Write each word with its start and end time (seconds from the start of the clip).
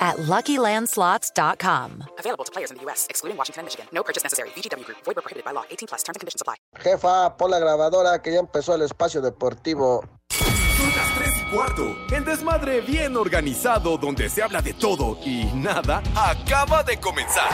at 0.00 0.16
LuckyLandSlots.com. 0.16 2.04
Available 2.18 2.44
to 2.44 2.52
players 2.52 2.70
in 2.70 2.78
the 2.78 2.82
U.S., 2.84 3.06
excluding 3.10 3.36
Washington 3.36 3.60
and 3.60 3.66
Michigan. 3.66 3.86
No 3.92 4.02
purchase 4.02 4.22
necessary. 4.24 4.50
VGW 4.56 4.84
Group. 4.84 4.98
Void 5.04 5.14
prohibited 5.16 5.44
by 5.44 5.52
law. 5.52 5.64
18 5.70 5.86
plus. 5.88 6.02
Terms 6.02 6.16
and 6.16 6.20
conditions 6.20 6.40
apply. 6.40 6.56
Jefa, 6.80 7.36
pon 7.36 7.50
la 7.50 7.58
grabadora 7.58 8.20
que 8.22 8.32
ya 8.32 8.38
empezó 8.40 8.74
el 8.74 8.82
espacio 8.82 9.20
deportivo. 9.20 10.02
Son 10.30 10.88
las 10.96 11.14
3 11.18 11.30
y 11.36 11.54
cuarto. 11.54 11.96
El 12.10 12.24
desmadre 12.24 12.80
bien 12.80 13.16
organizado 13.16 13.98
donde 13.98 14.30
se 14.30 14.42
habla 14.42 14.62
de 14.62 14.72
todo 14.72 15.18
y 15.24 15.44
nada 15.54 16.02
acaba 16.16 16.82
de 16.82 16.98
comenzar. 16.98 17.50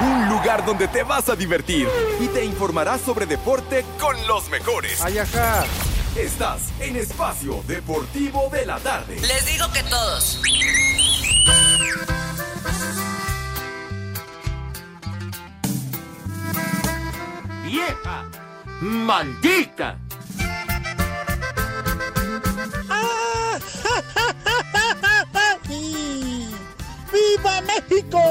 Un 0.00 0.30
lugar 0.30 0.64
donde 0.64 0.88
te 0.88 1.02
vas 1.02 1.28
a 1.28 1.36
divertir 1.36 1.86
y 2.20 2.28
te 2.28 2.44
informarás 2.44 3.02
sobre 3.02 3.26
deporte 3.26 3.84
con 4.00 4.16
los 4.26 4.48
mejores. 4.48 5.02
Ay, 5.02 5.18
ajá. 5.18 5.66
Estás 6.16 6.70
en 6.80 6.96
Espacio 6.96 7.62
Deportivo 7.66 8.48
de 8.50 8.64
la 8.64 8.78
Tarde. 8.78 9.16
Les 9.20 9.44
digo 9.44 9.66
que 9.72 9.82
todos. 9.84 10.40
¡Vieja! 17.68 18.24
¡Maldita! 18.80 19.98
¡Viva 27.12 27.60
México! 27.60 28.22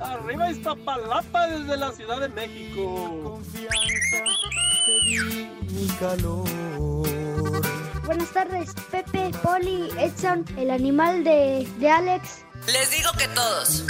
Arriba 0.00 0.50
Iztapalapa 0.50 1.46
desde 1.46 1.76
la 1.78 1.92
Ciudad 1.92 2.20
de 2.20 2.28
México. 2.28 3.40
Buenas 8.06 8.28
tardes, 8.30 8.74
Pepe, 8.90 9.30
Poli, 9.42 9.88
Edson, 9.98 10.44
el 10.58 10.70
animal 10.70 11.24
de, 11.24 11.66
de 11.78 11.90
Alex. 11.90 12.44
Les 12.66 12.90
digo 12.90 13.10
que 13.18 13.26
todos. 13.28 13.84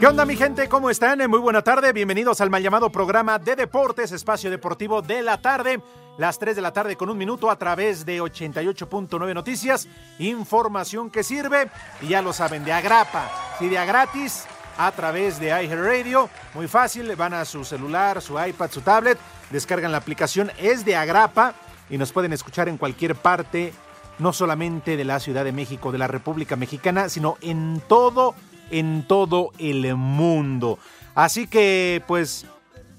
¿Qué 0.00 0.06
onda 0.06 0.24
mi 0.24 0.36
gente? 0.36 0.68
¿Cómo 0.68 0.90
están? 0.90 1.18
Muy 1.30 1.38
buena 1.38 1.62
tarde. 1.62 1.92
Bienvenidos 1.92 2.40
al 2.40 2.50
mal 2.50 2.62
llamado 2.62 2.90
programa 2.90 3.38
de 3.38 3.56
deportes, 3.56 4.12
espacio 4.12 4.50
deportivo 4.50 5.02
de 5.02 5.22
la 5.22 5.40
tarde. 5.40 5.80
Las 6.18 6.38
3 6.38 6.56
de 6.56 6.62
la 6.62 6.72
tarde 6.72 6.96
con 6.96 7.10
un 7.10 7.18
minuto 7.18 7.50
a 7.50 7.56
través 7.56 8.06
de 8.06 8.20
88.9 8.22 9.34
Noticias. 9.34 9.86
Información 10.18 11.10
que 11.10 11.22
sirve. 11.22 11.70
Y 12.00 12.08
ya 12.08 12.22
lo 12.22 12.32
saben, 12.32 12.64
de 12.64 12.72
agrapa. 12.72 13.30
y 13.60 13.68
de 13.68 13.78
a 13.78 13.84
gratis 13.84 14.46
a 14.78 14.92
través 14.92 15.38
de 15.40 15.48
iHeartRadio. 15.48 16.28
Muy 16.54 16.68
fácil, 16.68 17.14
van 17.16 17.34
a 17.34 17.44
su 17.44 17.64
celular, 17.64 18.20
su 18.20 18.38
iPad, 18.40 18.70
su 18.70 18.80
tablet, 18.80 19.18
descargan 19.50 19.92
la 19.92 19.98
aplicación, 19.98 20.50
es 20.58 20.84
de 20.84 20.96
Agrapa 20.96 21.54
y 21.88 21.98
nos 21.98 22.12
pueden 22.12 22.32
escuchar 22.32 22.68
en 22.68 22.78
cualquier 22.78 23.14
parte, 23.14 23.72
no 24.18 24.32
solamente 24.32 24.96
de 24.96 25.04
la 25.04 25.20
Ciudad 25.20 25.44
de 25.44 25.52
México, 25.52 25.92
de 25.92 25.98
la 25.98 26.08
República 26.08 26.56
Mexicana, 26.56 27.08
sino 27.08 27.36
en 27.40 27.82
todo, 27.86 28.34
en 28.70 29.06
todo 29.06 29.52
el 29.58 29.94
mundo. 29.94 30.78
Así 31.14 31.46
que, 31.46 32.02
pues, 32.06 32.46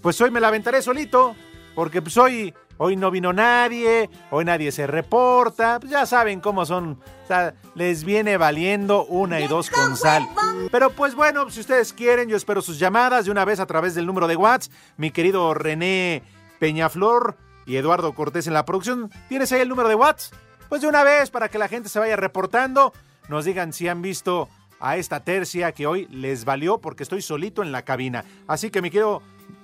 pues 0.01 0.19
hoy 0.21 0.31
me 0.31 0.39
la 0.39 0.47
aventaré 0.47 0.81
solito, 0.81 1.35
porque 1.75 2.01
pues 2.01 2.17
hoy 2.17 2.53
Hoy 2.79 2.95
no 2.95 3.09
vino 3.09 3.33
nadie, 3.33 4.09
hoy 4.29 4.45
nadie 4.45 4.71
se 4.71 4.85
reporta, 4.85 5.79
pues 5.79 5.91
ya 5.91 6.05
saben 6.05 6.39
cómo 6.39 6.65
son, 6.65 6.99
o 7.23 7.27
sea, 7.27 7.55
les 7.73 8.03
viene 8.03 8.37
valiendo 8.37 9.05
una 9.05 9.39
y 9.39 9.47
dos 9.47 9.71
con 9.71 9.97
sal. 9.97 10.27
Pero 10.71 10.91
pues 10.91 11.15
bueno, 11.15 11.49
si 11.49 11.59
ustedes 11.59 11.91
quieren, 11.91 12.29
yo 12.29 12.37
espero 12.37 12.61
sus 12.61 12.77
llamadas 12.77 13.25
de 13.25 13.31
una 13.31 13.45
vez 13.45 13.59
a 13.59 13.65
través 13.65 13.95
del 13.95 14.05
número 14.05 14.27
de 14.27 14.35
WhatsApp. 14.35 14.73
Mi 14.97 15.09
querido 15.09 15.55
René 15.55 16.21
Peñaflor 16.59 17.35
y 17.65 17.77
Eduardo 17.77 18.13
Cortés 18.13 18.45
en 18.45 18.53
la 18.53 18.65
producción, 18.65 19.11
¿tienes 19.27 19.51
ahí 19.51 19.61
el 19.61 19.69
número 19.69 19.89
de 19.89 19.95
WhatsApp? 19.95 20.39
Pues 20.69 20.81
de 20.81 20.87
una 20.87 21.03
vez 21.03 21.31
para 21.31 21.49
que 21.49 21.57
la 21.57 21.69
gente 21.69 21.89
se 21.89 21.97
vaya 21.97 22.15
reportando, 22.15 22.93
nos 23.27 23.45
digan 23.45 23.73
si 23.73 23.87
han 23.87 24.03
visto 24.03 24.49
a 24.79 24.97
esta 24.97 25.21
tercia 25.21 25.71
que 25.71 25.87
hoy 25.87 26.07
les 26.11 26.45
valió 26.45 26.77
porque 26.77 27.01
estoy 27.01 27.23
solito 27.23 27.63
en 27.63 27.71
la 27.71 27.81
cabina. 27.81 28.23
Así 28.47 28.69
que 28.69 28.83
mi 28.83 28.91
querido 28.91 29.23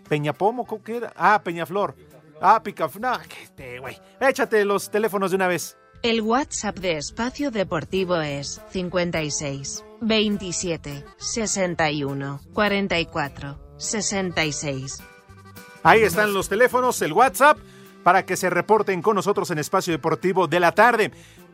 Peñapomo, 0.10 0.66
¿qué 0.84 0.98
era? 0.98 1.14
Ah, 1.16 1.42
Peñaflor. 1.44 1.96
Ah, 2.42 2.62
pica. 2.62 2.90
No, 3.00 3.14
este, 3.42 3.80
güey. 3.80 3.98
Échate 4.20 4.66
los 4.66 4.90
teléfonos 4.90 5.32
de 5.32 5.36
una 5.36 5.48
vez. 5.48 5.78
El 6.02 6.22
WhatsApp 6.22 6.78
de 6.80 6.98
Espacio 6.98 7.50
Deportivo 7.50 8.18
es 8.18 8.62
56 8.72 9.86
27 10.02 11.06
61 11.18 12.42
44 12.54 13.60
66. 13.78 15.02
Ahí 15.84 16.02
están 16.02 16.34
los 16.34 16.50
teléfonos, 16.50 17.02
el 17.02 17.14
WhatsApp, 17.14 17.58
para 18.04 18.26
que 18.26 18.36
se 18.38 18.50
reporten 18.50 19.02
con 19.02 19.16
nosotros 19.16 19.50
en 19.52 19.60
Espacio 19.60 19.94
Deportivo 19.94 20.48
de 20.48 20.60
la 20.60 20.72
tarde. 20.74 21.12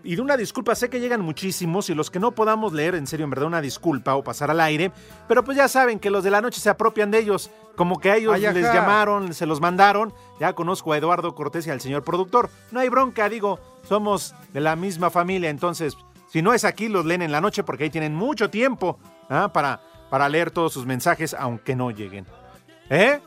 Y 0.10 0.16
de 0.16 0.24
una 0.24 0.38
disculpa, 0.38 0.74
sé 0.74 0.90
que 0.90 1.00
llegan 1.00 1.22
muchísimos 1.22 1.88
y 1.92 1.94
los 1.94 2.10
que 2.10 2.20
no 2.20 2.32
podamos 2.32 2.74
leer, 2.74 2.96
en 2.96 3.06
serio, 3.06 3.26
en 3.26 3.30
verdad, 3.30 3.46
una 3.46 3.62
disculpa 3.62 4.16
o 4.16 4.24
pasar 4.24 4.50
al 4.50 4.60
aire, 4.60 4.92
pero 5.28 5.44
pues 5.44 5.56
ya 5.56 5.68
saben 5.68 6.00
que 6.00 6.10
los 6.10 6.24
de 6.24 6.32
la 6.32 6.42
noche 6.42 6.60
se 6.60 6.68
apropian 6.68 7.12
de 7.12 7.20
ellos, 7.20 7.52
como 7.76 8.00
que 8.00 8.10
a 8.10 8.16
ellos 8.16 8.40
les 8.42 8.74
llamaron, 8.74 9.36
se 9.36 9.46
los 9.46 9.62
mandaron, 9.62 10.12
ya 10.40 10.54
conozco 10.54 10.94
a 10.94 10.98
Eduardo 10.98 11.36
Cortés 11.36 11.68
y 11.68 11.70
al 11.70 11.80
señor 11.80 12.04
productor, 12.04 12.50
no 12.72 12.80
hay 12.80 12.90
bronca, 12.90 13.30
digo, 13.30 13.60
somos 13.88 14.34
de 14.52 14.62
la 14.62 14.76
misma 14.76 15.12
familia, 15.12 15.52
entonces, 15.52 15.96
si 16.28 16.42
no 16.42 16.56
es 16.56 16.66
aquí, 16.66 16.88
los 16.88 17.06
leen 17.06 17.22
en 17.22 17.32
la 17.32 17.40
noche 17.40 17.64
porque 17.64 17.84
ahí 17.84 17.92
tienen 17.92 18.16
mucho 18.16 18.50
tiempo 18.50 18.98
¿ah? 19.30 19.52
para, 19.54 19.80
para 20.10 20.28
leer 20.28 20.50
todos 20.50 20.74
sus 20.74 20.88
mensajes, 20.88 21.36
aunque 21.36 21.76
no 21.76 21.92
lleguen. 21.92 22.26
¿Eh? 22.90 23.20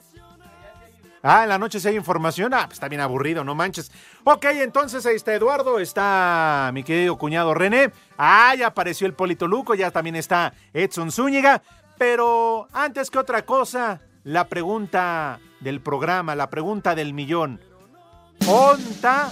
Ah, 1.23 1.45
en 1.45 1.49
la 1.49 1.59
noche 1.59 1.79
si 1.79 1.89
hay 1.89 1.97
información. 1.97 2.53
Ah, 2.53 2.65
pues 2.65 2.75
está 2.75 2.89
bien 2.89 3.01
aburrido, 3.01 3.45
no 3.45 3.55
manches. 3.55 3.93
Ok, 4.25 4.45
entonces 4.47 5.07
ahí 5.07 5.15
está 5.15 5.33
Eduardo, 5.35 5.79
está 5.79 6.71
mi 6.75 6.83
querido 6.83 7.17
cuñado 7.17 7.55
René. 7.55 7.93
Ah, 8.19 8.55
ya 8.57 8.69
apareció 8.69 9.07
el 9.07 9.15
Polito 9.15 9.47
Luco, 9.47 9.75
ya 9.75 9.91
también 9.91 10.17
está 10.17 10.53
Edson 10.73 11.13
Zúñiga. 11.13 11.63
Pero 11.97 12.67
antes 12.73 13.11
que 13.11 13.19
otra 13.19 13.45
cosa, 13.45 14.01
la 14.25 14.49
pregunta 14.49 15.39
del 15.61 15.81
programa, 15.81 16.35
la 16.35 16.51
pregunta 16.51 16.97
del 16.97 17.15
millón. 17.15 17.61
¿Onta 18.49 19.31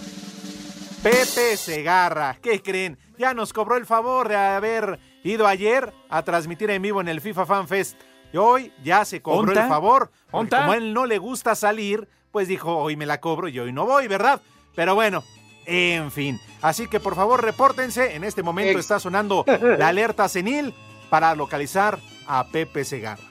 Pepe 1.02 1.56
Segarra? 1.56 2.36
¿Qué 2.40 2.62
creen? 2.62 2.98
Ya 3.18 3.34
nos 3.34 3.52
cobró 3.52 3.76
el 3.76 3.86
favor 3.86 4.28
de 4.28 4.36
haber 4.36 5.00
ido 5.24 5.48
ayer 5.48 5.92
a 6.08 6.22
transmitir 6.22 6.70
en 6.70 6.82
vivo 6.82 7.00
en 7.00 7.08
el 7.08 7.20
FIFA 7.20 7.46
Fan 7.46 7.66
Fest 7.68 8.00
y 8.32 8.36
hoy 8.36 8.72
ya 8.82 9.04
se 9.04 9.22
cobró 9.22 9.52
el 9.52 9.68
favor. 9.68 10.10
Como 10.30 10.48
a 10.52 10.76
él 10.76 10.94
no 10.94 11.06
le 11.06 11.18
gusta 11.18 11.54
salir, 11.54 12.08
pues 12.30 12.48
dijo, 12.48 12.76
hoy 12.76 12.96
me 12.96 13.06
la 13.06 13.20
cobro 13.20 13.48
y 13.48 13.58
hoy 13.58 13.72
no 13.72 13.86
voy, 13.86 14.06
¿verdad? 14.08 14.41
Pero 14.74 14.94
bueno, 14.94 15.24
en 15.66 16.10
fin. 16.10 16.41
Así 16.62 16.86
que 16.88 17.00
por 17.00 17.16
favor 17.16 17.42
repórtense. 17.42 18.14
En 18.14 18.24
este 18.24 18.42
momento 18.42 18.78
está 18.78 19.00
sonando 19.00 19.44
la 19.78 19.88
alerta 19.88 20.28
senil 20.28 20.74
para 21.08 21.34
localizar 21.34 21.98
a 22.26 22.46
Pepe 22.46 22.84
Segarra. 22.84 23.22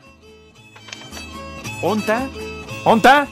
¿Onta? 1.81 2.27
¿Onta? 2.83 3.27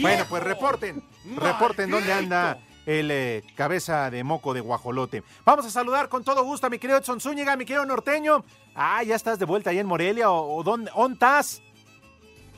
Bueno, 0.00 0.24
pues 0.28 0.42
reporten. 0.42 1.02
Reporten 1.36 1.90
dónde 1.90 2.12
anda 2.12 2.58
el 2.86 3.10
eh, 3.10 3.42
cabeza 3.56 4.10
de 4.10 4.24
moco 4.24 4.54
de 4.54 4.60
guajolote. 4.60 5.24
Vamos 5.44 5.66
a 5.66 5.70
saludar 5.70 6.08
con 6.08 6.24
todo 6.24 6.44
gusto 6.44 6.68
a 6.68 6.70
mi 6.70 6.78
querido 6.78 6.98
Edson 6.98 7.20
Zúñiga, 7.20 7.56
mi 7.56 7.66
querido 7.66 7.84
norteño. 7.84 8.44
Ah, 8.74 9.02
ya 9.02 9.16
estás 9.16 9.38
de 9.38 9.44
vuelta 9.44 9.70
ahí 9.70 9.78
en 9.78 9.86
Morelia, 9.86 10.30
o, 10.30 10.62
dónde, 10.62 10.90
estás? 11.12 11.60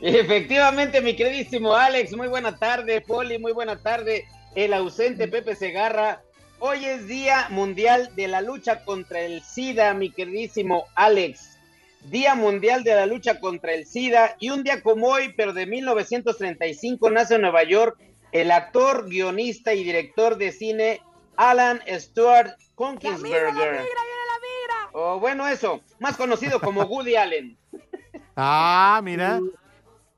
Efectivamente, 0.01 1.01
mi 1.01 1.17
queridísimo 1.17 1.75
Alex, 1.75 2.15
muy 2.15 2.29
buena 2.29 2.57
tarde, 2.57 3.01
Poli, 3.01 3.39
muy 3.39 3.53
buena 3.53 3.83
tarde, 3.83 4.27
el 4.55 4.75
ausente 4.75 5.27
Pepe 5.27 5.57
Segarra. 5.57 6.23
Hoy 6.61 6.85
es 6.85 7.07
Día 7.07 7.47
Mundial 7.51 8.11
de 8.15 8.29
la 8.29 8.41
Lucha 8.41 8.85
contra 8.85 9.21
el 9.21 9.43
SIDA, 9.43 9.95
mi 9.95 10.11
queridísimo 10.11 10.85
Alex. 10.95 11.57
Día 12.03 12.35
Mundial 12.35 12.85
de 12.85 12.95
la 12.95 13.07
Lucha 13.07 13.41
contra 13.41 13.73
el 13.75 13.87
SIDA 13.87 14.37
y 14.39 14.51
un 14.51 14.63
día 14.63 14.83
como 14.83 15.09
hoy, 15.09 15.35
pero 15.37 15.53
de 15.53 15.67
1935, 15.67 17.11
nace 17.11 17.35
en 17.37 17.43
Nueva 17.43 17.65
York 17.65 17.99
el 18.33 18.51
actor, 18.51 19.09
guionista 19.09 19.75
y 19.75 19.85
director 19.85 20.37
de 20.37 20.53
cine 20.53 21.01
Alan 21.37 21.81
Stuart 21.99 22.57
Konkinsberger. 22.75 23.81
O 24.93 25.21
bueno, 25.21 25.47
eso, 25.47 25.81
más 25.99 26.17
conocido 26.17 26.61
como 26.61 26.83
Woody 26.83 27.17
Allen. 27.17 27.57
Ah, 28.37 29.01
mira. 29.03 29.41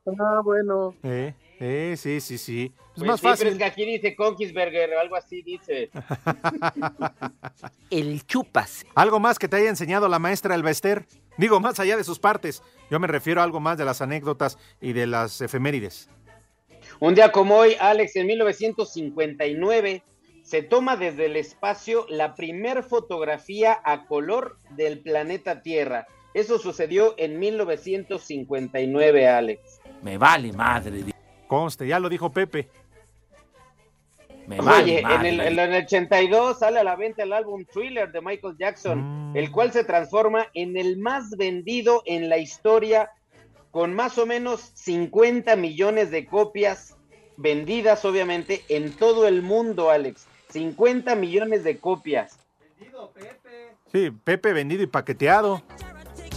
Ah, 0.06 0.40
bueno. 0.44 0.94
Eh, 1.02 1.34
eh, 1.58 1.94
sí, 1.96 2.20
sí, 2.20 2.38
sí. 2.38 2.72
Es 2.76 2.94
Pues 2.96 3.08
más 3.08 3.20
sí, 3.20 3.22
pero 3.24 3.32
fácil. 3.36 3.48
es 3.48 3.58
que 3.58 3.64
aquí 3.64 3.84
dice 3.84 4.16
Conquisberger, 4.16 4.94
algo 4.94 5.16
así 5.16 5.42
dice. 5.42 5.90
El 7.90 8.24
chupas. 8.26 8.84
¿Algo 8.94 9.20
más 9.20 9.38
que 9.38 9.48
te 9.48 9.56
haya 9.56 9.68
enseñado 9.68 10.08
la 10.08 10.18
maestra 10.18 10.54
Elbester? 10.54 11.06
Digo, 11.36 11.60
más 11.60 11.78
allá 11.80 11.96
de 11.96 12.04
sus 12.04 12.18
partes. 12.18 12.62
Yo 12.90 12.98
me 13.00 13.06
refiero 13.06 13.40
a 13.40 13.44
algo 13.44 13.60
más 13.60 13.78
de 13.78 13.84
las 13.84 14.00
anécdotas 14.02 14.58
y 14.80 14.92
de 14.92 15.06
las 15.06 15.40
efemérides. 15.40 16.08
Un 17.00 17.14
día 17.14 17.32
como 17.32 17.56
hoy, 17.56 17.76
Alex, 17.80 18.14
en 18.16 18.26
1959, 18.26 20.02
se 20.42 20.62
toma 20.62 20.96
desde 20.96 21.26
el 21.26 21.36
espacio 21.36 22.04
la 22.08 22.34
primer 22.34 22.82
fotografía 22.82 23.80
a 23.84 24.04
color 24.06 24.58
del 24.70 25.00
planeta 25.00 25.62
Tierra. 25.62 26.06
Eso 26.34 26.58
sucedió 26.58 27.14
en 27.16 27.38
1959, 27.38 29.28
Alex. 29.28 29.80
Me 30.02 30.18
vale 30.18 30.52
madre. 30.52 31.04
Conste, 31.46 31.86
ya 31.86 31.98
lo 31.98 32.08
dijo 32.08 32.30
Pepe. 32.30 32.68
Me 34.46 34.60
vale 34.60 34.98
en 34.98 35.02
madre. 35.04 35.28
el, 35.30 35.40
en 35.40 35.58
el 35.74 35.84
82 35.84 36.58
sale 36.58 36.80
a 36.80 36.84
la 36.84 36.96
venta 36.96 37.22
el 37.22 37.32
álbum 37.32 37.64
Thriller 37.64 38.10
de 38.12 38.20
Michael 38.20 38.56
Jackson, 38.58 39.30
Mm. 39.32 39.36
el 39.36 39.50
cual 39.52 39.72
se 39.72 39.84
transforma 39.84 40.46
en 40.54 40.76
el 40.76 40.98
más 40.98 41.30
vendido 41.36 42.02
en 42.04 42.28
la 42.28 42.38
historia, 42.38 43.10
con 43.70 43.94
más 43.94 44.18
o 44.18 44.26
menos 44.26 44.70
50 44.74 45.56
millones 45.56 46.10
de 46.10 46.26
copias 46.26 46.96
vendidas, 47.36 48.04
obviamente, 48.04 48.64
en 48.68 48.92
todo 48.92 49.26
el 49.26 49.42
mundo, 49.42 49.90
Alex. 49.90 50.26
50 50.50 51.14
millones 51.14 51.64
de 51.64 51.78
copias. 51.78 52.38
Sí, 53.92 54.10
Pepe 54.24 54.52
vendido 54.52 54.82
y 54.82 54.86
paqueteado. 54.86 55.62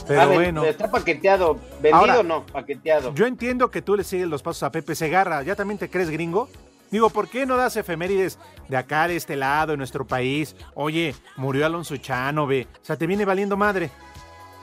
Pero 0.07 0.21
Ah, 0.21 0.25
bueno. 0.27 0.63
Está 0.65 0.89
paqueteado. 0.91 1.56
Vendido 1.81 1.95
Ahora, 1.95 2.24
no, 2.24 2.45
paqueteado. 2.45 3.13
Yo 3.13 3.25
entiendo 3.25 3.71
que 3.71 3.81
tú 3.81 3.95
le 3.95 4.03
sigues 4.03 4.27
los 4.27 4.44
pasos 4.44 4.63
a 4.63 4.71
Pepe 4.71 4.95
Segarra. 4.95 5.41
¿Ya 5.44 5.56
también 5.56 5.77
te 5.77 5.89
crees 5.89 6.09
gringo? 6.09 6.50
Digo, 6.91 7.09
¿por 7.09 7.27
qué 7.27 7.45
no 7.45 7.57
das 7.57 7.75
efemérides 7.75 8.38
de 8.69 8.77
acá, 8.77 9.07
de 9.07 9.15
este 9.15 9.35
lado, 9.35 9.74
en 9.74 9.80
nuestro 9.80 10.06
país? 10.06 10.56
Oye, 10.75 11.15
murió 11.38 11.65
Alonso 11.65 11.97
Chano, 11.97 12.45
ve. 12.45 12.68
O 12.81 12.85
sea, 12.85 12.97
te 12.97 13.07
viene 13.07 13.25
valiendo 13.25 13.57
madre. 13.57 13.89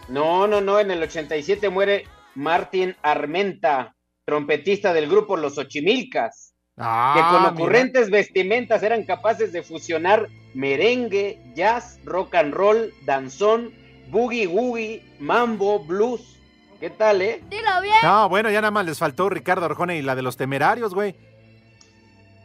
No, 0.08 0.46
no, 0.46 0.61
no. 0.61 0.78
En 0.78 0.90
el 0.90 1.02
87 1.02 1.69
muere 1.70 2.05
Martin 2.35 2.97
Armenta, 3.03 3.94
trompetista 4.25 4.93
del 4.93 5.09
grupo 5.09 5.37
Los 5.37 5.59
Ochimilcas. 5.59 6.55
Ah, 6.77 7.12
que 7.15 7.21
con 7.21 7.43
mira. 7.43 7.53
ocurrentes 7.53 8.11
vestimentas 8.11 8.82
eran 8.82 9.05
capaces 9.05 9.53
de 9.53 9.62
fusionar 9.62 10.29
merengue, 10.55 11.38
jazz, 11.55 12.00
rock 12.05 12.35
and 12.37 12.55
roll, 12.55 12.93
danzón, 13.05 13.73
boogie 14.09 14.47
woogie, 14.47 15.03
mambo, 15.19 15.85
blues. 15.85 16.38
¿Qué 16.79 16.88
tal, 16.88 17.21
eh? 17.21 17.43
Dilo 17.50 17.82
bien. 17.82 17.97
No, 18.03 18.29
bueno, 18.31 18.50
ya 18.50 18.62
nada 18.62 18.71
más 18.71 18.87
les 18.87 18.99
faltó 18.99 19.29
Ricardo 19.29 19.67
Arjona 19.67 19.94
y 19.94 20.03
la 20.03 20.15
de 20.15 20.23
los 20.23 20.38
temerarios, 20.38 20.94
güey. 20.94 21.15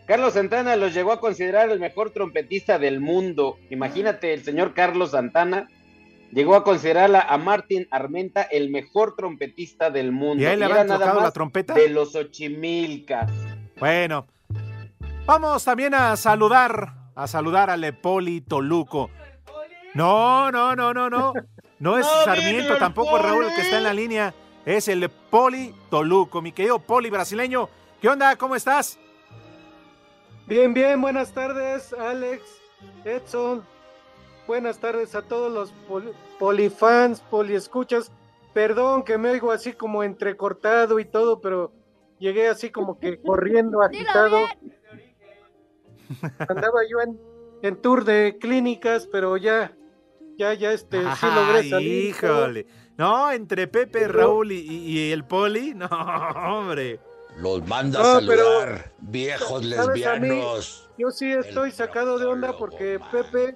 Carlos 0.06 0.34
Santana 0.34 0.76
los 0.76 0.94
llegó 0.94 1.14
a 1.14 1.20
considerar 1.20 1.70
el 1.70 1.80
mejor 1.80 2.12
trompetista 2.12 2.78
del 2.78 3.00
mundo. 3.00 3.58
Imagínate, 3.70 4.34
el 4.34 4.44
señor 4.44 4.74
Carlos 4.74 5.12
Santana 5.12 5.70
llegó 6.32 6.56
a 6.56 6.64
considerar 6.64 7.16
a 7.16 7.38
Martin 7.38 7.88
Armenta 7.92 8.44
el 8.44 8.70
mejor 8.70 9.16
trompetista 9.16 9.90
del 9.90 10.12
mundo. 10.12 10.44
¿Y 10.44 10.46
a 10.46 10.54
él 10.54 10.60
le 10.60 10.68
nada 10.68 10.86
tocado 10.86 11.22
la 11.22 11.32
trompeta? 11.32 11.74
De 11.74 11.90
los 11.90 12.16
Ochimilcas. 12.16 13.32
Bueno, 13.80 14.26
vamos 15.26 15.64
también 15.64 15.94
a 15.94 16.16
saludar, 16.16 16.94
a 17.16 17.28
saludar 17.28 17.70
al 17.70 17.84
Epoli 17.84 18.42
Toluco. 18.42 19.10
No, 19.94 20.52
no, 20.52 20.76
no, 20.76 20.94
no, 20.94 21.10
no. 21.10 21.34
No 21.80 21.98
es 21.98 22.06
No, 22.16 22.24
Sarmiento, 22.24 22.78
tampoco 22.78 23.18
Raúl 23.18 23.46
el 23.46 23.56
que 23.56 23.62
está 23.62 23.78
en 23.78 23.84
la 23.84 23.94
línea. 23.94 24.34
Es 24.66 24.88
el 24.88 25.10
Poli 25.10 25.74
Toluco, 25.90 26.42
mi 26.42 26.52
querido 26.52 26.80
Poli 26.80 27.10
brasileño. 27.10 27.70
¿Qué 28.02 28.10
onda? 28.10 28.36
¿Cómo 28.36 28.56
estás? 28.56 28.98
Bien, 30.48 30.74
bien, 30.74 31.02
buenas 31.02 31.32
tardes, 31.32 31.94
Alex, 31.94 32.44
Edson. 33.04 33.64
Buenas 34.48 34.80
tardes 34.80 35.16
a 35.16 35.22
todos 35.24 35.52
los 35.52 35.72
poli- 35.88 36.12
polifans, 36.40 37.22
poliescuchas. 37.22 38.12
Perdón 38.54 39.04
que 39.04 39.18
me 39.18 39.32
oigo 39.32 39.52
así 39.52 39.74
como 39.74 40.04
entrecortado 40.04 41.00
y 41.00 41.06
todo, 41.06 41.42
pero 41.42 41.72
llegué 42.20 42.48
así 42.48 42.70
como 42.70 43.00
que 43.00 43.20
corriendo, 43.22 43.82
agitado. 43.82 44.38
Andaba 46.48 46.80
yo 46.90 47.02
en, 47.02 47.20
en 47.64 47.76
tour 47.82 48.06
de 48.06 48.38
clínicas, 48.40 49.08
pero 49.12 49.38
ya, 49.38 49.76
ya, 50.38 50.54
ya, 50.54 50.72
este, 50.72 51.00
sí 51.02 51.26
logré 51.26 51.58
Ay, 51.60 51.70
salir. 51.70 52.06
híjole. 52.10 52.68
No, 52.98 53.32
entre 53.32 53.68
Pepe, 53.68 54.08
Raúl 54.08 54.52
y, 54.54 55.12
el 55.12 55.26
Poli, 55.26 55.74
no, 55.76 55.88
hombre. 55.88 57.00
Los 57.40 57.68
manda 57.68 58.00
No, 58.02 58.06
a 58.18 58.20
pero- 58.20 58.44
saludar, 58.62 58.94
viejos 59.00 59.66
¿Sabes? 59.70 60.06
A 60.06 60.16
mí, 60.16 60.30
lesbianos. 60.30 60.90
yo 60.98 61.10
sí 61.12 61.30
estoy 61.34 61.72
sacado 61.72 62.18
de 62.18 62.26
onda 62.28 62.56
porque 62.58 62.98
Pepe, 63.12 63.56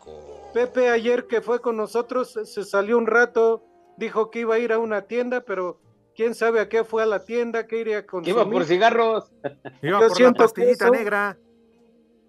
Pepe 0.54 0.90
ayer 0.90 1.28
que 1.28 1.42
fue 1.42 1.62
con 1.62 1.78
nosotros 1.78 2.38
se 2.44 2.63
salió 2.63 2.98
un 2.98 3.07
rato, 3.07 3.63
dijo 3.98 4.31
que 4.31 4.40
iba 4.40 4.56
a 4.56 4.60
ir 4.60 4.72
a 4.74 4.80
una 4.80 5.04
tienda, 5.04 5.42
pero 5.42 5.80
quién 6.16 6.34
sabe 6.34 6.60
a 6.60 6.69
qué 6.69 6.84
fue 6.84 7.04
a 7.04 7.06
la 7.06 7.24
tienda, 7.24 7.68
qué 7.68 7.80
iría 7.80 8.00
a 8.00 8.06
consumir. 8.06 8.36
Iba 8.42 8.50
por 8.50 8.66
cigarros. 8.66 9.31
Iba 9.81 10.00
Yo 10.00 10.00
por 10.00 10.10
la 10.10 10.16
siento 10.16 10.34
que 10.38 10.44
pastillita 10.44 10.86
eso- 10.86 10.94
negra. 10.94 11.38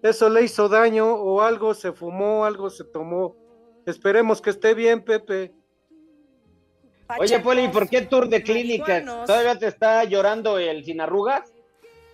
Eso 0.03 0.29
le 0.29 0.41
hizo 0.43 0.67
daño 0.67 1.13
o 1.13 1.41
algo 1.41 1.75
se 1.75 1.91
fumó, 1.91 2.45
algo 2.45 2.69
se 2.71 2.83
tomó. 2.83 3.35
Esperemos 3.85 4.41
que 4.41 4.49
esté 4.49 4.73
bien, 4.73 5.03
Pepe. 5.03 5.53
Oye, 7.19 7.39
Poli, 7.39 7.67
¿por 7.67 7.87
qué 7.89 8.01
tour 8.03 8.27
de 8.27 8.41
clínicas? 8.41 9.03
¿Todavía 9.05 9.59
te 9.59 9.67
está 9.67 10.03
llorando 10.05 10.57
el 10.57 10.83
sin 10.85 11.01
arrugas? 11.01 11.53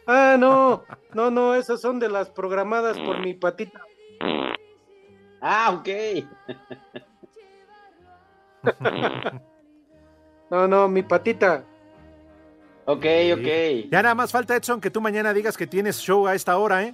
Ah, 0.06 0.36
no, 0.40 0.84
no, 1.14 1.30
no, 1.32 1.56
esas 1.56 1.80
son 1.80 2.00
de 2.00 2.10
las 2.10 2.30
programadas 2.30 2.98
por 2.98 3.20
mi 3.22 3.34
patita. 3.36 3.82
Ah, 5.50 5.72
ok. 5.72 5.90
No, 10.50 10.66
no, 10.66 10.88
mi 10.88 11.04
patita. 11.04 11.66
Ok, 12.86 13.06
ok. 13.34 13.90
Ya 13.92 14.02
nada 14.02 14.16
más 14.16 14.32
falta, 14.32 14.56
Edson, 14.56 14.80
que 14.80 14.90
tú 14.90 15.02
mañana 15.02 15.34
digas 15.34 15.58
que 15.58 15.68
tienes 15.68 15.98
show 16.00 16.26
a 16.26 16.36
esta 16.36 16.58
hora, 16.58 16.84
¿eh? 16.84 16.94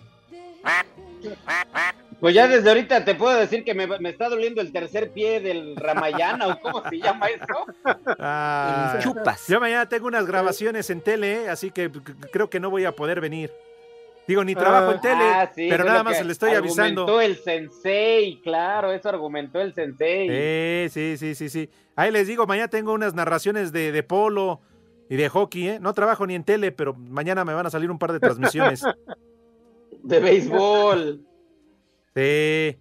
Pues 2.19 2.33
ya 2.33 2.47
desde 2.47 2.67
ahorita 2.67 3.05
te 3.05 3.13
puedo 3.13 3.37
decir 3.37 3.63
que 3.63 3.75
me, 3.75 3.85
me 3.85 4.09
está 4.09 4.27
doliendo 4.27 4.59
el 4.59 4.71
tercer 4.71 5.11
pie 5.11 5.39
del 5.39 5.75
Ramayana, 5.75 6.47
o 6.47 6.59
cómo 6.59 6.81
se 6.89 6.97
llama 6.97 7.27
eso. 7.27 7.65
Ah, 8.17 8.97
chupas. 8.99 9.45
Yo 9.47 9.59
mañana 9.59 9.87
tengo 9.87 10.07
unas 10.07 10.25
grabaciones 10.25 10.89
en 10.89 11.01
tele, 11.01 11.43
¿eh? 11.43 11.49
así 11.49 11.69
que 11.69 11.91
creo 12.31 12.49
que 12.49 12.59
no 12.59 12.71
voy 12.71 12.85
a 12.85 12.91
poder 12.91 13.21
venir. 13.21 13.51
Digo, 14.27 14.43
ni 14.43 14.55
trabajo 14.55 14.91
en 14.93 15.01
tele, 15.01 15.23
Ah, 15.23 15.51
sí, 15.53 15.67
pero 15.69 15.83
nada 15.83 16.03
más 16.03 16.25
le 16.25 16.31
estoy 16.31 16.51
avisando. 16.51 17.01
Argumentó 17.01 17.21
el 17.21 17.37
sensei, 17.37 18.41
claro, 18.41 18.91
eso 18.91 19.09
argumentó 19.09 19.59
el 19.59 19.73
sensei. 19.73 20.27
Eh, 20.29 20.89
sí, 20.91 21.17
sí, 21.17 21.35
sí, 21.35 21.49
sí. 21.49 21.69
Ahí 21.95 22.11
les 22.11 22.27
digo, 22.27 22.47
mañana 22.47 22.69
tengo 22.69 22.93
unas 22.93 23.13
narraciones 23.13 23.71
de, 23.71 23.91
de 23.91 24.03
polo 24.03 24.61
y 25.09 25.15
de 25.17 25.29
hockey, 25.29 25.67
¿eh? 25.67 25.79
No 25.79 25.93
trabajo 25.93 26.25
ni 26.25 26.35
en 26.35 26.43
tele, 26.43 26.71
pero 26.71 26.93
mañana 26.93 27.43
me 27.43 27.53
van 27.53 27.65
a 27.65 27.69
salir 27.69 27.91
un 27.91 27.99
par 27.99 28.13
de 28.13 28.19
transmisiones. 28.19 28.83
De 30.03 30.19
béisbol. 30.19 31.25
Sí, 32.13 32.77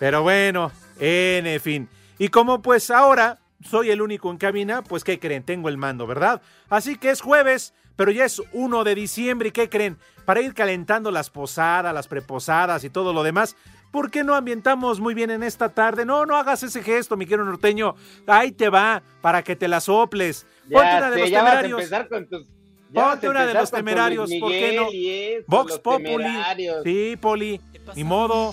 pero 0.00 0.22
bueno, 0.22 0.72
en 0.98 1.60
fin. 1.60 1.88
Y 2.18 2.28
como 2.28 2.60
pues 2.60 2.90
ahora 2.90 3.38
soy 3.62 3.90
el 3.90 4.02
único 4.02 4.30
en 4.30 4.36
cabina, 4.36 4.82
pues 4.82 5.04
¿qué 5.04 5.18
creen? 5.18 5.44
Tengo 5.44 5.68
el 5.68 5.76
mando, 5.76 6.06
¿verdad? 6.06 6.42
Así 6.68 6.96
que 6.96 7.10
es 7.10 7.20
jueves, 7.20 7.72
pero 7.96 8.10
ya 8.10 8.24
es 8.24 8.40
1 8.52 8.84
de 8.84 8.94
diciembre 8.94 9.48
y 9.48 9.52
¿qué 9.52 9.68
creen? 9.68 9.98
Para 10.24 10.40
ir 10.40 10.54
calentando 10.54 11.10
las 11.10 11.30
posadas, 11.30 11.92
las 11.94 12.08
preposadas 12.08 12.84
y 12.84 12.90
todo 12.90 13.12
lo 13.12 13.22
demás, 13.22 13.56
¿por 13.90 14.10
qué 14.10 14.22
no 14.24 14.34
ambientamos 14.34 15.00
muy 15.00 15.14
bien 15.14 15.30
en 15.30 15.42
esta 15.42 15.68
tarde? 15.70 16.04
No, 16.04 16.26
no 16.26 16.36
hagas 16.36 16.62
ese 16.62 16.82
gesto, 16.82 17.16
mi 17.16 17.26
querido 17.26 17.44
norteño. 17.44 17.94
Ahí 18.26 18.52
te 18.52 18.68
va, 18.68 19.02
para 19.20 19.42
que 19.42 19.56
te 19.56 19.68
la 19.68 19.80
soples. 19.80 20.46
Ponte 20.70 20.96
una 20.96 21.10
de 21.10 21.14
sé, 21.14 21.20
los 21.20 21.30
ya 21.30 21.42
vas 21.42 21.52
a 21.52 21.54
temerarios. 21.62 21.80
empezar 21.80 22.08
con 22.08 22.28
tus... 22.28 22.46
ya 22.90 23.02
vas 23.02 23.08
a 23.08 23.10
Ponte 23.12 23.28
una 23.28 23.46
de 23.46 23.54
los 23.54 23.70
temerarios, 23.70 24.30
¿por 24.40 24.50
qué 24.50 24.76
no? 24.76 24.88
eso, 24.92 25.44
Vox 25.46 25.78
Populi. 25.78 26.06
temerarios. 26.06 26.82
Sí, 26.84 27.16
Poli. 27.20 27.60
Ni 27.94 28.04
modo. 28.04 28.50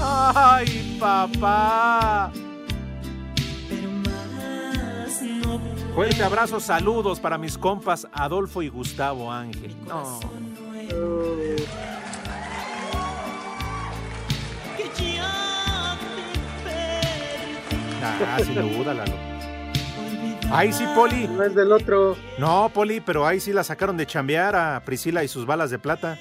Ay, 0.00 0.96
papá. 1.00 2.32
Fuerte 5.94 6.22
abrazo, 6.22 6.60
saludos 6.60 7.20
para 7.20 7.38
mis 7.38 7.58
compas 7.58 8.06
Adolfo 8.12 8.62
y 8.62 8.68
Gustavo 8.68 9.30
Ángel. 9.30 9.76
No. 9.86 10.20
Ah, 18.04 18.38
sin 18.44 18.54
duda, 18.54 18.94
Lalo. 18.94 19.12
Ahí 20.50 20.72
sí, 20.72 20.84
Poli. 20.94 21.28
No 21.28 21.42
es 21.44 21.54
del 21.54 21.72
otro. 21.72 22.16
No, 22.38 22.70
Poli, 22.74 23.00
pero 23.00 23.26
ahí 23.26 23.40
sí 23.40 23.52
la 23.52 23.64
sacaron 23.64 23.96
de 23.96 24.06
chambear 24.06 24.54
a 24.54 24.82
Priscila 24.84 25.24
y 25.24 25.28
sus 25.28 25.46
balas 25.46 25.70
de 25.70 25.78
plata. 25.78 26.18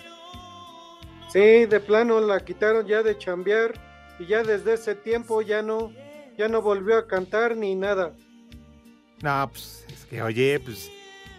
Sí, 1.29 1.65
de 1.65 1.79
plano 1.79 2.19
la 2.21 2.39
quitaron 2.39 2.85
ya 2.85 3.03
de 3.03 3.17
chambear 3.17 3.73
y 4.19 4.27
ya 4.27 4.43
desde 4.43 4.73
ese 4.73 4.95
tiempo 4.95 5.41
ya 5.41 5.61
no, 5.61 5.91
ya 6.37 6.47
no 6.47 6.61
volvió 6.61 6.97
a 6.97 7.07
cantar 7.07 7.57
ni 7.57 7.75
nada. 7.75 8.13
No, 9.21 9.49
pues 9.51 9.85
es 9.87 10.05
que, 10.05 10.21
oye, 10.21 10.59
pues 10.59 10.91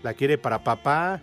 La 0.03 0.15
quiere 0.15 0.39
para 0.39 0.63
papá. 0.63 1.21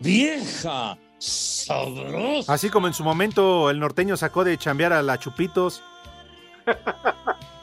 Vieja 0.00 0.98
sabrosa. 1.18 2.52
Así 2.52 2.68
como 2.68 2.88
en 2.88 2.94
su 2.94 3.04
momento 3.04 3.70
el 3.70 3.78
norteño 3.78 4.16
sacó 4.16 4.42
de 4.42 4.58
chambear 4.58 4.92
a 4.92 5.02
la 5.02 5.18
Chupitos. 5.18 5.82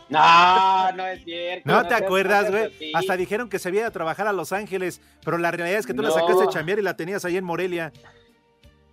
No, 0.09 0.91
no 0.93 1.05
es 1.05 1.23
cierto. 1.23 1.69
¿No 1.69 1.87
te 1.87 1.93
acuerdas, 1.93 2.49
güey? 2.49 2.93
Hasta 2.93 3.15
dijeron 3.15 3.47
que 3.47 3.59
se 3.59 3.67
había 3.67 3.81
ido 3.81 3.89
a 3.89 3.91
trabajar 3.91 4.27
a 4.27 4.33
Los 4.33 4.51
Ángeles, 4.51 5.01
pero 5.23 5.37
la 5.37 5.51
realidad 5.51 5.77
es 5.77 5.85
que 5.85 5.93
tú 5.93 6.01
la 6.01 6.11
sacaste 6.11 6.45
de 6.45 6.49
chambear 6.49 6.79
y 6.79 6.81
la 6.81 6.95
tenías 6.95 7.25
ahí 7.25 7.37
en 7.37 7.43
Morelia. 7.43 7.93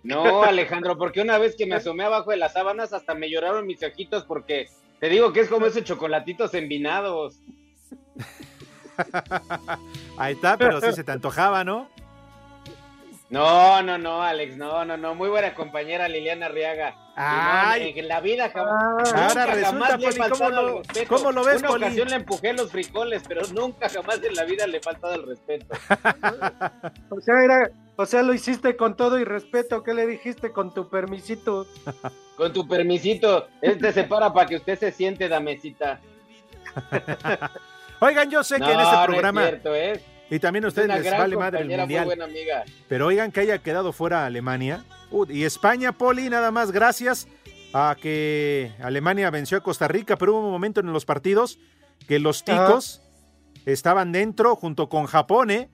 No, 0.03 0.43
Alejandro, 0.43 0.97
porque 0.97 1.21
una 1.21 1.37
vez 1.37 1.55
que 1.57 1.65
me 1.65 1.75
asomé 1.75 2.03
abajo 2.03 2.31
de 2.31 2.37
las 2.37 2.53
sábanas 2.53 2.93
hasta 2.93 3.15
me 3.15 3.29
lloraron 3.29 3.65
mis 3.65 3.81
ojitos 3.81 4.25
porque 4.25 4.67
te 4.99 5.09
digo 5.09 5.33
que 5.33 5.39
es 5.39 5.49
como 5.49 5.65
esos 5.65 5.83
chocolatitos 5.83 6.53
envinados. 6.53 7.39
Ahí 10.17 10.33
está, 10.33 10.57
pero 10.57 10.81
sí 10.81 10.91
se 10.93 11.03
te 11.03 11.11
antojaba, 11.11 11.63
¿no? 11.63 11.89
No, 13.29 13.83
no, 13.83 13.97
no, 13.97 14.21
Alex, 14.23 14.55
no, 14.55 14.85
no, 14.85 14.95
no, 14.95 15.13
muy 15.13 15.27
buena 15.27 15.53
compañera 15.53 16.07
Liliana 16.07 16.47
no, 16.47 16.95
Ay. 17.17 17.93
en 17.97 18.07
la 18.07 18.21
vida 18.21 18.49
jamás, 18.49 19.11
Ahora 19.13 19.27
nunca 19.27 19.45
resulta, 19.47 19.65
jamás 19.65 19.89
le 19.89 19.95
he 19.95 20.07
Poli, 20.07 20.17
¿cómo 20.17 20.29
faltado 20.37 20.61
lo- 20.61 20.69
el 20.69 20.77
respeto. 20.85 21.07
cómo 21.15 21.31
lo 21.33 21.43
ves, 21.43 21.59
Una 21.59 21.67
Poli? 21.67 21.83
ocasión 21.83 22.07
le 22.07 22.15
empujé 22.15 22.53
los 22.53 22.71
frijoles, 22.71 23.23
pero 23.27 23.41
nunca 23.53 23.89
jamás 23.89 24.23
en 24.23 24.33
la 24.33 24.43
vida 24.45 24.65
le 24.65 24.77
he 24.77 24.81
faltado 24.81 25.15
el 25.15 25.27
respeto. 25.27 25.65
O 27.09 27.19
sea, 27.19 27.43
era, 27.43 27.69
o 27.97 28.05
sea, 28.05 28.21
lo 28.21 28.33
hiciste 28.33 28.77
con 28.77 28.95
todo 28.95 29.19
y 29.19 29.25
respeto. 29.25 29.83
¿Qué 29.83 29.93
le 29.93 30.05
dijiste 30.07 30.51
con 30.53 30.73
tu 30.73 30.87
permisito? 30.89 31.65
Con 32.37 32.53
tu 32.53 32.65
permisito, 32.67 33.47
este 33.61 33.91
se 33.91 34.03
para 34.05 34.31
para 34.31 34.47
que 34.47 34.55
usted 34.55 34.77
se 34.79 34.91
siente, 34.93 35.27
damecita. 35.27 35.99
Oigan, 37.99 38.29
yo 38.29 38.43
sé 38.43 38.57
que 38.57 38.63
en 38.71 38.79
este 38.79 38.83
no 38.83 38.99
es 39.01 39.07
programa, 39.07 39.41
cierto, 39.47 39.75
¿eh? 39.75 40.01
y 40.29 40.39
también 40.39 40.65
a 40.65 40.67
Es 40.67 40.71
ustedes 40.73 40.87
les 41.03 41.11
vale 41.17 41.35
madre 41.37 41.61
el 41.61 41.67
mundial, 41.69 42.05
Muy 42.05 42.15
buena 42.15 42.25
amiga. 42.25 42.63
pero 42.87 43.07
oigan 43.07 43.31
que 43.31 43.39
haya 43.41 43.57
quedado 43.59 43.91
fuera 43.93 44.25
Alemania. 44.25 44.83
Uh, 45.09 45.25
y 45.29 45.45
España, 45.45 45.93
Poli, 45.93 46.29
nada 46.29 46.51
más 46.51 46.71
gracias 46.71 47.27
a 47.73 47.95
que 47.99 48.71
Alemania 48.81 49.29
venció 49.29 49.57
a 49.57 49.61
Costa 49.61 49.87
Rica, 49.87 50.17
pero 50.17 50.33
hubo 50.35 50.45
un 50.45 50.51
momento 50.51 50.79
en 50.81 50.91
los 50.91 51.05
partidos 51.05 51.57
que 52.07 52.19
los 52.19 52.43
ticos 52.43 53.01
estaban 53.65 54.11
dentro 54.11 54.55
junto 54.55 54.89
con 54.89 55.05
Japón, 55.05 55.49
¿eh? 55.51 55.69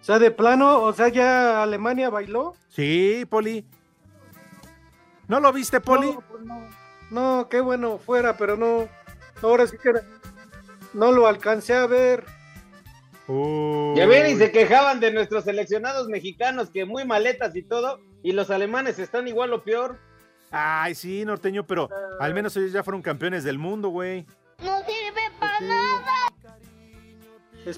O 0.00 0.04
sea, 0.04 0.18
de 0.18 0.30
plano, 0.30 0.80
o 0.82 0.92
sea, 0.94 1.08
ya 1.08 1.62
Alemania 1.62 2.08
bailó. 2.10 2.54
Sí, 2.68 3.26
Poli. 3.28 3.66
¿No 5.28 5.40
lo 5.40 5.52
viste, 5.52 5.80
Poli? 5.80 6.12
No, 6.12 6.20
pues 6.22 6.42
no. 6.44 6.68
No, 7.10 7.48
qué 7.48 7.60
bueno 7.60 7.98
fuera, 7.98 8.36
pero 8.36 8.56
no. 8.56 8.88
Ahora 9.42 9.66
sí 9.66 9.76
que 9.82 9.90
era- 9.90 10.02
no 10.92 11.12
lo 11.12 11.26
alcancé 11.26 11.74
a 11.74 11.86
ver. 11.86 12.24
Ya 13.94 14.06
ven, 14.06 14.34
y 14.34 14.36
se 14.36 14.50
quejaban 14.50 14.98
de 14.98 15.12
nuestros 15.12 15.44
seleccionados 15.44 16.08
mexicanos 16.08 16.70
que 16.70 16.84
muy 16.84 17.04
maletas 17.04 17.54
y 17.54 17.62
todo, 17.62 18.00
y 18.24 18.32
los 18.32 18.50
alemanes 18.50 18.98
están 18.98 19.28
igual 19.28 19.52
o 19.52 19.62
peor. 19.62 19.98
Ay, 20.50 20.96
sí, 20.96 21.24
norteño, 21.24 21.64
pero 21.64 21.88
al 22.18 22.34
menos 22.34 22.56
ellos 22.56 22.72
ya 22.72 22.82
fueron 22.82 23.02
campeones 23.02 23.44
del 23.44 23.56
mundo, 23.56 23.90
güey. 23.90 24.26
No 24.58 24.78
sirve 24.78 25.30
para 25.38 25.60
nada. 25.60 26.12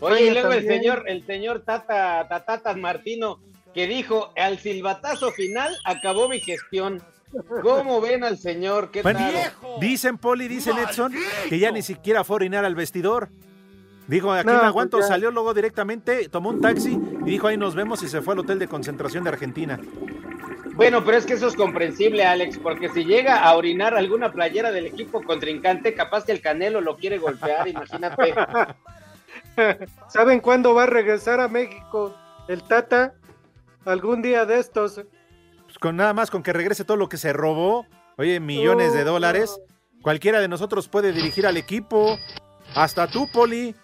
Oye, 0.00 0.25
y 0.25 0.28
España 0.28 0.33
luego 0.33 0.52
el 0.52 0.66
señor, 0.66 1.04
el 1.07 1.26
señor 1.26 1.64
Tata, 1.64 2.26
Tatatas 2.28 2.76
Martino, 2.78 3.40
que 3.75 3.87
dijo, 3.87 4.33
al 4.37 4.59
silbatazo 4.59 5.33
final 5.33 5.76
acabó 5.85 6.31
mi 6.31 6.40
gestión. 6.40 7.02
¿Cómo 7.62 8.01
ven 8.01 8.25
al 8.25 8.39
señor? 8.39 8.91
¿Qué 8.91 9.03
Bueno, 9.03 9.21
tal? 9.21 9.81
dicen 9.81 10.19
Poli, 10.19 10.49
dicen 10.49 10.77
Edson, 10.79 11.12
que 11.49 11.59
ya 11.59 11.71
ni 11.71 11.83
siquiera 11.83 12.25
fue 12.25 12.35
a 12.35 12.37
orinar 12.37 12.65
al 12.65 12.75
vestidor. 12.75 13.29
Dijo, 14.07 14.33
aquí 14.33 14.47
No, 14.47 14.53
me 14.55 14.59
pues 14.59 14.69
aguanto, 14.69 15.01
ya. 15.01 15.07
salió 15.07 15.31
luego 15.31 15.55
directamente, 15.55 16.29
tomó 16.29 16.51
un 16.51 16.61
taxi 16.61 16.99
y 17.25 17.31
dijo, 17.31 17.47
ahí 17.47 17.57
nos 17.57 17.75
vemos 17.75 18.03
y 18.03 18.09
se 18.09 18.21
fue 18.21 18.35
al 18.35 18.41
hotel 18.41 18.59
de 18.59 18.69
concentración 18.69 19.25
de 19.25 19.31
Argentina. 19.31 19.79
Bueno, 20.75 21.05
pero 21.05 21.19
es 21.19 21.27
que 21.27 21.35
eso 21.35 21.47
es 21.47 21.55
comprensible, 21.55 22.25
Alex, 22.25 22.59
porque 22.59 22.89
si 22.89 23.05
llega 23.05 23.43
a 23.45 23.55
orinar 23.57 23.95
alguna 23.95 24.33
playera 24.33 24.73
del 24.73 24.87
equipo 24.87 25.23
contrincante, 25.23 25.95
capaz 25.95 26.25
que 26.25 26.33
el 26.33 26.41
Canelo 26.41 26.81
lo 26.81 26.97
quiere 26.97 27.19
golpear, 27.19 27.69
imagínate. 27.69 28.35
¿Saben 30.09 30.41
cuándo 30.41 30.75
va 30.75 30.85
a 30.85 30.87
regresar 30.87 31.41
a 31.41 31.49
México 31.49 32.15
el 32.49 32.62
Tata? 32.62 33.15
Algún 33.85 34.23
día 34.23 34.47
de 34.47 34.59
estos. 34.61 35.03
Pues 35.73 35.79
con 35.79 35.97
nada 35.97 36.12
más, 36.12 36.31
con 36.31 36.43
que 36.43 36.52
regrese 36.52 36.85
todo 36.85 36.99
lo 36.99 37.09
que 37.09 37.17
se 37.17 37.33
robó, 37.33 37.87
oye, 38.19 38.41
millones 38.41 38.93
de 38.93 39.00
Oh, 39.00 39.05
dólares, 39.07 39.59
cualquiera 40.02 40.38
de 40.38 40.47
nosotros 40.47 40.87
puede 40.87 41.12
dirigir 41.12 41.47
al 41.47 41.57
equipo, 41.57 42.19
hasta 42.75 43.07
tú, 43.07 43.26
Poli. 43.33 43.75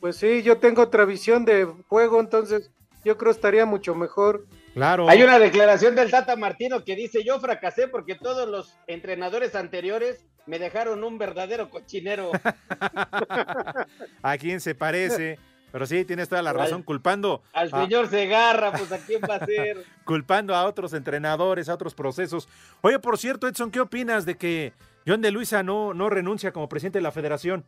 Pues 0.00 0.16
sí, 0.16 0.42
yo 0.42 0.56
tengo 0.56 0.80
otra 0.80 1.04
visión 1.04 1.44
de 1.44 1.66
juego, 1.88 2.20
entonces 2.20 2.70
yo 3.04 3.18
creo 3.18 3.32
estaría 3.32 3.66
mucho 3.66 3.94
mejor. 3.94 4.46
Claro. 4.72 5.10
Hay 5.10 5.22
una 5.22 5.38
declaración 5.38 5.94
del 5.94 6.10
Tata 6.10 6.36
Martino 6.36 6.84
que 6.84 6.96
dice, 6.96 7.22
yo 7.22 7.38
fracasé 7.38 7.86
porque 7.86 8.14
todos 8.14 8.48
los 8.48 8.78
entrenadores 8.86 9.54
anteriores 9.54 10.24
me 10.46 10.58
dejaron 10.58 11.04
un 11.04 11.18
verdadero 11.18 11.68
cochinero. 11.68 12.32
¿A 14.22 14.38
quién 14.38 14.62
se 14.62 14.74
parece? 14.74 15.38
Pero 15.70 15.86
sí, 15.86 16.04
tienes 16.04 16.28
toda 16.28 16.40
la 16.42 16.50
Al- 16.50 16.56
razón, 16.56 16.82
culpando 16.82 17.42
Al 17.52 17.68
a- 17.72 17.82
señor 17.82 18.08
Segarra, 18.08 18.72
pues 18.72 18.90
a 18.90 18.98
quién 18.98 19.20
va 19.28 19.34
a 19.36 19.44
ser. 19.46 19.84
culpando 20.04 20.54
a 20.54 20.64
otros 20.64 20.92
entrenadores, 20.94 21.68
a 21.68 21.74
otros 21.74 21.94
procesos. 21.94 22.48
Oye, 22.80 22.98
por 22.98 23.18
cierto, 23.18 23.46
Edson, 23.48 23.70
¿qué 23.70 23.80
opinas 23.80 24.24
de 24.24 24.36
que 24.36 24.72
John 25.06 25.20
de 25.20 25.30
Luisa 25.30 25.62
no, 25.62 25.92
no 25.94 26.08
renuncia 26.08 26.52
como 26.52 26.68
presidente 26.68 26.98
de 26.98 27.02
la 27.02 27.12
federación? 27.12 27.64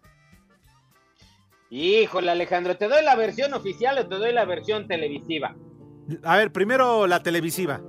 Híjole, 1.70 2.30
Alejandro, 2.30 2.76
¿te 2.76 2.88
doy 2.88 3.04
la 3.04 3.14
versión 3.14 3.54
oficial 3.54 3.96
o 3.98 4.08
te 4.08 4.16
doy 4.16 4.32
la 4.32 4.44
versión 4.44 4.88
televisiva? 4.88 5.54
A 6.24 6.36
ver, 6.36 6.50
primero 6.52 7.06
la 7.06 7.22
televisiva. 7.22 7.80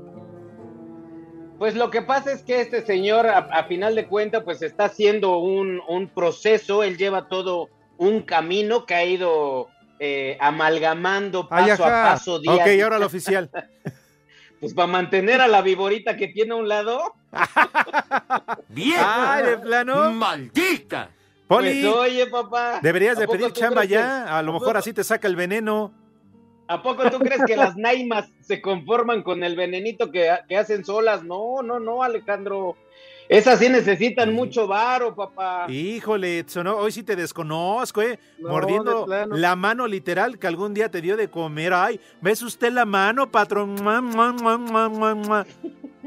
Pues 1.58 1.76
lo 1.76 1.90
que 1.90 2.02
pasa 2.02 2.32
es 2.32 2.44
que 2.44 2.62
este 2.62 2.86
señor, 2.86 3.28
a, 3.28 3.38
a 3.40 3.64
final 3.66 3.96
de 3.96 4.08
cuentas, 4.08 4.44
pues 4.44 4.62
está 4.62 4.86
haciendo 4.86 5.38
un, 5.38 5.80
un 5.88 6.08
proceso, 6.10 6.84
él 6.84 6.98
lleva 6.98 7.28
todo 7.28 7.70
un 7.98 8.22
camino 8.22 8.86
que 8.86 8.94
ha 8.96 9.06
ido 9.06 9.68
eh, 10.04 10.36
amalgamando 10.42 11.48
paso 11.48 11.64
Ay, 11.66 11.70
a 11.72 11.78
paso 11.78 12.40
día. 12.40 12.52
Ok, 12.54 12.66
día. 12.66 12.84
ahora 12.84 12.98
lo 13.00 13.06
oficial. 13.06 13.50
Pues 14.60 14.76
para 14.76 14.86
mantener 14.86 15.42
a 15.42 15.48
la 15.48 15.64
viborita 15.64 16.16
que 16.16 16.28
tiene 16.28 16.52
a 16.52 16.56
un 16.56 16.68
lado. 16.68 17.16
¡Vieja! 18.70 19.34
¡Ay, 19.34 19.46
de 19.46 19.58
plano! 19.58 20.12
¡Maldita! 20.12 21.10
Poli, 21.48 21.82
Pues 21.82 21.96
oye, 21.96 22.28
papá. 22.28 22.80
deberías 22.82 23.18
¿a 23.18 23.22
de 23.22 23.28
pedir 23.28 23.52
chamba 23.54 23.82
que- 23.82 23.88
ya. 23.90 24.38
A 24.38 24.42
lo 24.44 24.52
¿a 24.52 24.54
mejor 24.54 24.78
así 24.78 24.94
te 24.94 25.04
saca 25.04 25.28
el 25.28 25.36
veneno. 25.36 25.92
¿A 26.68 26.82
poco 26.82 27.10
tú 27.10 27.18
crees 27.20 27.42
que 27.46 27.58
las 27.58 27.76
naimas 27.76 28.30
se 28.42 28.62
conforman 28.62 29.24
con 29.24 29.44
el 29.44 29.56
venenito 29.56 30.12
que, 30.12 30.32
que 30.48 30.58
hacen 30.58 30.86
solas? 30.86 31.24
No, 31.24 31.62
no, 31.64 31.80
no, 31.80 32.04
Alejandro. 32.04 32.78
Esas 33.32 33.60
sí 33.60 33.70
necesitan 33.70 34.34
mucho 34.34 34.68
varo, 34.68 35.16
papá. 35.16 35.66
Híjole, 35.70 36.40
Edson, 36.40 36.66
no, 36.66 36.76
hoy 36.76 36.92
sí 36.92 37.02
te 37.02 37.16
desconozco, 37.16 38.02
¿eh? 38.02 38.20
No, 38.38 38.50
Mordiendo 38.50 39.08
la 39.30 39.56
mano 39.56 39.88
literal 39.88 40.38
que 40.38 40.48
algún 40.48 40.74
día 40.74 40.92
te 40.92 41.00
dio 41.00 41.16
de 41.16 41.30
comer. 41.30 41.72
Ay, 41.74 41.98
¿ves 42.20 42.42
usted 42.42 42.74
la 42.74 42.84
mano, 42.84 43.32
patrón? 43.32 43.76
Mua, 43.76 44.02
mua, 44.02 44.34
mua, 44.34 44.58
mua, 44.58 44.90
mua, 44.90 45.16
mua. 45.16 45.46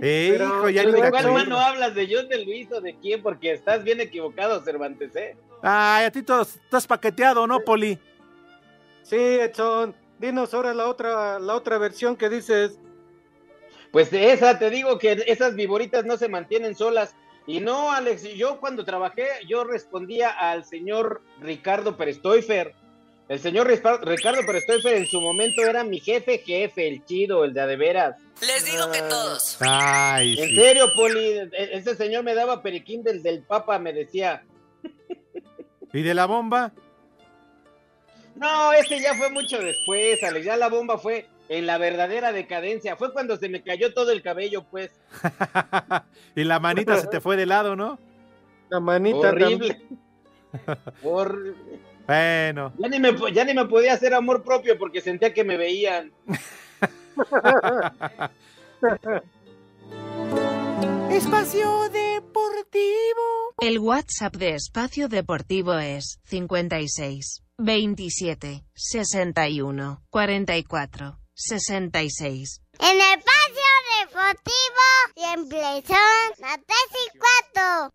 Eh, 0.03 0.35
Pero- 0.37 0.45
hijo, 0.45 0.69
ya 0.69 0.83
¿De 0.85 0.93
ni 0.93 1.09
cuál 1.09 1.33
mano 1.33 1.57
hablas? 1.59 1.95
¿De 1.95 2.07
John 2.15 2.29
de 2.29 2.45
Luis 2.45 2.71
o 2.71 2.83
de 2.83 2.95
quién? 2.97 3.23
Porque 3.23 3.53
estás 3.53 3.83
bien 3.85 4.03
equivocado, 4.03 4.63
Cervantes, 4.63 5.17
¿eh? 5.17 5.35
Ay, 5.63 6.05
a 6.05 6.11
ti 6.11 6.23
todo- 6.23 6.43
estás 6.43 6.87
paqueteado, 6.87 7.47
¿no, 7.47 7.61
Poli? 7.61 7.99
Sí, 9.03 9.17
Edson, 9.17 9.95
dinos 10.19 10.53
ahora 10.53 10.75
la 10.75 10.89
otra, 10.89 11.39
la 11.39 11.55
otra 11.55 11.79
versión 11.79 12.17
que 12.17 12.29
dices. 12.29 12.79
Pues 13.95 14.11
de 14.11 14.33
esa, 14.33 14.59
te 14.59 14.71
digo 14.71 14.99
que 14.99 15.23
esas 15.29 15.55
viboritas 15.55 16.05
no 16.05 16.17
se 16.17 16.29
mantienen 16.29 16.75
solas. 16.75 17.15
Y 17.47 17.61
no, 17.61 17.93
Alex, 17.93 18.25
yo 18.35 18.59
cuando 18.59 18.85
trabajé, 18.85 19.25
yo 19.47 19.63
respondía 19.63 20.31
al 20.31 20.65
señor 20.65 21.23
Ricardo 21.41 21.97
Perestoifer. 21.97 22.75
El 23.29 23.39
señor 23.39 23.69
Ricardo 23.69 24.45
Perestoifer 24.45 24.95
en 24.95 25.07
su 25.07 25.21
momento 25.21 25.63
era 25.63 25.85
mi 25.85 26.01
jefe, 26.01 26.39
jefe, 26.39 26.89
el 26.89 27.05
chido, 27.05 27.45
el 27.45 27.55
de 27.55 27.61
a 27.61 27.67
de 27.69 27.77
veras. 27.77 28.17
Les 28.41 28.65
digo 28.65 28.91
que 28.91 28.99
todos. 29.03 29.59
Ay, 29.61 30.37
En 30.41 30.49
sí. 30.49 30.57
serio, 30.57 30.87
Poli, 30.97 31.39
e- 31.39 31.51
ese 31.53 31.95
señor 31.95 32.25
me 32.25 32.35
daba 32.35 32.63
periquín 32.65 33.05
del, 33.05 33.23
del 33.23 33.43
Papa, 33.45 33.79
me 33.79 33.93
decía. 33.93 34.43
¿Y 35.93 36.03
de 36.03 36.15
la 36.15 36.27
bomba? 36.27 36.73
No, 38.35 38.73
ese 38.73 39.01
ya 39.01 39.15
fue 39.15 39.31
mucho 39.31 39.57
después, 39.61 40.21
Alex. 40.25 40.45
Ya 40.45 40.57
la 40.57 40.69
bomba 40.69 40.99
fue 40.99 41.29
en 41.49 41.67
la 41.67 41.79
verdadera 41.79 42.33
decadencia. 42.33 42.97
Fue 42.97 43.13
cuando 43.13 43.37
se 43.37 43.49
me 43.49 43.63
cayó 43.63 43.93
todo 43.95 44.11
el 44.13 44.23
cabello, 44.23 44.65
pues. 44.71 44.91
y 46.37 46.45
la 46.45 46.59
manita 46.61 46.97
se 46.97 47.07
te 47.09 47.21
fue 47.21 47.37
de 47.37 47.47
lado, 47.47 47.77
¿no? 47.77 47.99
La 48.71 48.81
manita 48.81 49.29
Horrible. 49.29 49.81
Horrible. 51.03 51.81
Bueno. 52.07 52.73
Ya 52.79 52.89
ni, 52.89 52.99
me, 53.01 53.15
ya 53.33 53.45
ni 53.45 53.55
me 53.55 53.65
podía 53.67 53.95
hacer 53.95 54.15
amor 54.15 54.43
propio 54.43 54.79
porque 54.79 55.01
sentía 55.01 55.33
que 55.33 55.45
me 55.45 55.57
veían. 55.57 56.13
Espacio 61.11 61.89
Deportivo. 61.91 63.55
El 63.61 63.79
WhatsApp 63.79 64.35
de 64.37 64.55
Espacio 64.55 65.09
Deportivo 65.09 65.79
es 65.79 66.19
56 66.25 67.45
27, 67.57 68.65
61, 68.75 70.03
44, 70.11 71.21
66. 71.37 72.61
En 72.79 72.91
el 72.91 73.01
espacio 73.01 73.69
deportivo 74.01 74.85
siempre 75.17 75.83
son 75.85 76.23
las 76.39 76.59
3 76.65 76.79
y 76.93 77.19
4. 77.19 77.95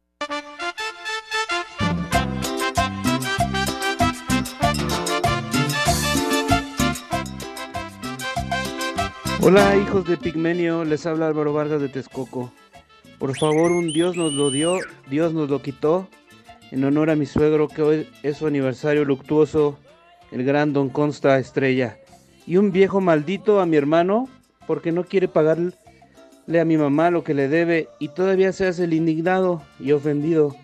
Hola 9.41 9.77
hijos 9.77 10.05
de 10.05 10.17
Pigmenio, 10.17 10.84
les 10.84 11.05
habla 11.05 11.27
Álvaro 11.27 11.53
Vargas 11.53 11.79
de 11.79 11.88
Texcoco. 11.88 12.51
Por 13.19 13.38
favor, 13.38 13.72
un 13.72 13.93
Dios 13.93 14.17
nos 14.17 14.34
lo 14.34 14.51
dio, 14.51 14.79
Dios 15.10 15.34
nos 15.34 15.50
lo 15.50 15.62
quitó, 15.62 16.10
en 16.72 16.84
honor 16.84 17.10
a 17.10 17.15
mi 17.15 17.25
suegro 17.25 17.69
que 17.69 17.81
hoy 17.81 18.10
es 18.22 18.36
su 18.38 18.48
aniversario 18.48 19.05
luctuoso, 19.05 19.79
el 20.31 20.43
gran 20.43 20.74
Don 20.74 20.89
Consta 20.89 21.39
Estrella. 21.39 21.98
Y 22.50 22.58
un 22.58 22.72
viejo 22.72 23.00
maldito 23.00 23.62
a 23.62 23.68
mi 23.68 23.77
hermano 23.77 24.27
porque 24.65 24.91
no 24.91 25.03
quiere 25.03 25.27
pagarle 25.27 25.72
a 26.60 26.65
mi 26.65 26.77
mamá 26.77 27.12
lo 27.12 27.24
que 27.24 27.36
le 27.36 27.48
debe 27.48 27.89
y 28.00 28.08
todavía 28.08 28.51
se 28.53 28.65
hace 28.65 28.86
el 28.86 28.94
indignado 28.96 29.62
y 29.79 29.91
ofendido. 29.91 30.56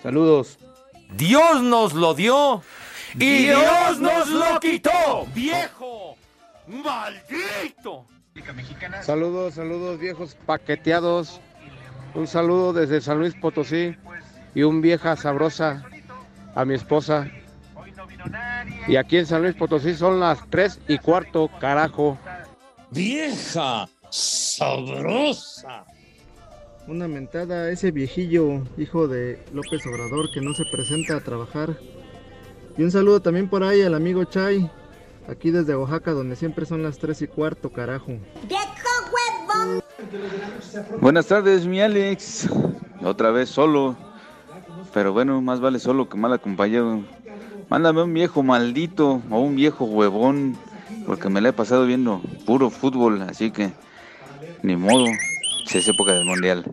Saludos. 0.00 0.60
Dios 1.16 1.60
nos 1.60 1.92
lo 1.92 2.14
dio 2.14 2.62
y 3.14 3.46
Dios 3.46 3.98
nos 3.98 4.28
lo 4.30 4.60
quitó, 4.60 5.26
viejo 5.34 6.14
maldito. 6.68 8.06
Saludos, 9.02 9.54
saludos 9.54 9.98
viejos 9.98 10.36
paqueteados. 10.46 11.40
Un 12.14 12.28
saludo 12.28 12.72
desde 12.72 13.00
San 13.00 13.18
Luis 13.18 13.34
Potosí 13.34 13.96
y 14.54 14.62
un 14.62 14.80
vieja 14.80 15.16
sabrosa 15.16 15.82
a 16.54 16.64
mi 16.64 16.74
esposa. 16.74 17.28
Y 18.88 18.96
aquí 18.96 19.18
en 19.18 19.26
San 19.26 19.42
Luis 19.42 19.54
Potosí 19.54 19.94
son 19.94 20.20
las 20.20 20.38
tres 20.50 20.78
y 20.88 20.98
cuarto, 20.98 21.50
carajo. 21.60 22.18
Vieja 22.90 23.88
sabrosa. 24.10 25.84
Una 26.86 27.08
mentada 27.08 27.62
a 27.62 27.70
ese 27.70 27.90
viejillo, 27.90 28.62
hijo 28.76 29.08
de 29.08 29.42
López 29.52 29.86
Obrador, 29.86 30.30
que 30.32 30.40
no 30.40 30.52
se 30.52 30.64
presenta 30.70 31.16
a 31.16 31.20
trabajar. 31.20 31.76
Y 32.76 32.82
un 32.82 32.90
saludo 32.90 33.20
también 33.20 33.48
por 33.48 33.62
ahí 33.64 33.82
al 33.82 33.94
amigo 33.94 34.24
Chay, 34.24 34.70
aquí 35.28 35.50
desde 35.50 35.74
Oaxaca, 35.74 36.12
donde 36.12 36.36
siempre 36.36 36.66
son 36.66 36.82
las 36.82 36.98
tres 36.98 37.22
y 37.22 37.26
cuarto, 37.26 37.70
carajo. 37.70 38.12
Buenas 41.00 41.26
tardes, 41.26 41.66
mi 41.66 41.80
Alex. 41.80 42.48
Otra 43.02 43.30
vez 43.30 43.48
solo. 43.48 43.96
Pero 44.92 45.12
bueno, 45.12 45.40
más 45.40 45.60
vale 45.60 45.78
solo 45.78 46.08
que 46.08 46.16
mal 46.16 46.32
acompañado. 46.32 47.00
Mándame 47.68 48.02
un 48.02 48.14
viejo 48.14 48.42
maldito 48.42 49.22
o 49.30 49.38
un 49.38 49.56
viejo 49.56 49.84
huevón, 49.84 50.56
porque 51.06 51.28
me 51.28 51.40
la 51.40 51.50
he 51.50 51.52
pasado 51.52 51.86
viendo 51.86 52.20
puro 52.46 52.70
fútbol, 52.70 53.22
así 53.22 53.50
que 53.50 53.72
ni 54.62 54.76
modo, 54.76 55.06
si 55.66 55.78
es 55.78 55.88
época 55.88 56.12
del 56.12 56.24
mundial. 56.24 56.64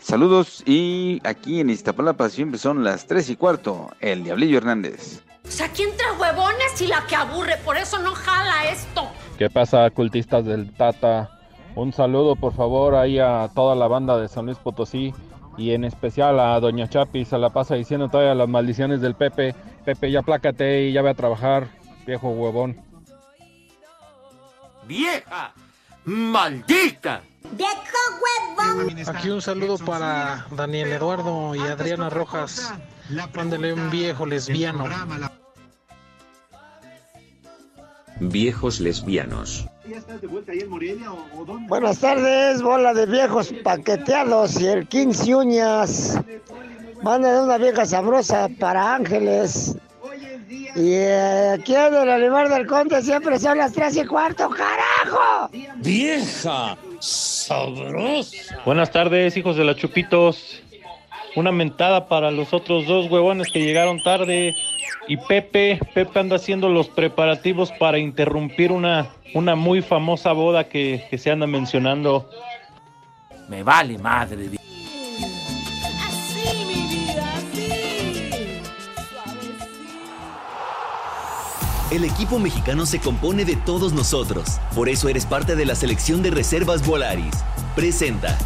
Saludos 0.00 0.62
y 0.66 1.20
aquí 1.24 1.60
en 1.60 1.70
Iztapalapa 1.70 2.28
siempre 2.28 2.58
son 2.58 2.82
las 2.82 3.06
3 3.06 3.30
y 3.30 3.36
cuarto, 3.36 3.90
el 4.00 4.24
Diablillo 4.24 4.58
Hernández. 4.58 5.22
O 5.46 5.50
sea, 5.50 5.68
¿quién 5.68 5.90
trae 5.96 6.18
huevones 6.18 6.80
y 6.80 6.86
la 6.86 7.06
que 7.06 7.14
aburre? 7.14 7.56
Por 7.64 7.76
eso 7.76 7.98
no 7.98 8.12
jala 8.12 8.70
esto. 8.70 9.08
¿Qué 9.38 9.50
pasa, 9.50 9.90
cultistas 9.90 10.44
del 10.44 10.72
Tata? 10.72 11.30
Un 11.74 11.92
saludo, 11.92 12.36
por 12.36 12.52
favor, 12.54 12.94
ahí 12.94 13.18
a 13.18 13.48
toda 13.54 13.74
la 13.74 13.86
banda 13.86 14.18
de 14.18 14.28
San 14.28 14.46
Luis 14.46 14.58
Potosí 14.58 15.14
y 15.56 15.72
en 15.72 15.84
especial 15.84 16.40
a 16.40 16.58
Doña 16.60 16.88
Chapi, 16.88 17.24
se 17.24 17.38
la 17.38 17.50
pasa 17.50 17.74
diciendo 17.74 18.08
todavía 18.08 18.34
las 18.34 18.48
maldiciones 18.48 19.00
del 19.00 19.14
Pepe. 19.14 19.54
Pepe, 19.84 20.10
ya 20.10 20.22
plácate 20.22 20.84
y 20.84 20.92
ya 20.92 21.02
ve 21.02 21.10
a 21.10 21.14
trabajar, 21.14 21.68
viejo 22.06 22.30
huevón. 22.30 22.80
¡Vieja! 24.86 25.52
¡Maldita! 26.04 27.22
¡Viejo 27.52 27.98
huevón! 28.58 28.96
Aquí 29.08 29.30
un 29.30 29.42
saludo 29.42 29.78
para 29.78 30.46
Daniel 30.52 30.92
Eduardo 30.92 31.54
y 31.54 31.60
Adriana 31.60 32.10
Rojas. 32.10 32.72
Mándele 33.34 33.72
un 33.72 33.90
viejo 33.90 34.26
lesbiano. 34.26 34.84
Viejos 38.20 38.78
lesbianos. 38.78 39.66
Buenas 41.66 41.98
tardes, 41.98 42.62
bola 42.62 42.94
de 42.94 43.06
viejos 43.06 43.52
paqueteados 43.64 44.60
y 44.60 44.66
el 44.68 44.86
15 44.86 45.34
uñas. 45.34 46.20
Manda 47.02 47.42
una 47.42 47.58
vieja 47.58 47.84
sabrosa 47.84 48.48
para 48.60 48.94
Ángeles. 48.94 49.76
Y 50.76 50.92
eh, 50.94 51.50
aquí 51.54 51.74
en 51.74 51.94
el 51.94 52.08
Olivar 52.08 52.48
del 52.48 52.66
Conde 52.66 53.02
siempre 53.02 53.38
son 53.38 53.58
las 53.58 53.72
3 53.72 53.96
y 53.96 54.06
cuarto, 54.06 54.48
carajo. 54.48 55.50
Vieja 55.78 56.76
sabrosa. 57.00 58.56
Buenas 58.64 58.90
tardes, 58.90 59.36
hijos 59.36 59.56
de 59.56 59.64
la 59.64 59.74
Chupitos. 59.74 60.62
Una 61.34 61.50
mentada 61.50 62.06
para 62.06 62.30
los 62.30 62.52
otros 62.52 62.86
dos 62.86 63.10
huevones 63.10 63.48
que 63.52 63.60
llegaron 63.60 64.02
tarde. 64.02 64.54
Y 65.08 65.16
Pepe, 65.16 65.80
Pepe 65.94 66.20
anda 66.20 66.36
haciendo 66.36 66.68
los 66.68 66.88
preparativos 66.88 67.72
para 67.72 67.98
interrumpir 67.98 68.70
una, 68.70 69.08
una 69.34 69.56
muy 69.56 69.82
famosa 69.82 70.32
boda 70.32 70.68
que, 70.68 71.04
que 71.10 71.18
se 71.18 71.32
anda 71.32 71.48
mencionando. 71.48 72.30
Me 73.48 73.64
vale 73.64 73.98
madre. 73.98 74.48
El 81.92 82.04
equipo 82.04 82.38
mexicano 82.38 82.86
se 82.86 83.00
compone 83.00 83.44
de 83.44 83.54
todos 83.54 83.92
nosotros. 83.92 84.58
Por 84.74 84.88
eso 84.88 85.10
eres 85.10 85.26
parte 85.26 85.56
de 85.56 85.66
la 85.66 85.74
selección 85.74 86.22
de 86.22 86.30
reservas 86.30 86.86
Volaris. 86.86 87.34
Presenta. 87.76 88.38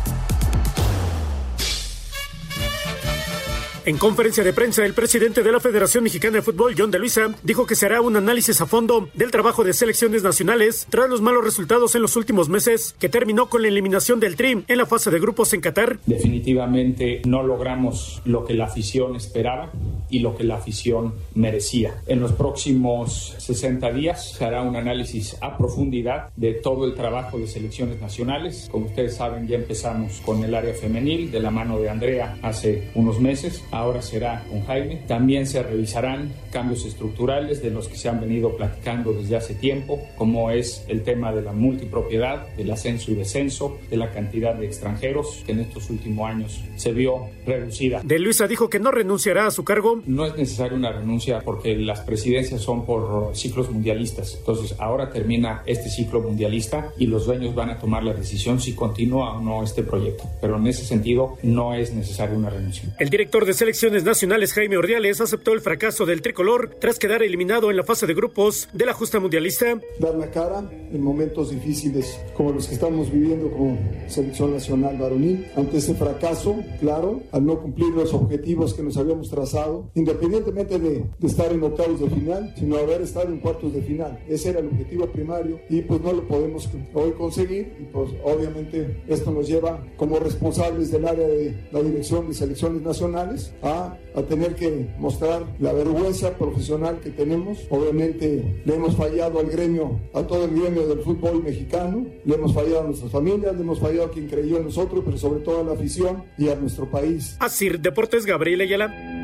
En 3.87 3.99
conferencia 3.99 4.43
de 4.43 4.53
prensa, 4.53 4.85
el 4.85 4.95
presidente 4.95 5.45
de 5.45 5.53
la 5.53 5.61
Federación 5.61 6.03
Mexicana 6.03 6.39
de 6.39 6.43
Fútbol, 6.43 6.75
John 6.77 6.91
de 6.91 6.99
Luisa, 6.99 7.29
dijo 7.45 7.67
que 7.67 7.77
se 7.77 7.87
hará 7.87 8.01
un 8.01 8.17
análisis 8.17 8.61
a 8.61 8.67
fondo 8.67 9.09
del 9.15 9.31
trabajo 9.31 9.63
de 9.63 9.73
selecciones 9.73 10.25
nacionales 10.25 10.89
tras 10.91 11.09
los 11.09 11.21
malos 11.21 11.45
resultados 11.45 11.95
en 11.95 12.03
los 12.03 12.17
últimos 12.17 12.49
meses, 12.49 12.97
que 12.99 13.09
terminó 13.09 13.49
con 13.49 13.63
la 13.63 13.69
eliminación 13.69 14.19
del 14.19 14.35
TRIM 14.35 14.65
en 14.67 14.79
la 14.79 14.87
fase 14.87 15.13
de 15.13 15.21
grupos 15.21 15.53
en 15.53 15.61
Qatar. 15.61 16.01
Definitivamente 16.05 17.23
no 17.27 17.45
logramos 17.45 18.23
lo 18.25 18.45
que 18.45 18.55
la 18.55 18.65
afición 18.65 19.15
esperaba 19.15 19.71
y 20.11 20.19
lo 20.19 20.37
que 20.37 20.43
la 20.43 20.57
afición 20.57 21.15
merecía. 21.37 21.95
En 22.09 22.19
los 22.19 22.33
próximos 22.33 23.37
60 23.39 23.93
días 23.93 24.33
se 24.33 24.45
hará 24.45 24.63
un 24.63 24.75
análisis 24.75 25.37
a 25.41 25.57
profundidad 25.57 26.31
de 26.35 26.55
todo 26.55 26.87
el 26.87 26.97
trabajo 26.97 27.39
de 27.39 27.47
selecciones 27.47 28.01
nacionales. 28.01 28.69
Como 28.69 28.87
ustedes 28.87 29.15
saben, 29.15 29.47
ya 29.47 29.55
empezamos 29.55 30.21
con 30.25 30.43
el 30.43 30.57
área 30.57 30.75
femenil 30.75 31.31
de 31.31 31.39
la 31.39 31.53
mano 31.53 31.79
de 31.79 31.89
Andrea 31.89 32.37
hace 32.43 32.91
unos 32.97 33.21
meses 33.21 33.63
ahora 33.79 34.03
será 34.03 34.45
con 34.49 34.65
Jaime. 34.65 35.03
También 35.07 35.47
se 35.47 35.63
revisarán 35.63 36.33
cambios 36.51 36.85
estructurales 36.85 37.63
de 37.63 37.71
los 37.71 37.89
que 37.89 37.97
se 37.97 38.09
han 38.09 38.21
venido 38.21 38.57
platicando 38.57 39.13
desde 39.13 39.37
hace 39.37 39.55
tiempo, 39.55 40.01
como 40.17 40.51
es 40.51 40.85
el 40.89 41.03
tema 41.03 41.33
de 41.33 41.43
la 41.43 41.53
multipropiedad, 41.53 42.47
del 42.57 42.71
ascenso 42.71 43.11
y 43.11 43.15
descenso, 43.15 43.79
de 43.91 43.97
la 43.97 44.11
cantidad 44.11 44.55
de 44.55 44.67
extranjeros 44.67 45.43
que 45.45 45.53
en 45.53 45.61
estos 45.61 45.91
últimos 45.91 46.29
años 46.29 46.61
se 46.77 46.93
vio 46.93 47.29
reducida. 47.47 48.01
De 48.05 48.19
Luisa 48.19 48.47
dijo 48.47 48.69
que 48.71 48.79
no 48.79 48.91
renunciará 48.91 49.47
a 49.47 49.51
su 49.51 49.65
cargo. 49.65 50.03
No 50.07 50.27
es 50.27 50.37
necesaria 50.37 50.77
una 50.77 50.93
renuncia 50.93 51.41
porque 51.41 51.77
las 51.77 52.01
presidencias 52.01 52.63
son 52.63 52.85
por 52.85 53.35
ciclos 53.35 53.71
mundialistas. 53.71 54.37
Entonces 54.39 54.75
ahora 54.79 55.11
termina 55.11 55.63
este 55.67 55.89
ciclo 55.89 56.21
mundialista 56.21 56.91
y 56.99 57.07
los 57.07 57.27
dueños 57.27 57.55
van 57.55 57.71
a 57.71 57.79
tomar 57.79 58.03
la 58.03 58.15
decisión 58.15 58.61
si 58.61 58.75
continúa 58.75 59.37
o 59.37 59.41
no 59.41 59.63
este 59.63 59.83
proyecto. 59.83 60.25
Pero 60.41 60.57
en 60.57 60.67
ese 60.67 60.85
sentido 60.85 61.37
no 61.43 61.75
es 61.75 61.93
necesaria 61.93 62.37
una 62.37 62.51
renuncia. 62.51 62.85
El 62.99 63.11
director 63.11 63.45
de 63.45 63.55
selecciones 63.67 64.05
nacionales 64.05 64.53
Jaime 64.53 64.77
Ordiales 64.77 65.21
aceptó 65.21 65.53
el 65.53 65.61
fracaso 65.61 66.07
del 66.07 66.23
tricolor 66.23 66.77
tras 66.79 67.01
quedar 67.01 67.25
eliminado 67.25 67.69
en 67.69 67.77
la 67.77 67.83
fase 67.83 68.07
de 68.07 68.15
grupos 68.15 68.69
de 68.73 68.87
la 68.87 68.93
justa 68.93 69.19
mundialista. 69.19 69.81
Dar 69.99 70.15
la 70.15 70.31
cara 70.31 70.71
en 70.71 71.03
momentos 71.03 71.51
difíciles 71.51 72.21
como 72.37 72.53
los 72.53 72.69
que 72.69 72.75
estamos 72.75 73.11
viviendo 73.11 73.51
como 73.51 73.77
selección 74.07 74.53
nacional 74.53 74.97
varonil 74.99 75.49
ante 75.57 75.79
ese 75.79 75.97
fracaso, 75.97 76.55
claro, 76.79 77.23
al 77.33 77.45
no 77.45 77.61
cumplir 77.61 77.89
los 77.89 78.15
objetivos 78.15 78.73
que 78.73 78.85
nos 78.85 78.97
habíamos 78.99 79.31
trazado, 79.31 79.91
independientemente 79.97 80.79
de, 80.79 81.05
de 81.19 81.27
estar 81.27 81.51
en 81.51 81.61
octavos 81.65 81.99
de 81.99 82.09
final, 82.09 82.55
sino 82.57 82.77
haber 82.77 83.03
estado 83.03 83.31
en 83.31 83.41
cuartos 83.41 83.75
de 83.75 83.83
final. 83.83 84.23
Ese 84.29 84.51
era 84.51 84.61
el 84.61 84.69
objetivo 84.69 85.07
primario 85.07 85.59
y 85.69 85.81
pues 85.81 86.01
no 86.03 86.13
lo 86.13 86.29
podemos 86.29 86.69
hoy 86.95 87.11
conseguir 87.19 87.75
y 87.81 87.85
pues 87.87 88.11
obviamente 88.23 89.03
esto 89.09 89.33
nos 89.33 89.49
lleva 89.49 89.85
como 89.97 90.21
responsables 90.21 90.93
del 90.93 91.05
área 91.05 91.27
de 91.27 91.67
la 91.73 91.83
dirección 91.83 92.29
de 92.29 92.35
selecciones 92.35 92.83
nacionales 92.83 93.56
a, 93.63 93.97
a, 94.15 94.23
tener 94.23 94.55
que 94.55 94.89
mostrar 94.99 95.45
la 95.59 95.73
vergüenza 95.73 96.37
profesional 96.37 97.01
que 97.01 97.11
tenemos. 97.11 97.59
Obviamente 97.71 98.63
le 98.65 98.75
hemos 98.75 98.97
fallado 98.97 99.41
al 99.41 99.47
gremio, 99.47 100.01
a 100.15 100.23
todo 100.23 100.45
el 100.45 100.59
gremio 100.59 100.87
del 100.87 101.01
fútbol 101.01 101.43
mexicano, 101.43 102.07
le 102.25 102.35
hemos 102.35 102.55
fallado 102.55 102.81
a 102.81 102.85
nuestras 102.85 103.11
familias, 103.11 103.55
le 103.55 103.63
hemos 103.63 103.81
fallado 103.81 104.07
a 104.07 104.11
quien 104.11 104.29
creyó 104.29 104.59
en 104.59 104.65
nosotros, 104.65 105.03
pero 105.05 105.19
sobre 105.19 105.41
todo 105.41 105.61
a 105.61 105.65
la 105.65 105.73
afición 105.73 106.25
y 106.39 106.49
a 106.49 106.57
nuestro 106.57 106.91
país. 106.91 107.37
Así, 107.41 107.69
Deportes 107.69 108.27
Gabriel 108.27 108.61
Ayala. 108.61 109.17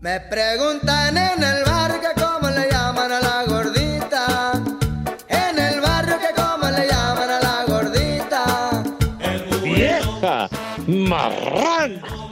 Me 0.00 0.20
preguntan 0.20 1.16
en 1.16 1.42
el 1.42 1.64
barrio 1.64 2.00
que 2.00 2.20
cómo 2.20 2.48
le 2.50 2.70
llaman 2.70 3.10
a 3.12 3.20
la 3.20 3.44
gordita. 3.44 4.52
En 5.28 5.58
el 5.58 5.80
barrio 5.80 6.16
que 6.20 6.40
cómo 6.40 6.70
le 6.70 6.86
llaman 6.86 7.30
a 7.30 7.40
la 7.40 7.64
gordita. 7.66 8.84
¡Vieja! 9.64 10.48
¡Marrán! 10.86 12.25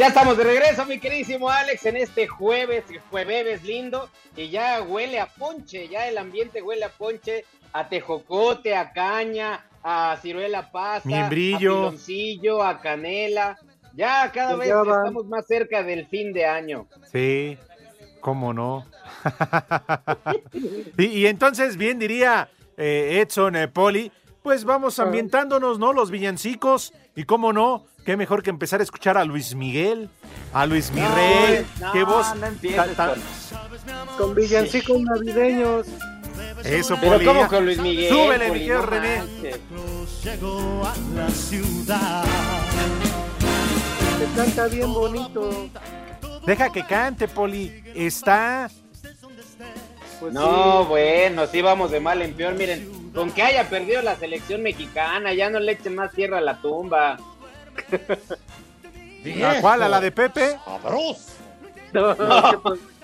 Ya 0.00 0.06
estamos 0.06 0.38
de 0.38 0.44
regreso, 0.44 0.86
mi 0.86 0.98
queridísimo 0.98 1.50
Alex, 1.50 1.84
en 1.84 1.96
este 1.98 2.26
jueves, 2.26 2.84
jueves 3.10 3.62
lindo, 3.64 4.08
y 4.34 4.48
ya 4.48 4.80
huele 4.80 5.20
a 5.20 5.26
ponche, 5.26 5.88
ya 5.88 6.08
el 6.08 6.16
ambiente 6.16 6.62
huele 6.62 6.86
a 6.86 6.88
ponche, 6.88 7.44
a 7.74 7.86
tejocote, 7.86 8.74
a 8.74 8.94
caña, 8.94 9.62
a 9.82 10.16
ciruela 10.22 10.72
pasa, 10.72 11.06
Miembrillo. 11.06 11.72
a 11.72 11.90
piloncillo, 11.90 12.62
a 12.62 12.80
canela. 12.80 13.58
Ya 13.92 14.32
cada 14.32 14.56
Pues 14.56 14.60
vez 14.60 14.68
ya 14.68 14.80
estamos 14.80 15.26
más 15.26 15.46
cerca 15.46 15.82
del 15.82 16.06
fin 16.06 16.32
de 16.32 16.46
año. 16.46 16.86
Sí, 17.12 17.58
cómo 18.22 18.54
no. 18.54 18.86
y, 20.96 21.04
y 21.08 21.26
entonces, 21.26 21.76
bien 21.76 21.98
diría 21.98 22.48
eh, 22.78 23.20
Edson 23.20 23.54
eh, 23.54 23.68
Poli, 23.68 24.10
pues 24.42 24.64
vamos 24.64 24.98
ambientándonos, 24.98 25.78
¿no? 25.78 25.92
Los 25.92 26.10
villancicos. 26.10 26.94
Y 27.16 27.24
cómo 27.24 27.52
no, 27.52 27.84
qué 28.04 28.16
mejor 28.16 28.42
que 28.42 28.50
empezar 28.50 28.80
a 28.80 28.82
escuchar 28.82 29.16
a 29.18 29.24
Luis 29.24 29.54
Miguel, 29.54 30.08
a 30.52 30.66
Luis 30.66 30.90
Mirrey. 30.92 31.66
no, 31.80 31.92
qué 31.92 32.04
voz. 32.04 32.34
no 32.36 32.46
empieces 32.46 32.96
ta- 32.96 33.14
ta- 33.14 34.16
Con 34.18 34.34
villancicos 34.34 35.00
navideños. 35.00 35.86
Eso, 36.64 36.96
Pero 37.00 37.12
Poli. 37.14 37.24
¿cómo 37.26 37.48
con 37.48 37.64
Luis 37.64 37.78
Miguel? 37.78 38.08
Súbele, 38.12 38.48
mi 38.50 38.58
querido 38.58 38.82
René. 38.82 39.22
Llegó 40.24 40.84
a 40.86 40.94
la 41.14 41.30
ciudad. 41.30 42.24
Se 44.18 44.36
canta 44.36 44.66
bien 44.66 44.92
bonito. 44.92 45.68
Deja 46.46 46.70
que 46.70 46.84
cante, 46.84 47.28
Poli. 47.28 47.82
Está. 47.94 48.70
Pues 50.20 50.32
No, 50.34 50.84
bueno, 50.84 51.46
sí 51.46 51.62
vamos 51.62 51.90
de 51.90 52.00
mal 52.00 52.20
en 52.20 52.34
peor. 52.34 52.54
Miren, 52.54 53.10
con 53.14 53.30
que 53.30 53.42
haya 53.42 53.68
perdido 53.70 54.02
la 54.02 54.16
selección 54.16 54.62
mexicana, 54.62 55.32
ya 55.32 55.48
no 55.48 55.58
le 55.60 55.72
echen 55.72 55.94
más 55.94 56.12
tierra 56.12 56.38
a 56.38 56.42
la 56.42 56.60
tumba. 56.60 57.16
¿A 59.44 59.60
cuál? 59.60 59.82
¿A 59.82 59.88
la 59.88 60.00
de 60.00 60.12
Pepe? 60.12 60.58
No, 61.92 62.14
no, 62.14 62.16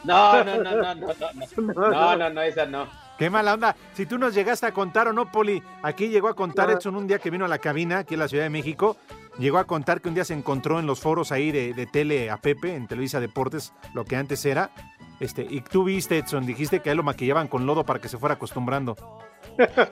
no, 0.05 0.45
no, 0.45 0.45
no, 0.45 0.63
no, 0.63 0.95
no, 0.95 0.95
no, 0.95 1.91
no, 1.91 2.17
no, 2.17 2.31
no, 2.31 2.43
esa 2.43 2.67
no. 2.67 2.87
Qué 3.19 3.31
mala 3.31 3.55
onda. 3.55 3.75
Si 3.95 4.07
tú 4.07 4.19
nos 4.19 4.35
llegaste 4.35 4.67
a 4.67 4.73
contar 4.73 5.09
o 5.09 5.13
no, 5.13 5.33
Poli, 5.33 5.63
aquí 5.83 6.09
llegó 6.09 6.29
a 6.29 6.37
contar 6.37 6.71
Edson 6.71 6.97
un 6.97 7.07
día 7.07 7.19
que 7.19 7.31
vino 7.31 7.45
a 7.47 7.49
la 7.49 7.59
cabina, 7.59 7.99
aquí 7.99 8.15
en 8.15 8.21
la 8.21 8.29
Ciudad 8.29 8.45
de 8.45 8.51
México, 8.51 8.97
llegó 9.39 9.59
a 9.59 9.65
contar 9.65 10.01
que 10.01 10.09
un 10.09 10.15
día 10.15 10.25
se 10.25 10.35
encontró 10.35 10.79
en 10.79 10.87
los 10.87 11.01
foros 11.01 11.33
ahí 11.33 11.51
de, 11.51 11.73
de 11.73 11.87
tele 11.87 12.31
a 12.31 12.37
Pepe, 12.37 12.75
en 12.75 12.87
Televisa 12.87 13.19
Deportes, 13.19 13.73
lo 13.95 14.05
que 14.05 14.17
antes 14.17 14.45
era. 14.45 14.71
Este, 15.19 15.47
y 15.49 15.63
tú 15.63 15.85
viste, 15.85 16.19
Edson, 16.19 16.45
dijiste 16.45 16.81
que 16.81 16.91
a 16.91 16.93
él 16.93 16.99
lo 16.99 17.03
maquillaban 17.03 17.49
con 17.49 17.65
lodo 17.65 17.85
para 17.85 18.01
que 18.01 18.09
se 18.09 18.19
fuera 18.19 18.35
acostumbrando. 18.35 18.97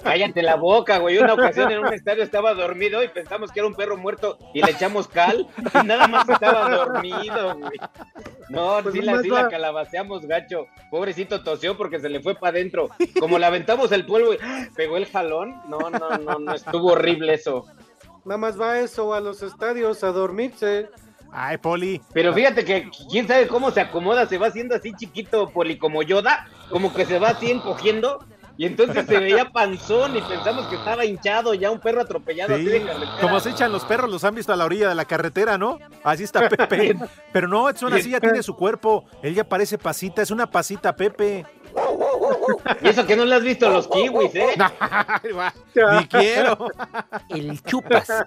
Cállate 0.03 0.43
la 0.43 0.57
boca, 0.57 0.99
güey. 0.99 1.17
Una 1.19 1.35
ocasión 1.35 1.71
en 1.71 1.79
un 1.79 1.93
estadio 1.93 2.23
estaba 2.23 2.53
dormido 2.55 3.03
y 3.03 3.09
pensamos 3.09 3.51
que 3.51 3.61
era 3.61 3.67
un 3.67 3.75
perro 3.75 3.97
muerto 3.97 4.39
y 4.53 4.63
le 4.63 4.71
echamos 4.73 5.09
cal 5.09 5.47
y 5.83 5.87
nada 5.87 6.07
más 6.09 6.29
estaba 6.29 6.69
dormido, 6.69 7.57
güey. 7.57 7.79
No, 8.51 8.81
Pues 8.83 8.95
sí, 8.95 9.01
la, 9.01 9.23
sí 9.23 9.29
la 9.29 9.49
calabaceamos 9.49 10.27
gacho. 10.27 10.67
Pobrecito 10.91 11.43
tosió 11.43 11.77
porque 11.77 12.01
se 12.01 12.11
le 12.11 12.21
fue 12.21 12.35
para 12.35 12.59
adentro. 12.59 12.91
Como 13.19 13.39
le 13.39 13.47
aventamos 13.47 13.91
el 13.93 14.05
polvo 14.05 14.35
y 14.35 14.39
pegó 14.77 14.99
el 14.99 15.07
jalón. 15.07 15.55
No, 15.69 15.79
no, 15.91 16.19
no, 16.19 16.39
no, 16.39 16.55
estuvo 16.55 16.93
horrible 16.93 17.35
eso. 17.35 17.65
Nada 18.25 18.39
más 18.39 18.61
va 18.61 18.81
eso 18.81 19.15
a 19.15 19.21
los 19.21 19.43
estadios 19.43 20.05
a 20.05 20.09
dormirse. 20.13 20.91
Ay, 21.37 21.57
Poli. 21.59 22.01
Pero 22.12 22.33
fíjate 22.33 22.64
que 22.64 22.88
quién 23.11 23.27
sabe 23.27 23.49
cómo 23.49 23.73
se 23.73 23.81
acomoda, 23.81 24.27
se 24.27 24.38
va 24.38 24.47
haciendo 24.47 24.75
así 24.77 24.92
chiquito, 24.94 25.51
Poli, 25.51 25.77
como 25.79 26.03
Yoda, 26.03 26.47
como 26.70 26.94
que 26.94 27.05
se 27.05 27.18
va 27.18 27.31
así 27.31 27.51
encogiendo. 27.51 28.25
Y 28.57 28.66
entonces 28.66 29.05
se 29.07 29.18
veía 29.18 29.51
panzón 29.51 30.16
y 30.16 30.20
pensamos 30.23 30.68
que 30.68 30.77
estaba 30.77 31.05
hinchado, 31.05 31.55
ya 31.55 31.73
un 31.73 31.81
perro 31.81 32.03
atropellado 32.03 32.55
así 32.55 32.62
Sí, 32.64 32.70
de 32.70 32.83
carretera. 32.85 33.18
como 33.20 33.40
se 33.40 33.51
echan 33.51 33.73
los 33.73 33.85
perros, 33.85 34.09
los 34.09 34.23
han 34.23 34.37
visto 34.37 34.53
a 34.53 34.57
la 34.57 34.64
orilla 34.64 34.88
de 34.88 34.94
la 34.94 35.07
carretera, 35.07 35.59
¿no? 35.59 35.81
Así 36.05 36.23
está 36.23 36.49
Pepe. 36.49 36.94
Pero 37.33 37.49
no, 37.49 37.68
Edson 37.68 37.92
así 37.92 38.11
ya 38.11 38.20
tiene 38.20 38.44
su 38.44 38.55
cuerpo. 38.55 39.07
Él 39.23 39.35
ya 39.35 39.42
parece 39.42 39.77
pasita, 39.77 40.23
es 40.23 40.31
una 40.31 40.49
pasita, 40.49 40.94
Pepe. 40.94 41.44
Y 42.81 42.88
eso 42.88 43.05
que 43.05 43.16
no 43.16 43.25
le 43.25 43.35
has 43.35 43.42
visto 43.42 43.66
a 43.66 43.70
los 43.70 43.88
kiwis, 43.88 44.33
¿eh? 44.37 44.55
Ni 45.99 46.07
quiero. 46.07 46.68
El 47.31 47.61
chupas. 47.61 48.07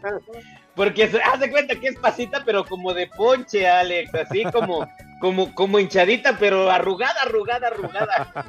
Porque 0.78 1.10
se 1.10 1.20
hace 1.22 1.50
cuenta 1.52 1.76
que 1.76 1.88
es 1.88 1.98
pasita, 1.98 2.44
pero 2.46 2.64
como 2.64 2.94
de 2.94 3.08
ponche, 3.08 3.68
Alex, 3.68 4.14
así 4.14 4.44
como, 4.46 4.88
como, 5.20 5.54
como 5.56 5.80
hinchadita, 5.80 6.38
pero 6.40 6.70
arrugada, 6.72 7.20
arrugada, 7.24 7.68
arrugada. 7.68 8.46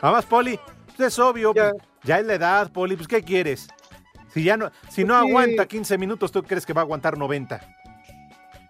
Además, 0.00 0.24
Poli, 0.24 0.58
pues 0.96 1.08
es 1.08 1.18
obvio, 1.18 1.52
ya. 1.52 1.72
ya 2.04 2.20
es 2.20 2.24
la 2.26 2.34
edad, 2.34 2.70
Poli, 2.72 2.94
pues 2.96 3.08
¿qué 3.08 3.20
quieres? 3.22 3.68
Si 4.32 4.44
ya 4.44 4.56
no, 4.56 4.70
si 4.88 5.04
no 5.04 5.20
Sí. 5.20 5.28
aguanta 5.28 5.66
15 5.66 5.98
minutos, 5.98 6.30
¿tú 6.32 6.42
crees 6.44 6.64
que 6.64 6.72
va 6.72 6.82
a 6.82 6.84
aguantar 6.84 7.18
90? 7.18 7.60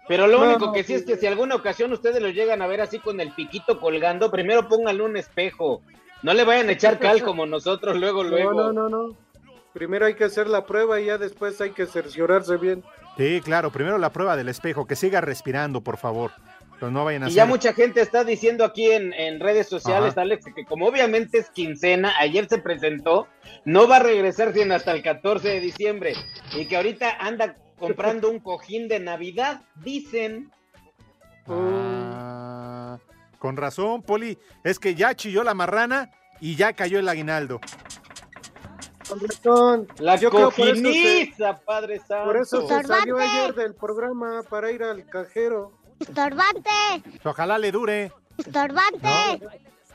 Pero 0.07 0.27
lo 0.27 0.39
No, 0.39 0.45
único 0.49 0.65
no, 0.65 0.73
que 0.73 0.83
sí 0.83 0.95
es 0.95 1.05
que 1.05 1.15
si 1.15 1.27
alguna 1.27 1.55
ocasión 1.55 1.93
ustedes 1.93 2.21
lo 2.21 2.29
llegan 2.29 2.61
a 2.61 2.67
ver 2.67 2.81
así 2.81 2.99
con 2.99 3.21
el 3.21 3.31
piquito 3.31 3.79
colgando, 3.79 4.29
primero 4.31 4.67
pónganle 4.67 5.03
un 5.03 5.15
espejo. 5.17 5.81
No 6.23 6.33
le 6.33 6.43
vayan 6.43 6.67
a 6.67 6.73
echar 6.73 6.99
cal 6.99 7.21
como 7.23 7.45
nosotros 7.45 7.95
luego, 7.95 8.23
luego. 8.23 8.53
No, 8.53 8.73
no, 8.73 8.89
no, 8.89 9.07
no. 9.07 9.17
Primero 9.71 10.05
hay 10.05 10.15
que 10.15 10.25
hacer 10.25 10.47
la 10.47 10.65
prueba 10.65 10.99
y 10.99 11.05
ya 11.05 11.17
después 11.17 11.59
hay 11.61 11.71
que 11.71 11.85
cerciorarse 11.85 12.57
bien. 12.57 12.83
Sí, 13.17 13.41
claro, 13.43 13.71
primero 13.71 13.97
la 13.97 14.11
prueba 14.11 14.35
del 14.35 14.49
espejo, 14.49 14.87
que 14.87 14.95
siga 14.95 15.21
respirando, 15.21 15.81
por 15.81 15.97
favor. 15.97 16.31
Pero 16.79 16.91
no 16.91 17.05
vayan 17.05 17.23
a 17.23 17.25
Y 17.25 17.29
hacer... 17.29 17.35
ya 17.37 17.45
mucha 17.45 17.73
gente 17.73 18.01
está 18.01 18.23
diciendo 18.23 18.65
aquí 18.65 18.91
en, 18.91 19.13
en 19.13 19.39
redes 19.39 19.67
sociales, 19.67 20.13
Ajá. 20.13 20.21
Alex, 20.21 20.45
que 20.55 20.65
como 20.65 20.87
obviamente 20.87 21.37
es 21.37 21.49
quincena, 21.51 22.13
ayer 22.19 22.47
se 22.49 22.57
presentó, 22.57 23.27
no 23.65 23.87
va 23.87 23.97
a 23.97 24.03
regresar 24.03 24.51
sino 24.53 24.73
hasta 24.73 24.91
el 24.91 25.03
14 25.03 25.47
de 25.47 25.59
diciembre. 25.59 26.13
Y 26.55 26.65
que 26.65 26.75
ahorita 26.75 27.17
anda 27.19 27.55
comprando 27.77 28.29
un 28.29 28.39
cojín 28.39 28.87
de 28.87 28.99
Navidad, 28.99 29.61
dicen. 29.75 30.51
Ah, 31.47 32.97
con 33.37 33.57
razón, 33.57 34.01
Poli. 34.01 34.37
Es 34.63 34.79
que 34.79 34.95
ya 34.95 35.15
chilló 35.15 35.43
la 35.43 35.53
marrana 35.53 36.09
y 36.41 36.55
ya 36.55 36.73
cayó 36.73 36.99
el 36.99 37.07
aguinaldo. 37.07 37.59
Con. 39.43 39.87
La 39.99 40.15
Yo 40.15 40.29
creo 40.29 40.51
por 40.51 40.67
eso 40.67 40.75
se- 40.75 40.81
cojiniza, 40.83 41.59
Padre 41.65 41.99
Santo. 41.99 42.25
Por 42.25 42.37
eso 42.37 42.67
se 42.67 42.83
salió 42.83 43.17
ayer 43.17 43.53
del 43.55 43.75
programa 43.75 44.41
para 44.49 44.71
ir 44.71 44.83
al 44.83 45.05
cajero. 45.07 45.71
Estorbante, 45.99 46.69
Ojalá 47.23 47.57
le 47.57 47.71
dure. 47.71 48.11
estorbante. 48.37 49.41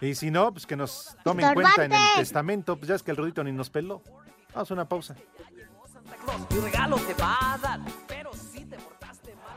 Y 0.00 0.14
si 0.14 0.30
no, 0.30 0.52
pues 0.52 0.64
que 0.66 0.76
nos 0.76 1.16
tome 1.24 1.42
en 1.42 1.48
Estorbante. 1.48 1.76
cuenta 1.76 1.96
en 1.96 2.00
el 2.02 2.16
testamento. 2.16 2.76
Pues 2.76 2.88
ya 2.88 2.94
es 2.94 3.02
que 3.02 3.10
el 3.10 3.16
Rudito 3.16 3.42
ni 3.44 3.52
nos 3.52 3.68
peló. 3.68 4.02
Vamos 4.54 4.70
a 4.70 4.74
una 4.74 4.88
pausa. 4.88 5.14
Tu 6.48 6.60
regalo 6.60 6.96
te 6.96 7.14
va 7.14 7.36
a 7.54 7.58
dar, 7.58 7.80
pero 8.06 8.30
si 8.32 8.64
te 8.64 8.76
portaste 8.78 9.34
mal. 9.36 9.56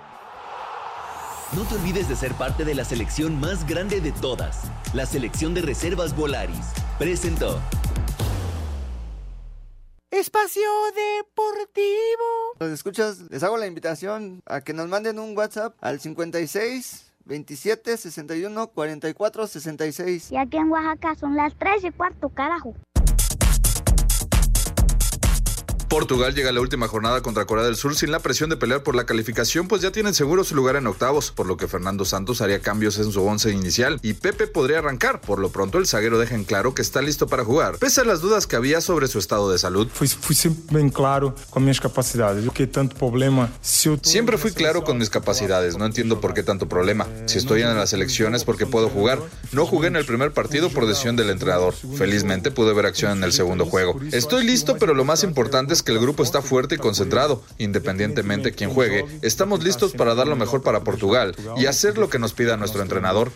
No 1.54 1.64
te 1.64 1.76
olvides 1.76 2.08
de 2.10 2.16
ser 2.16 2.34
parte 2.34 2.64
de 2.66 2.74
la 2.76 2.86
selección 2.86 3.40
más 3.40 3.68
grande 3.68 4.02
de 4.02 4.12
todas, 4.14 4.72
la 4.94 5.06
selección 5.06 5.54
de 5.54 5.62
reservas 5.62 6.16
Volaris. 6.16 6.72
Presentó. 6.98 7.60
Espacio 10.12 10.62
Deportivo. 10.94 11.86
Los 12.60 12.72
escuchas, 12.72 13.22
les 13.30 13.44
hago 13.44 13.56
la 13.56 13.66
invitación 13.66 14.42
a 14.46 14.60
que 14.60 14.74
nos 14.74 14.90
manden 14.90 15.20
un 15.20 15.38
WhatsApp 15.38 15.74
al 15.80 16.02
56 16.02 17.14
27 17.24 17.96
61 17.96 18.68
44 18.68 19.48
66. 19.48 20.32
Y 20.34 20.38
aquí 20.38 20.58
en 20.58 20.70
Oaxaca 20.70 21.16
son 21.16 21.38
las 21.38 21.58
3 21.58 21.86
y 21.86 21.92
cuarto, 21.92 22.28
carajo. 22.28 22.76
Portugal 25.92 26.34
llega 26.34 26.52
a 26.52 26.54
la 26.54 26.62
última 26.62 26.88
jornada 26.88 27.22
contra 27.22 27.44
Corea 27.44 27.66
del 27.66 27.76
Sur 27.76 27.98
sin 27.98 28.12
la 28.12 28.20
presión 28.20 28.50
de 28.50 28.56
pelear 28.56 28.82
por 28.82 28.96
la 28.96 29.06
calificación, 29.06 29.68
pues 29.68 29.82
ya 29.82 29.92
tienen 29.92 30.14
seguro 30.14 30.46
su 30.46 30.56
lugar 30.56 30.78
en 30.78 30.88
octavos, 30.88 31.32
por 31.32 31.48
lo 31.48 31.58
que 31.58 31.68
Fernando 31.68 32.06
Santos 32.06 32.40
haría 32.40 32.62
cambios 32.62 32.98
en 32.98 33.12
su 33.12 33.22
once 33.22 33.52
inicial 33.52 34.00
y 34.02 34.14
Pepe 34.14 34.48
podría 34.48 34.80
arrancar. 34.80 35.20
Por 35.20 35.40
lo 35.40 35.50
pronto, 35.50 35.80
el 35.80 35.88
zaguero 35.88 36.18
deja 36.18 36.34
en 36.34 36.46
claro 36.46 36.74
que 36.74 36.82
está 36.82 37.02
listo 37.02 37.28
para 37.28 37.44
jugar, 37.44 37.78
pese 37.78 38.00
a 38.00 38.04
las 38.06 38.22
dudas 38.22 38.48
que 38.48 38.56
había 38.56 38.80
sobre 38.80 39.10
su 39.10 39.20
estado 39.20 39.52
de 39.52 39.60
salud. 39.60 39.90
Fui, 39.94 40.08
fui 40.08 40.34
sempre 40.34 40.78
bem 40.80 40.90
claro 40.90 41.36
as 41.54 41.62
minhas 41.62 41.82
capacidades. 41.82 42.50
Que 42.54 42.68
tanto 42.68 42.96
problema 42.96 43.50
Siempre 43.62 44.38
fui 44.38 44.54
claro 44.54 44.86
con 44.86 44.98
mis 44.98 45.10
capacidades, 45.10 45.78
no 45.78 45.86
entiendo 45.86 46.22
por 46.22 46.34
qué 46.34 46.42
tanto 46.42 46.70
problema. 46.70 47.06
Si 47.26 47.38
estoy 47.38 47.64
en 47.64 47.76
las 47.76 47.92
elecciones 47.92 48.46
porque 48.46 48.66
puedo 48.66 48.88
jugar. 48.88 49.20
No 49.52 49.66
jugué 49.66 49.88
en 49.88 49.98
el 49.98 50.06
primer 50.06 50.32
partido 50.32 50.70
por 50.70 50.88
decisión 50.88 51.18
del 51.18 51.30
entrenador. 51.30 51.74
Felizmente 51.98 52.50
pude 52.50 52.74
ver 52.74 52.86
acción 52.86 53.18
en 53.18 53.26
el 53.26 53.34
segundo 53.34 53.66
juego. 53.66 54.00
Estoy 54.14 54.46
listo, 54.46 54.78
pero 54.78 54.94
lo 54.94 55.04
más 55.04 55.26
importante 55.26 55.74
es 55.74 55.81
es 55.82 55.84
que 55.84 55.92
el 55.92 56.00
grupo 56.00 56.22
está 56.22 56.42
fuerte 56.42 56.76
y 56.76 56.78
concentrado. 56.78 57.44
Independientemente 57.58 58.50
de 58.50 58.56
quién 58.56 58.70
juegue, 58.70 59.06
estamos 59.22 59.64
listos 59.64 59.94
para 59.94 60.14
dar 60.16 60.28
lo 60.28 60.36
mejor 60.36 60.62
para 60.62 60.84
Portugal 60.84 61.36
y 61.58 61.66
hacer 61.66 61.98
lo 61.98 62.10
que 62.10 62.20
nos 62.20 62.34
pida 62.34 62.56
nuestro 62.56 62.82
entrenador. 62.82 63.32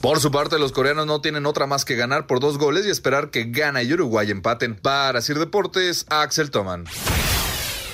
Por 0.00 0.18
su 0.20 0.30
parte, 0.30 0.58
los 0.58 0.72
coreanos 0.72 1.06
no 1.06 1.20
tienen 1.20 1.46
otra 1.46 1.66
más 1.66 1.84
que 1.84 1.94
ganar 1.94 2.26
por 2.26 2.40
dos 2.40 2.58
goles 2.58 2.86
y 2.86 2.90
esperar 2.90 3.30
que 3.30 3.44
Ghana 3.44 3.82
y 3.82 3.92
Uruguay 3.92 4.30
empaten. 4.30 4.76
Para 4.76 5.20
Sir 5.20 5.38
Deportes, 5.38 6.06
Axel 6.08 6.50
Toman. 6.50 6.84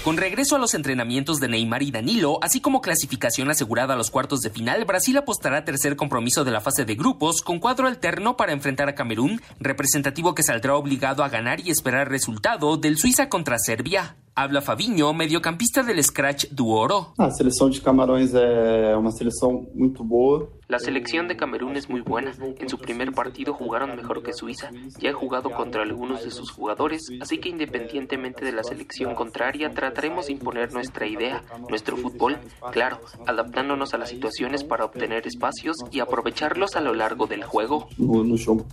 Con 0.06 0.18
regreso 0.18 0.54
a 0.54 0.60
los 0.60 0.74
entrenamientos 0.74 1.40
de 1.40 1.48
Neymar 1.48 1.82
y 1.82 1.90
Danilo, 1.90 2.38
así 2.40 2.60
como 2.60 2.80
clasificación 2.80 3.50
asegurada 3.50 3.94
a 3.94 3.96
los 3.96 4.12
cuartos 4.12 4.40
de 4.40 4.50
final, 4.50 4.84
Brasil 4.84 5.16
apostará 5.16 5.64
tercer 5.64 5.96
compromiso 5.96 6.44
de 6.44 6.52
la 6.52 6.60
fase 6.60 6.84
de 6.84 6.94
grupos 6.94 7.42
con 7.42 7.58
cuadro 7.58 7.88
alterno 7.88 8.36
para 8.36 8.52
enfrentar 8.52 8.88
a 8.88 8.94
Camerún, 8.94 9.42
representativo 9.58 10.32
que 10.32 10.44
saldrá 10.44 10.76
obligado 10.76 11.24
a 11.24 11.28
ganar 11.28 11.58
y 11.58 11.70
esperar 11.70 12.08
resultado 12.08 12.76
del 12.76 12.98
Suiza 12.98 13.28
contra 13.28 13.58
Serbia. 13.58 14.14
Habla 14.38 14.60
Fabiño, 14.60 15.14
mediocampista 15.14 15.82
del 15.82 16.04
Scratch 16.04 16.48
do 16.50 16.68
Oro. 16.68 17.14
A 17.16 17.30
seleção 17.30 17.70
de 17.70 17.80
Camarões 17.80 18.34
é 18.34 18.94
uma 18.94 19.10
seleção 19.10 19.66
muito 19.74 20.04
boa. 20.04 20.52
La 20.68 20.80
selección 20.80 21.28
de 21.28 21.36
Camerún 21.36 21.76
es 21.76 21.88
muy 21.88 22.00
buena. 22.00 22.32
En 22.58 22.68
su 22.68 22.78
primer 22.78 23.12
partido 23.12 23.54
jugaron 23.54 23.94
mejor 23.94 24.24
que 24.24 24.32
Suiza. 24.32 24.70
Ya 24.98 25.10
he 25.10 25.12
jugado 25.12 25.50
contra 25.50 25.84
algunos 25.84 26.24
de 26.24 26.32
sus 26.32 26.50
jugadores, 26.50 27.02
así 27.20 27.38
que 27.38 27.48
independientemente 27.48 28.44
de 28.44 28.50
la 28.50 28.64
selección 28.64 29.14
contraria, 29.14 29.70
trataremos 29.70 30.26
de 30.26 30.32
imponer 30.32 30.72
nuestra 30.72 31.06
idea, 31.06 31.44
nuestro 31.68 31.96
fútbol, 31.96 32.38
claro, 32.72 33.00
adaptándonos 33.28 33.94
a 33.94 33.98
las 33.98 34.08
situaciones 34.08 34.64
para 34.64 34.84
obtener 34.84 35.24
espacios 35.28 35.76
y 35.92 36.00
aprovecharlos 36.00 36.74
a 36.74 36.80
lo 36.80 36.94
largo 36.94 37.28
del 37.28 37.44
juego. 37.44 37.88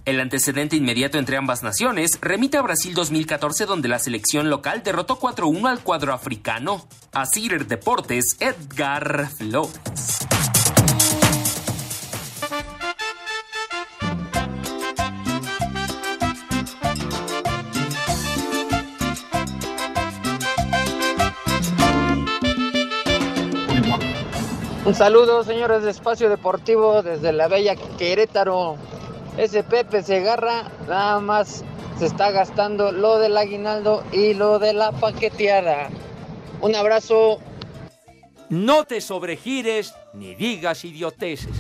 El 0.06 0.19
antecedente 0.19 0.76
inmediato 0.76 1.19
entre 1.19 1.38
ambas 1.38 1.62
naciones 1.62 2.17
remite 2.21 2.58
a 2.58 2.63
Brasil 2.63 2.95
2014 2.95 3.67
donde 3.67 3.88
la 3.88 3.99
selección 3.99 4.49
local 4.49 4.82
derrotó 4.84 5.17
4-1 5.54 5.70
al 5.70 5.80
cuadro 5.82 6.13
africano. 6.13 6.86
A 7.13 7.26
Cider 7.26 7.68
Deportes, 7.68 8.38
Edgar 8.39 9.30
Flores. 9.30 9.80
Un 24.86 24.96
saludo, 24.96 25.44
señores 25.44 25.84
de 25.84 25.92
Espacio 25.92 26.30
Deportivo, 26.30 27.04
desde 27.04 27.32
la 27.32 27.48
bella 27.48 27.76
Querétaro. 27.98 28.76
Ese 29.38 29.63
Pepe 29.63 30.04
Segarra 30.04 30.70
nada 30.88 31.20
más 31.20 31.63
se 31.97 32.06
está 32.06 32.32
gastando 32.32 32.91
lo 32.91 33.19
del 33.19 33.38
aguinaldo 33.38 34.03
y 34.12 34.34
lo 34.34 34.60
de 34.60 34.73
la 34.73 34.91
paqueteada. 34.91 35.89
Un 36.62 36.75
abrazo. 36.75 37.39
No 38.49 38.86
te 38.86 39.01
sobregires 39.01 39.93
ni 40.13 40.36
digas 40.36 40.86
idioteces. 40.86 41.56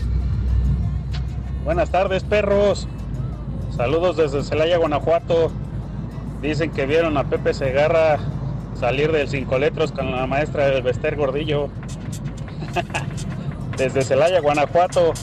Buenas 1.63 1.91
tardes, 1.91 2.23
perros. 2.23 2.87
Saludos 3.75 4.17
desde 4.17 4.43
Celaya, 4.43 4.77
Guanajuato. 4.77 5.51
Dicen 6.41 6.71
que 6.71 6.85
vieron 6.85 7.17
a 7.17 7.23
Pepe 7.29 7.53
Segarra 7.53 8.19
salir 8.79 9.11
del 9.11 9.29
cinco 9.29 9.57
letros 9.57 9.91
con 9.91 10.11
la 10.11 10.27
maestra 10.27 10.67
del 10.67 10.83
Bester 10.83 11.15
Gordillo. 11.15 11.69
desde 13.77 14.03
Celaya, 14.03 14.41
Guanajuato. 14.41 15.13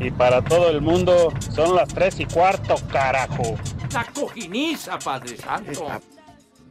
Y 0.00 0.10
para 0.10 0.42
todo 0.42 0.68
el 0.70 0.80
mundo 0.82 1.32
son 1.54 1.74
las 1.74 1.88
tres 1.88 2.20
y 2.20 2.26
cuarto, 2.26 2.74
carajo. 2.92 3.56
La 3.92 4.04
cojiniza, 4.12 4.98
Padre 4.98 5.36
Santo. 5.36 5.86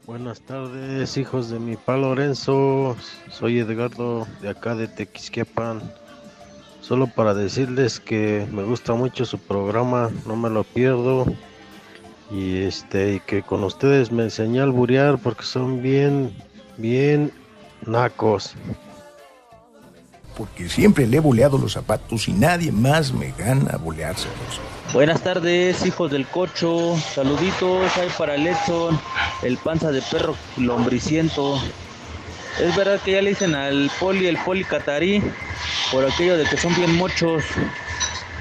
Buenas 0.06 0.41
tardes, 0.41 1.17
hijos 1.17 1.49
de 1.49 1.60
mi 1.60 1.75
pa 1.75 1.97
Lorenzo. 1.97 2.95
Soy 3.30 3.60
Edgardo 3.60 4.28
de 4.41 4.49
acá 4.49 4.75
de 4.75 4.88
Tequisquiapan. 4.88 5.82
Solo 6.82 7.08
para 7.08 7.34
decirles 7.34 7.99
que 7.99 8.47
me 8.51 8.63
gusta 8.63 8.93
mucho 8.93 9.25
su 9.25 9.39
programa, 9.39 10.12
no 10.28 10.36
me 10.36 10.49
lo 10.49 10.63
pierdo. 10.63 11.25
Y 12.32 12.58
este, 12.63 13.15
y 13.15 13.19
que 13.19 13.41
con 13.41 13.63
ustedes 13.63 14.12
me 14.12 14.23
enseñé 14.23 14.60
a 14.60 14.63
alburear 14.63 15.17
porque 15.17 15.43
son 15.43 15.82
bien, 15.82 16.36
bien 16.78 17.32
nacos. 17.86 18.54
Porque 20.38 20.69
siempre 20.69 21.08
le 21.08 21.17
he 21.17 21.21
boleado 21.21 21.58
los 21.58 21.73
zapatos 21.73 22.28
y 22.28 22.34
nadie 22.34 22.71
más 22.71 23.13
me 23.13 23.32
gana 23.38 23.71
a 23.71 23.78
boleárselos. 23.78 24.60
Buenas 24.95 25.23
tardes, 25.23 25.86
hijos 25.86 26.10
del 26.10 26.25
cocho. 26.25 26.95
Saluditos 26.95 27.97
ahí 27.97 28.08
para 28.17 28.36
el 28.36 28.47
Edson, 28.47 28.97
el 29.43 29.58
panza 29.58 29.91
de 29.91 30.01
perro 30.01 30.38
lombriciento. 30.55 31.62
Es 32.62 32.73
verdad 32.77 33.01
que 33.03 33.12
ya 33.12 33.21
le 33.21 33.31
dicen 33.31 33.55
al 33.55 33.91
poli, 33.99 34.25
el 34.25 34.38
poli 34.38 34.63
catarí, 34.63 35.21
por 35.91 36.05
aquello 36.05 36.38
de 36.38 36.45
que 36.45 36.55
son 36.55 36.73
bien 36.75 36.95
mochos. 36.95 37.43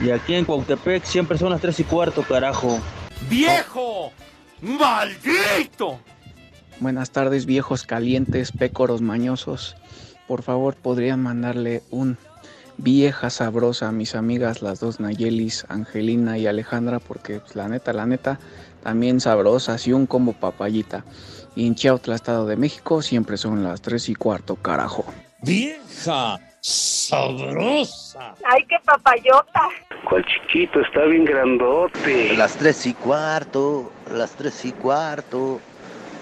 Y 0.01 0.13
aquí 0.13 0.37
en 0.37 0.45
Cuautepec 0.45 1.03
siempre 1.03 1.39
son 1.39 1.51
las 1.51 1.61
tres 1.61 1.81
y 1.81 1.83
cuarto, 1.83 2.23
carajo. 2.23 2.79
¡Viejo! 3.29 4.13
¡Maldito! 4.63 5.99
Buenas 6.79 7.11
tardes, 7.11 7.47
viejos 7.47 7.83
calientes, 7.83 8.53
pécoros 8.53 9.01
mañosos. 9.01 9.75
Por 10.29 10.45
favor, 10.45 10.77
podrían 10.77 11.21
mandarle 11.21 11.83
un 11.91 12.17
vieja 12.79 13.31
sabrosa 13.31 13.89
a 13.89 13.93
mis 13.93 14.15
amigas, 14.15 14.63
las 14.63 14.81
dos 14.81 15.01
Nayelis, 15.01 15.67
Angelina 15.69 16.39
y 16.39 16.47
Alejandra, 16.47 16.99
porque 17.01 17.41
pues, 17.41 17.57
la 17.57 17.69
neta, 17.69 17.93
la 17.93 18.07
neta, 18.07 18.39
también 18.83 19.21
sabrosas 19.21 19.87
y 19.87 19.93
un 19.93 20.07
como 20.07 20.33
papayita. 20.33 21.05
Y 21.57 21.67
en 21.67 21.75
Chiautla, 21.75 22.17
Estado 22.17 22.47
de 22.47 22.57
México, 22.57 23.03
siempre 23.03 23.37
son 23.37 23.63
las 23.63 23.81
tres 23.81 24.09
y 24.09 24.15
cuarto, 24.15 24.57
carajo. 24.57 25.05
Vieja 25.43 26.39
sabrosa. 26.61 28.35
¡Ay, 28.45 28.65
qué 28.69 28.77
papayota! 28.85 29.69
¿Cuál 30.09 30.25
chiquito? 30.25 30.81
Está 30.81 31.05
bien 31.05 31.25
grandote. 31.25 32.35
Las 32.37 32.57
tres 32.57 32.87
y 32.87 32.95
cuarto, 32.95 33.93
las 34.13 34.33
tres 34.33 34.65
y 34.65 34.73
cuarto. 34.73 35.61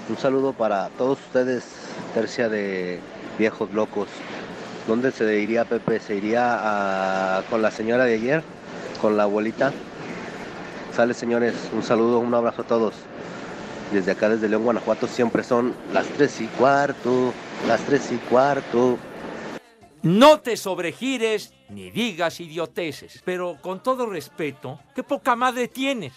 Un 0.08 0.16
saludo 0.16 0.52
para 0.52 0.88
todos 0.90 1.18
ustedes, 1.20 1.64
tercia 2.12 2.48
de 2.48 3.00
viejos 3.38 3.72
locos. 3.72 4.08
¿Dónde 4.86 5.12
se 5.12 5.38
iría 5.40 5.64
Pepe? 5.64 6.00
¿Se 6.00 6.16
iría 6.16 7.38
a- 7.38 7.42
con 7.50 7.62
la 7.62 7.70
señora 7.70 8.04
de 8.04 8.14
ayer? 8.14 8.42
¿Con 9.00 9.16
la 9.16 9.24
abuelita? 9.24 9.72
Sale 10.94 11.14
señores, 11.14 11.54
un 11.72 11.82
saludo, 11.82 12.18
un 12.18 12.34
abrazo 12.34 12.62
a 12.62 12.66
todos. 12.66 12.94
Desde 13.92 14.12
acá, 14.12 14.28
desde 14.28 14.48
León, 14.48 14.64
Guanajuato, 14.64 15.06
siempre 15.06 15.42
son 15.44 15.74
las 15.92 16.06
tres 16.06 16.40
y 16.40 16.46
cuarto, 16.46 17.32
las 17.68 17.80
tres 17.82 18.10
y 18.10 18.16
cuarto. 18.16 18.98
No 20.02 20.40
te 20.40 20.56
sobregires 20.56 21.52
ni 21.68 21.90
digas 21.90 22.40
idioteces. 22.40 23.22
Pero 23.24 23.58
con 23.60 23.82
todo 23.82 24.06
respeto, 24.06 24.80
qué 24.94 25.02
poca 25.02 25.36
madre 25.36 25.68
tienes. 25.68 26.12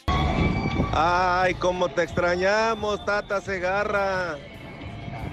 Ay, 0.92 1.54
cómo 1.56 1.90
te 1.90 2.04
extrañamos, 2.04 3.04
Tata 3.06 3.42
Segarra. 3.42 4.38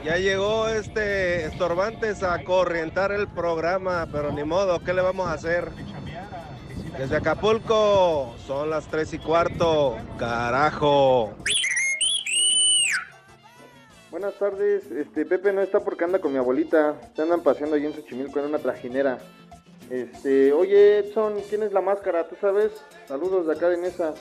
Ya 0.05 0.17
llegó 0.17 0.67
este 0.67 1.45
Estorbantes 1.47 2.25
a 2.25 2.43
corrientar 2.43 3.12
el 3.12 3.29
programa, 3.29 4.09
pero 4.11 4.33
ni 4.33 4.43
modo, 4.43 4.81
¿qué 4.81 4.93
le 4.93 5.01
vamos 5.01 5.29
a 5.29 5.35
hacer? 5.35 5.71
Desde 6.99 7.17
Acapulco, 7.17 8.35
son 8.45 8.69
las 8.69 8.88
tres 8.88 9.15
y 9.15 9.19
cuarto, 9.19 9.97
carajo. 10.19 11.35
Buenas 14.11 14.35
tardes, 14.35 14.91
este 14.91 15.25
Pepe 15.25 15.53
no 15.53 15.62
está 15.62 15.81
porque 15.81 16.05
anda 16.05 16.19
con 16.19 16.33
mi 16.33 16.38
abuelita, 16.38 16.97
se 17.15 17.23
andan 17.23 17.41
paseando 17.43 17.77
allí 17.77 17.87
en 17.87 17.95
Xochimilco 17.95 18.41
en 18.41 18.47
una 18.47 18.59
trajinera. 18.59 19.19
Este, 19.88 20.53
oye 20.53 20.99
Edson, 20.99 21.35
¿quién 21.49 21.62
es 21.62 21.73
la 21.73 21.81
máscara? 21.81 22.27
¿Tú 22.27 22.37
sabes? 22.41 22.73
Saludos 23.07 23.47
de 23.47 23.53
acá 23.53 23.69
de 23.69 23.77
Mesa. 23.77 24.15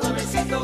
Suavecito 0.00 0.62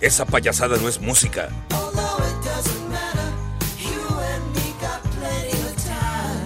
Esa 0.00 0.24
payasada 0.24 0.76
no 0.78 0.88
es 0.88 0.98
música. 0.98 1.48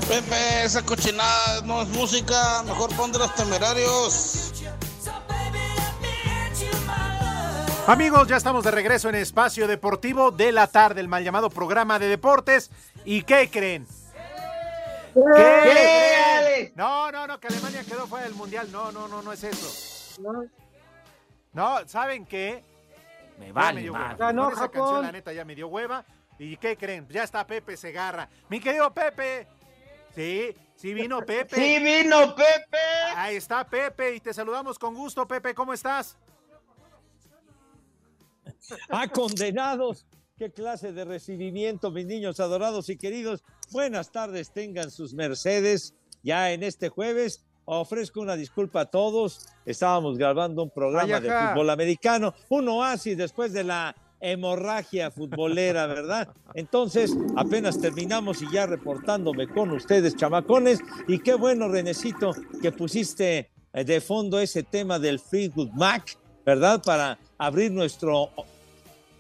Pepe, 0.07 0.65
esa 0.65 0.83
cochinada 0.83 1.63
no 1.63 1.81
es 1.81 1.89
música, 1.89 2.63
mejor 2.65 2.95
pon 2.95 3.11
de 3.13 3.21
los 3.21 3.35
temerarios. 3.35 4.44
Amigos, 7.87 8.27
ya 8.29 8.37
estamos 8.37 8.65
de 8.65 8.71
regreso 8.71 9.11
en 9.11 9.15
Espacio 9.17 9.69
Deportivo 9.69 10.31
de 10.31 10.53
la 10.53 10.67
tarde, 10.69 11.03
el 11.03 11.09
mal 11.09 11.23
llamado 11.23 11.51
programa 11.51 11.99
de 11.99 12.09
deportes. 12.09 12.71
¿Y 13.05 13.23
qué 13.25 13.51
creen? 13.51 13.87
¡Qué 15.13 15.21
Pepe. 15.23 16.73
No, 16.77 17.13
no, 17.13 17.27
no, 17.27 17.39
que 17.39 17.49
Alemania 17.49 17.85
quedó 17.85 18.07
fuera 18.07 18.25
del 18.25 18.35
mundial. 18.35 18.73
No, 18.73 18.91
no, 18.91 19.07
no, 19.07 19.21
no 19.23 19.33
es 19.33 19.45
eso. 19.45 20.19
No, 21.53 21.87
¿saben 21.87 22.25
qué? 22.25 22.65
Me 23.39 23.49
Ya 23.49 23.53
vale 23.53 23.83
dio 23.83 23.93
hueva. 23.93 24.15
Ganó 24.15 24.45
Con 24.45 24.53
esa 24.53 24.61
Japón. 24.63 24.81
canción, 24.81 25.03
la 25.03 25.13
neta, 25.13 25.33
ya 25.35 25.45
me 25.45 25.55
dio 25.55 25.69
hueva. 25.69 26.05
¿Y 26.39 26.57
qué 26.57 26.77
creen? 26.79 27.07
Ya 27.11 27.23
está 27.23 27.47
Pepe 27.47 27.77
Segarra. 27.77 28.29
Mi 28.49 28.61
querido 28.61 28.93
Pepe. 28.95 29.47
Sí, 30.15 30.57
sí 30.75 30.95
vino 30.95 31.21
Pepe. 31.21 31.55
Sí 31.55 31.79
vino 31.81 32.35
Pepe. 32.35 32.79
Ahí 33.15 33.37
está 33.37 33.63
Pepe 33.65 34.15
y 34.15 34.21
te 34.21 34.33
saludamos 34.33 34.79
con 34.79 34.95
gusto, 34.95 35.29
Pepe. 35.29 35.55
¿Cómo 35.55 35.75
estás? 35.75 36.17
¡Ah, 38.89 39.09
condenados! 39.09 40.07
¡Qué 40.37 40.51
clase 40.51 40.93
de 40.93 41.05
recibimiento, 41.05 41.91
mis 41.91 42.07
niños 42.07 42.41
adorados 42.41 42.89
y 42.89 42.97
queridos! 42.97 43.43
Buenas 43.71 44.11
tardes, 44.11 44.53
tengan 44.53 44.91
sus 44.91 45.15
mercedes. 45.15 45.95
Ya 46.23 46.53
en 46.53 46.63
este 46.63 46.89
jueves 46.89 47.45
ofrezco 47.67 48.21
una 48.21 48.37
disculpa 48.37 48.83
a 48.83 48.87
todos. 48.87 49.47
Estábamos 49.65 50.19
grabando 50.19 50.63
un 50.63 50.71
programa 50.71 51.21
de 51.21 51.31
fútbol 51.31 51.71
americano, 51.71 52.35
un 52.49 52.69
oasis 52.69 53.17
después 53.17 53.53
de 53.53 53.65
la 53.65 53.95
hemorragia 54.21 55.11
futbolera, 55.11 55.87
¿verdad? 55.87 56.35
Entonces, 56.55 57.15
apenas 57.37 57.79
terminamos 57.79 58.41
y 58.41 58.51
ya 58.51 58.67
reportándome 58.67 59.47
con 59.49 59.71
ustedes, 59.71 60.17
chamacones. 60.17 60.81
Y 61.07 61.19
qué 61.19 61.35
bueno, 61.35 61.69
Renecito, 61.69 62.33
que 62.63 62.73
pusiste 62.73 63.51
eh, 63.73 63.85
de 63.85 64.01
fondo 64.01 64.41
ese 64.41 64.63
tema 64.63 64.99
del 64.99 65.21
Fleetwood 65.21 65.71
Mac, 65.73 66.17
¿verdad? 66.45 66.83
Para 66.83 67.19
abrir 67.37 67.71
nuestro 67.71 68.31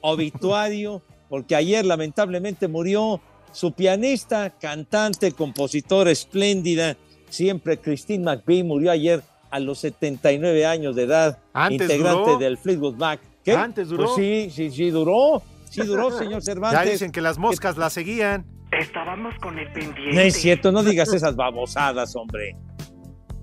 obituario, 0.04 1.00
porque 1.30 1.56
ayer 1.56 1.84
lamentablemente 1.84 2.68
murió 2.68 3.20
su 3.52 3.72
pianista, 3.72 4.50
cantante, 4.50 5.32
compositora 5.32 6.10
espléndida, 6.10 6.96
siempre 7.30 7.78
Christine 7.78 8.22
McVie, 8.22 8.64
murió 8.64 8.90
ayer 8.90 9.22
a 9.50 9.60
los 9.60 9.78
79 9.78 10.66
años 10.66 10.94
de 10.94 11.04
edad, 11.04 11.38
Antes 11.54 11.80
integrante 11.82 12.30
duró. 12.32 12.38
del 12.38 12.58
Fleetwood 12.58 12.96
Mac. 12.96 13.20
¿Qué? 13.42 13.52
Antes 13.52 13.88
duró. 13.88 14.04
Pues 14.04 14.16
sí, 14.16 14.50
sí, 14.50 14.70
sí 14.70 14.90
duró, 14.90 15.42
sí 15.70 15.82
duró, 15.82 16.10
señor 16.18 16.42
Cervantes. 16.42 16.84
Ya 16.84 16.90
dicen 16.90 17.10
que 17.10 17.22
las 17.22 17.38
moscas 17.38 17.78
la 17.78 17.88
seguían. 17.88 18.44
Estábamos 18.72 19.34
con 19.40 19.58
el 19.58 19.72
pendiente. 19.72 20.12
No 20.12 20.20
es 20.20 20.34
cierto, 20.34 20.70
no 20.70 20.82
digas 20.82 21.12
esas 21.14 21.34
babosadas, 21.34 22.14
hombre. 22.16 22.56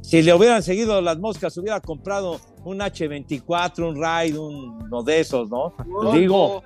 Si 0.02 0.22
le 0.22 0.34
hubieran 0.34 0.62
seguido 0.64 1.00
las 1.02 1.20
moscas, 1.20 1.56
hubiera 1.58 1.80
comprado 1.80 2.40
un 2.66 2.80
H24, 2.80 3.88
un 3.88 3.96
Ride, 3.96 4.38
un- 4.38 4.84
uno 4.84 5.04
de 5.04 5.20
esos, 5.20 5.50
¿no? 5.50 5.74
Digo, 6.12 6.64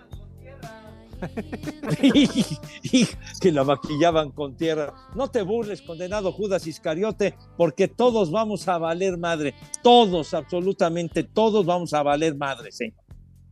y 2.01 3.07
que 3.39 3.51
la 3.51 3.63
maquillaban 3.63 4.31
con 4.31 4.55
tierra. 4.55 4.93
No 5.15 5.29
te 5.29 5.41
burles, 5.41 5.81
condenado 5.81 6.31
Judas 6.31 6.65
Iscariote, 6.67 7.35
porque 7.57 7.87
todos 7.87 8.31
vamos 8.31 8.67
a 8.67 8.77
valer 8.77 9.17
madre. 9.17 9.53
Todos, 9.83 10.33
absolutamente 10.33 11.23
todos 11.23 11.65
vamos 11.65 11.93
a 11.93 12.03
valer 12.03 12.35
madre, 12.35 12.71
señor. 12.71 12.95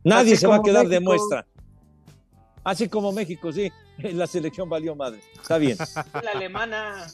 Nadie 0.02 0.32
Así 0.32 0.40
se 0.40 0.46
va 0.46 0.56
a 0.56 0.62
quedar 0.62 0.88
de 0.88 1.00
muestra. 1.00 1.46
Así 2.62 2.88
como 2.88 3.12
México, 3.12 3.52
sí. 3.52 3.70
La 3.98 4.26
selección 4.26 4.68
valió 4.68 4.94
madre. 4.96 5.20
Está 5.40 5.58
bien. 5.58 5.76
La 6.22 6.32
alemana. 6.32 7.06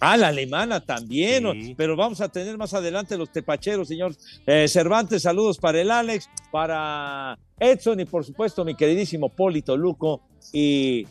Ah, 0.00 0.16
la 0.16 0.28
alemana 0.28 0.80
también, 0.80 1.74
pero 1.76 1.94
vamos 1.94 2.20
a 2.22 2.28
tener 2.30 2.56
más 2.56 2.72
adelante 2.72 3.18
los 3.18 3.30
tepacheros, 3.30 3.86
señor 3.88 4.14
Eh, 4.46 4.66
Cervantes. 4.66 5.22
Saludos 5.22 5.58
para 5.58 5.80
el 5.80 5.90
Alex, 5.90 6.28
para 6.50 7.38
Edson 7.58 8.00
y 8.00 8.06
por 8.06 8.24
supuesto 8.24 8.64
mi 8.64 8.74
queridísimo 8.74 9.28
Polito 9.28 9.76
Luco 9.76 10.22
y 10.52 11.06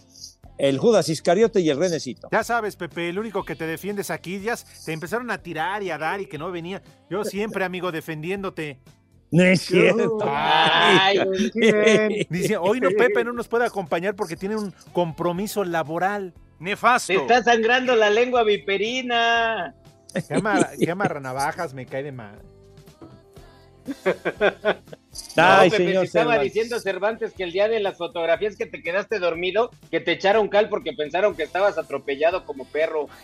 el 0.57 0.77
Judas 0.79 1.07
Iscariote 1.07 1.61
y 1.61 1.69
el 1.69 1.77
Renecito. 1.77 2.27
Ya 2.31 2.43
sabes, 2.43 2.75
Pepe, 2.75 3.09
el 3.09 3.19
único 3.19 3.45
que 3.45 3.55
te 3.55 3.65
defiendes 3.67 4.09
aquí, 4.09 4.39
ya 4.39 4.55
te 4.85 4.91
empezaron 4.91 5.29
a 5.31 5.37
tirar 5.37 5.83
y 5.83 5.91
a 5.91 5.97
dar 5.97 6.19
y 6.19 6.25
que 6.25 6.37
no 6.37 6.51
venía. 6.51 6.81
Yo 7.09 7.23
siempre, 7.23 7.63
amigo, 7.63 7.91
defendiéndote. 7.91 8.79
No 9.31 9.43
es 9.43 9.61
cierto. 9.61 10.17
Ay. 10.25 11.19
Dice, 12.29 12.57
hoy 12.57 12.79
no, 12.79 12.89
Pepe 12.89 13.23
no 13.23 13.31
nos 13.33 13.47
puede 13.47 13.65
acompañar 13.65 14.15
porque 14.15 14.35
tiene 14.35 14.55
un 14.55 14.73
compromiso 14.91 15.63
laboral. 15.63 16.33
Nefasto. 16.59 17.13
Te 17.13 17.19
está 17.19 17.43
sangrando 17.43 17.95
la 17.95 18.09
lengua 18.09 18.43
viperina. 18.43 19.73
Que 20.27 20.33
ama, 20.35 20.67
que 20.79 20.91
ama 20.91 21.05
navajas, 21.19 21.73
me 21.73 21.85
cae 21.85 22.03
de 22.03 22.11
mal. 22.11 22.39
Ay, 25.35 25.69
no, 25.69 25.71
Pepe, 25.71 25.77
señor 25.87 26.05
estaba 26.05 26.31
Cervantes. 26.33 26.43
diciendo 26.43 26.79
Cervantes 26.79 27.33
que 27.33 27.43
el 27.43 27.51
día 27.51 27.67
de 27.67 27.79
las 27.79 27.97
fotografías 27.97 28.55
que 28.55 28.65
te 28.67 28.83
quedaste 28.83 29.19
dormido, 29.19 29.71
que 29.89 29.99
te 29.99 30.11
echaron 30.11 30.47
cal 30.47 30.69
porque 30.69 30.93
pensaron 30.93 31.35
que 31.35 31.43
estabas 31.43 31.77
atropellado 31.77 32.45
como 32.45 32.65
perro. 32.65 33.07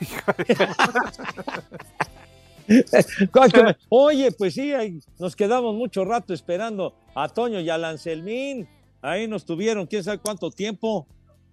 ¿Cuál 3.32 3.52
que 3.52 3.64
me- 3.64 3.78
Oye, 3.90 4.32
pues 4.32 4.54
sí, 4.56 4.74
ahí 4.74 5.00
nos 5.20 5.36
quedamos 5.36 5.76
mucho 5.76 6.04
rato 6.04 6.34
esperando 6.34 6.96
a 7.14 7.30
Toño 7.30 7.60
y 7.60 7.70
a 7.70 7.78
Lancelmín. 7.78 8.68
Ahí 9.02 9.28
nos 9.28 9.46
tuvieron, 9.46 9.86
quién 9.86 10.04
sabe 10.04 10.18
cuánto 10.18 10.50
tiempo. 10.50 11.08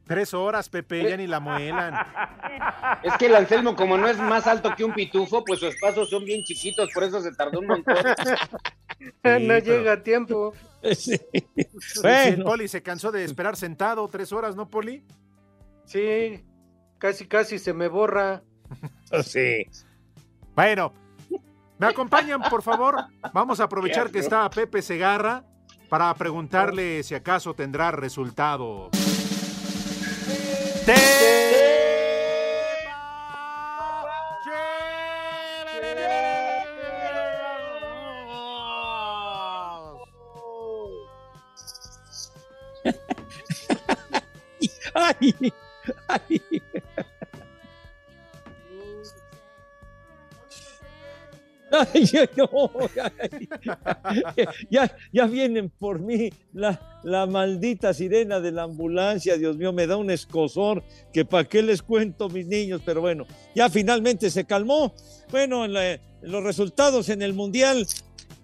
Tres 0.06 0.34
horas, 0.34 0.68
Pepe, 0.68 1.08
ya 1.08 1.16
ni 1.16 1.26
la 1.26 1.40
muelan. 1.40 1.94
Es 3.02 3.16
que 3.16 3.26
el 3.26 3.34
Anselmo, 3.34 3.74
como 3.74 3.96
no 3.96 4.06
es 4.08 4.18
más 4.18 4.46
alto 4.46 4.74
que 4.76 4.84
un 4.84 4.92
pitufo, 4.92 5.44
pues 5.44 5.60
sus 5.60 5.74
pasos 5.80 6.10
son 6.10 6.24
bien 6.24 6.42
chiquitos, 6.44 6.90
por 6.92 7.04
eso 7.04 7.20
se 7.20 7.32
tardó 7.32 7.60
un 7.60 7.66
montón. 7.66 7.96
no 9.24 9.58
llega 9.58 9.92
a 9.92 10.02
tiempo. 10.02 10.52
Sí, 10.94 11.20
Bueno. 12.02 12.44
Poli 12.44 12.68
se 12.68 12.82
cansó 12.82 13.10
de 13.10 13.24
esperar 13.24 13.56
sentado 13.56 14.06
tres 14.08 14.32
horas, 14.32 14.54
¿no, 14.54 14.68
Poli? 14.68 15.04
Sí, 15.84 16.44
casi 16.98 17.26
casi 17.26 17.58
se 17.58 17.72
me 17.72 17.88
borra. 17.88 18.42
Sí. 19.24 19.66
Bueno, 20.54 20.94
¿me 21.78 21.86
acompañan, 21.86 22.40
por 22.48 22.62
favor? 22.62 22.96
Vamos 23.34 23.60
a 23.60 23.64
aprovechar 23.64 24.10
que 24.10 24.20
está 24.20 24.48
Pepe 24.48 24.80
Segarra 24.80 25.44
para 25.90 26.14
preguntarle 26.14 27.02
si 27.02 27.14
acaso 27.14 27.52
tendrá 27.52 27.90
resultado. 27.90 28.90
Ay, 44.94 45.52
ay. 46.08 46.40
Ay, 51.72 52.10
no, 52.36 52.70
ay. 54.04 54.26
ya, 54.70 54.96
ya 55.12 55.26
vienen 55.26 55.70
por 55.70 56.00
mí 56.00 56.30
la, 56.52 57.00
la 57.02 57.26
maldita 57.26 57.94
sirena 57.94 58.40
de 58.40 58.52
la 58.52 58.64
ambulancia, 58.64 59.36
Dios 59.36 59.56
mío, 59.56 59.72
me 59.72 59.86
da 59.86 59.96
un 59.96 60.10
escosor 60.10 60.82
que 61.12 61.24
para 61.24 61.48
qué 61.48 61.62
les 61.62 61.82
cuento 61.82 62.28
mis 62.28 62.46
niños, 62.46 62.82
pero 62.84 63.00
bueno, 63.00 63.26
ya 63.54 63.68
finalmente 63.70 64.30
se 64.30 64.44
calmó. 64.44 64.94
Bueno, 65.30 65.66
los 65.66 66.44
resultados 66.44 67.08
en 67.08 67.22
el 67.22 67.32
Mundial, 67.32 67.86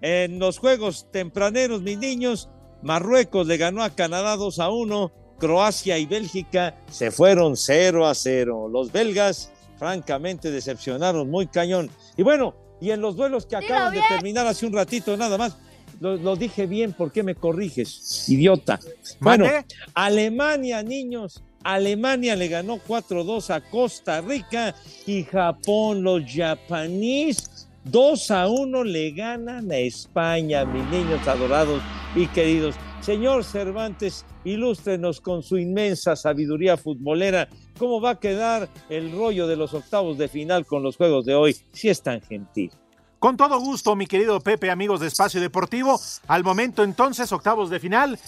en 0.01 0.39
los 0.39 0.59
juegos 0.59 1.11
tempraneros, 1.11 1.83
mis 1.83 1.99
niños, 1.99 2.49
Marruecos 2.83 3.47
le 3.47 3.57
ganó 3.57 3.83
a 3.83 3.91
Canadá 3.91 4.37
2 4.37 4.59
a 4.61 4.71
1, 4.71 5.13
Croacia 5.39 5.99
y 5.99 6.07
Bélgica 6.07 6.77
se 6.91 7.11
fueron 7.11 7.57
0 7.57 8.07
a 8.07 8.15
0. 8.15 8.69
Los 8.69 8.93
belgas, 8.93 9.53
francamente, 9.79 10.51
decepcionaron 10.51 11.31
muy 11.31 11.47
cañón. 11.47 11.91
Y 12.17 12.23
bueno, 12.23 12.55
y 12.81 12.91
en 12.91 13.01
los 13.01 13.17
duelos 13.17 13.47
que 13.47 13.57
acaban 13.57 13.95
de 13.95 14.03
terminar 14.09 14.47
hace 14.47 14.67
un 14.67 14.73
ratito 14.73 15.17
nada 15.17 15.37
más, 15.37 15.57
lo, 16.01 16.17
lo 16.17 16.37
dije 16.37 16.67
bien, 16.67 16.93
¿por 16.93 17.11
qué 17.11 17.23
me 17.23 17.35
corriges, 17.35 18.29
idiota? 18.29 18.79
Bueno. 19.21 19.47
Alemania, 19.95 20.83
niños, 20.83 21.43
Alemania 21.65 22.37
le 22.37 22.49
ganó 22.49 22.79
4-2 22.79 23.51
a 23.51 23.61
Costa 23.61 24.21
Rica 24.21 24.75
y 25.07 25.25
Japón, 25.25 26.03
los 26.03 26.23
japoneses, 26.33 27.69
2 27.85 28.31
a 28.31 28.49
1 28.49 28.85
le 28.85 29.11
ganan 29.13 29.71
a 29.71 29.77
España, 29.77 30.65
mis 30.65 30.85
niños 30.87 31.27
adorados 31.27 31.83
y 32.15 32.27
queridos. 32.29 32.75
Señor 33.01 33.45
Cervantes, 33.45 34.25
ilústrenos 34.45 35.21
con 35.21 35.43
su 35.43 35.57
inmensa 35.57 36.17
sabiduría 36.17 36.77
futbolera. 36.77 37.49
¿Cómo 37.79 38.01
va 38.01 38.11
a 38.11 38.19
quedar 38.19 38.69
el 38.89 39.13
rollo 39.13 39.47
de 39.47 39.57
los 39.57 39.73
octavos 39.73 40.19
de 40.19 40.29
final 40.29 40.67
con 40.67 40.83
los 40.83 40.97
juegos 40.97 41.25
de 41.25 41.35
hoy? 41.35 41.57
Si 41.73 41.89
es 41.89 42.03
tan 42.03 42.21
gentil. 42.21 42.73
Con 43.21 43.37
todo 43.37 43.59
gusto, 43.59 43.97
mi 43.97 44.07
querido 44.07 44.41
Pepe, 44.41 44.71
amigos 44.71 45.01
de 45.01 45.09
Espacio 45.09 45.41
Deportivo. 45.41 46.01
Al 46.29 46.45
momento 46.45 46.85
entonces, 46.85 47.33
octavos 47.33 47.69
de 47.69 47.81
final, 47.81 48.19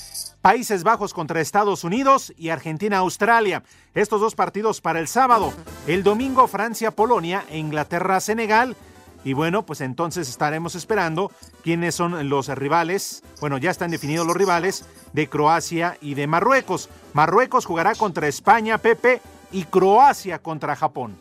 Países 0.41 0.83
Bajos 0.83 1.15
contra 1.15 1.41
Estados 1.41 1.85
Unidos 1.85 2.33
y 2.37 2.49
Argentina-Australia. 2.49 3.63
Estos 3.95 4.21
dos 4.21 4.35
partidos 4.35 4.81
para 4.81 4.99
el 4.99 5.07
sábado. 5.07 5.53
El 5.87 6.03
domingo, 6.03 6.49
Francia-Polonia 6.49 7.45
e 7.51 7.59
Inglaterra-Senegal. 7.59 8.77
Y 9.23 9.35
bueno, 9.35 9.65
pues 9.65 9.81
entonces 9.81 10.29
estaremos 10.29 10.75
esperando 10.75 11.31
quiénes 11.63 11.95
son 11.95 12.29
los 12.29 12.49
rivales. 12.49 13.23
Bueno, 13.41 13.59
ya 13.59 13.71
están 13.71 13.91
definidos 13.91 14.27
los 14.27 14.37
rivales 14.37 14.87
de 15.13 15.29
Croacia 15.29 15.99
y 16.01 16.15
de 16.15 16.27
Marruecos. 16.27 16.89
Marruecos 17.13 17.67
jugará 17.67 17.95
contra 17.95 18.29
España, 18.29 18.79
Pepe, 18.79 19.21
y 19.53 19.65
Croacia 19.65 20.39
contra 20.39 20.77
Japón. 20.77 21.17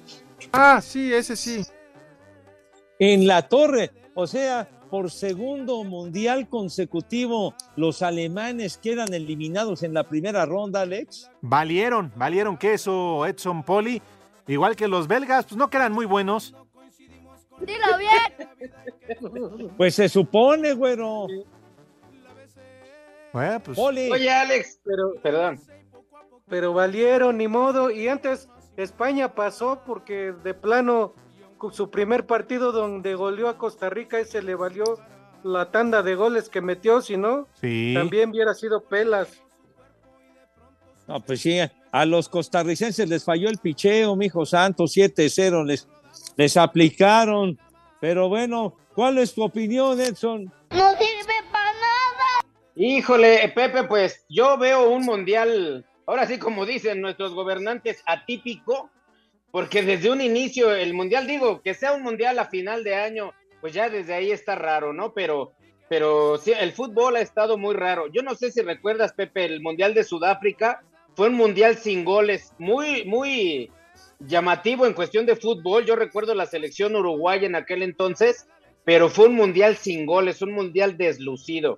Ah, 0.51 0.81
sí, 0.81 1.13
ese 1.13 1.35
sí. 1.35 1.63
en 2.99 3.27
la 3.27 3.47
torre. 3.47 3.91
O 4.13 4.27
sea, 4.27 4.67
por 4.89 5.11
segundo 5.11 5.83
mundial 5.83 6.49
consecutivo, 6.49 7.53
los 7.75 8.01
alemanes 8.01 8.77
quedan 8.77 9.13
eliminados 9.13 9.83
en 9.83 9.93
la 9.93 10.03
primera 10.03 10.45
ronda, 10.45 10.81
Alex. 10.81 11.29
Valieron, 11.41 12.11
valieron 12.15 12.57
queso 12.57 13.25
Edson 13.25 13.63
Poli. 13.63 14.01
Igual 14.47 14.75
que 14.75 14.87
los 14.87 15.07
belgas, 15.07 15.45
pues 15.45 15.57
no 15.57 15.69
quedan 15.69 15.93
muy 15.93 16.05
buenos. 16.05 16.55
Dilo 17.61 17.97
bien. 17.97 18.49
Pues 19.75 19.95
se 19.95 20.07
supone, 20.07 20.73
güero. 20.73 21.25
Bueno, 23.33 23.59
pues. 23.59 23.75
Poli. 23.75 24.09
Oye, 24.11 24.29
Alex, 24.29 24.79
Pero, 24.83 25.13
perdón. 25.21 25.59
Pero 26.49 26.73
valieron, 26.73 27.37
ni 27.37 27.47
modo. 27.47 27.91
Y 27.91 28.07
antes 28.07 28.49
España 28.77 29.33
pasó 29.35 29.81
porque 29.85 30.33
de 30.43 30.53
plano 30.53 31.13
su 31.71 31.89
primer 31.89 32.25
partido 32.25 32.71
donde 32.71 33.15
goleó 33.15 33.49
a 33.49 33.57
Costa 33.57 33.89
Rica, 33.89 34.19
ese 34.19 34.41
le 34.41 34.55
valió 34.55 34.85
la 35.43 35.71
tanda 35.71 36.01
de 36.03 36.15
goles 36.15 36.49
que 36.49 36.61
metió, 36.61 37.01
si 37.01 37.17
no, 37.17 37.47
Sí. 37.59 37.93
también 37.95 38.29
hubiera 38.29 38.53
sido 38.53 38.81
pelas. 38.83 39.41
No, 41.07 41.19
pues 41.19 41.41
sí, 41.41 41.57
a 41.91 42.05
los 42.05 42.29
costarricenses 42.29 43.09
les 43.09 43.23
falló 43.23 43.49
el 43.49 43.57
picheo, 43.57 44.15
mijo 44.15 44.45
santo, 44.45 44.83
7-0 44.85 45.65
les, 45.65 45.87
les 46.37 46.55
aplicaron. 46.55 47.57
Pero 47.99 48.29
bueno, 48.29 48.75
¿cuál 48.93 49.17
es 49.17 49.33
tu 49.33 49.43
opinión, 49.43 49.99
Edson? 49.99 50.45
No 50.71 50.91
sirve 50.91 51.33
para 51.51 51.71
nada. 51.73 52.53
Híjole, 52.75 53.51
Pepe, 53.55 53.83
pues 53.85 54.23
yo 54.29 54.57
veo 54.57 54.89
un 54.89 55.03
mundial, 55.03 55.85
ahora 56.09 56.25
sí 56.25 56.39
como 56.39 56.65
dicen 56.65 57.01
nuestros 57.01 57.35
gobernantes, 57.35 58.01
atípico, 58.07 58.89
porque 59.51 59.83
desde 59.83 60.09
un 60.09 60.21
inicio 60.21 60.73
el 60.73 60.95
mundial, 60.95 61.27
digo, 61.27 61.61
que 61.61 61.75
sea 61.75 61.93
un 61.93 62.01
mundial 62.01 62.39
a 62.39 62.45
final 62.45 62.83
de 62.83 62.95
año, 62.95 63.31
pues 63.61 63.73
ya 63.73 63.89
desde 63.89 64.15
ahí 64.15 64.31
está 64.31 64.55
raro, 64.55 64.91
¿no? 64.91 65.13
Pero, 65.13 65.53
pero 65.87 66.37
sí, 66.37 66.51
el 66.59 66.71
fútbol 66.71 67.15
ha 67.15 67.21
estado 67.21 67.59
muy 67.59 67.75
raro. 67.75 68.07
Yo 68.11 68.23
no 68.23 68.33
sé 68.33 68.51
si 68.51 68.61
recuerdas, 68.61 69.13
Pepe, 69.13 69.45
el 69.45 69.61
mundial 69.61 69.93
de 69.93 70.03
Sudáfrica 70.03 70.81
fue 71.15 71.27
un 71.27 71.35
mundial 71.35 71.77
sin 71.77 72.03
goles, 72.03 72.53
muy, 72.57 73.05
muy 73.05 73.71
llamativo 74.17 74.87
en 74.87 74.93
cuestión 74.93 75.27
de 75.27 75.35
fútbol. 75.35 75.85
Yo 75.85 75.95
recuerdo 75.95 76.33
la 76.33 76.47
selección 76.47 76.95
uruguaya 76.95 77.45
en 77.45 77.55
aquel 77.55 77.83
entonces, 77.83 78.47
pero 78.83 79.09
fue 79.09 79.27
un 79.27 79.35
mundial 79.35 79.77
sin 79.77 80.07
goles, 80.07 80.41
un 80.41 80.53
mundial 80.53 80.97
deslucido. 80.97 81.77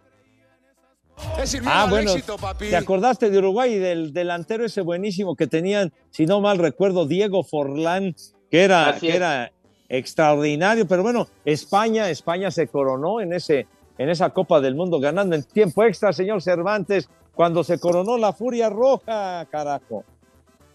Ah, 1.65 1.87
bueno, 1.89 2.13
¿te 2.57 2.75
acordaste 2.75 3.29
de 3.29 3.37
Uruguay 3.37 3.73
y 3.73 3.79
del 3.79 4.13
delantero 4.13 4.65
ese 4.65 4.81
buenísimo 4.81 5.35
que 5.35 5.47
tenían, 5.47 5.93
si 6.09 6.25
no 6.25 6.41
mal 6.41 6.57
recuerdo, 6.57 7.05
Diego 7.05 7.43
Forlán, 7.43 8.15
que 8.49 8.63
era, 8.63 8.97
que 8.99 9.15
era 9.15 9.51
extraordinario, 9.87 10.87
pero 10.87 11.03
bueno, 11.03 11.27
España, 11.45 12.09
España 12.09 12.49
se 12.49 12.67
coronó 12.67 13.21
en, 13.21 13.33
ese, 13.33 13.67
en 13.97 14.09
esa 14.09 14.29
Copa 14.31 14.61
del 14.61 14.75
Mundo, 14.75 14.99
ganando 14.99 15.35
en 15.35 15.43
tiempo 15.43 15.83
extra, 15.83 16.13
señor 16.13 16.41
Cervantes, 16.41 17.09
cuando 17.33 17.63
se 17.63 17.79
coronó 17.79 18.17
la 18.17 18.33
Furia 18.33 18.69
Roja, 18.69 19.45
carajo. 19.49 20.03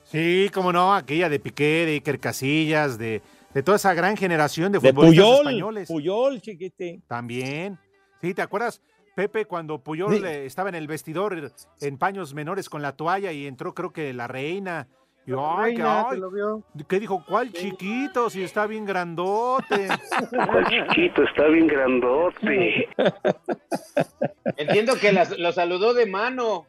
Sí, 0.04 0.50
cómo 0.54 0.72
no, 0.72 0.94
aquella 0.94 1.28
de 1.28 1.40
Piqué, 1.40 1.84
de 1.86 1.92
Iker 1.94 2.20
Casillas, 2.20 2.96
de, 2.98 3.22
de 3.52 3.62
toda 3.62 3.76
esa 3.76 3.92
gran 3.94 4.16
generación 4.16 4.70
de 4.70 4.78
De 4.78 4.90
futbolistas 4.90 5.24
Puyol, 5.24 5.38
españoles. 5.38 5.88
Puyol, 5.88 6.40
chiquitín. 6.40 7.02
También. 7.08 7.78
Sí, 8.20 8.32
¿te 8.32 8.42
acuerdas, 8.42 8.80
Pepe, 9.16 9.46
cuando 9.46 9.78
Puyol 9.82 10.18
Sí. 10.18 10.22
estaba 10.26 10.68
en 10.68 10.74
el 10.74 10.86
vestidor 10.86 11.50
en 11.80 11.96
paños 11.98 12.34
menores 12.34 12.68
con 12.68 12.82
la 12.82 12.92
toalla 12.92 13.32
y 13.32 13.46
entró, 13.46 13.72
creo 13.74 13.90
que 13.90 14.12
la 14.12 14.28
reina? 14.28 14.88
Y, 15.26 15.32
ay, 15.32 15.36
que- 15.36 15.62
Reina, 15.82 16.00
ay, 16.02 16.06
te 16.10 16.16
lo 16.18 16.30
vio. 16.30 16.62
¿Qué 16.86 17.00
dijo? 17.00 17.24
¿Cuál 17.26 17.50
chiquito? 17.50 18.28
Si 18.28 18.42
está 18.44 18.66
bien 18.66 18.84
grandote. 18.84 19.88
¿Cuál 20.30 20.66
chiquito? 20.68 21.22
Está 21.24 21.46
bien 21.46 21.66
grandote. 21.66 22.88
Entiendo 24.58 24.94
que 25.00 25.12
las- 25.12 25.36
lo 25.38 25.50
saludó 25.50 25.94
de 25.94 26.04
mano, 26.06 26.66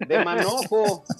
de 0.00 0.24
manojo. 0.24 1.04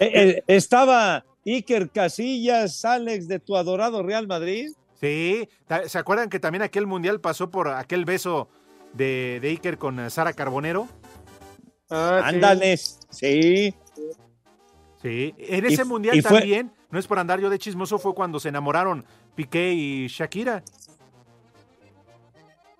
Eh, 0.00 0.10
eh, 0.14 0.42
estaba 0.46 1.24
Iker 1.44 1.90
Casillas, 1.90 2.84
Alex, 2.84 3.28
de 3.28 3.38
tu 3.38 3.56
adorado 3.56 4.02
Real 4.02 4.26
Madrid. 4.26 4.70
Sí, 5.00 5.48
¿se 5.86 5.98
acuerdan 5.98 6.30
que 6.30 6.40
también 6.40 6.62
aquel 6.62 6.86
mundial 6.86 7.20
pasó 7.20 7.50
por 7.50 7.68
aquel 7.68 8.04
beso 8.04 8.48
de, 8.94 9.38
de 9.42 9.48
Iker 9.50 9.76
con 9.78 10.00
eh, 10.00 10.08
Sara 10.10 10.32
Carbonero? 10.32 10.88
Ah, 11.90 12.20
sí. 12.28 12.34
Ándales, 12.36 12.98
sí. 13.10 13.74
Sí, 15.02 15.34
en 15.38 15.66
ese 15.66 15.84
mundial 15.84 16.16
y 16.16 16.22
fue- 16.22 16.38
también, 16.40 16.72
no 16.90 16.98
es 16.98 17.06
por 17.06 17.18
andar 17.18 17.38
yo 17.40 17.50
de 17.50 17.58
chismoso, 17.58 17.98
fue 17.98 18.14
cuando 18.14 18.40
se 18.40 18.48
enamoraron 18.48 19.04
Piqué 19.34 19.72
y 19.74 20.06
Shakira. 20.08 20.64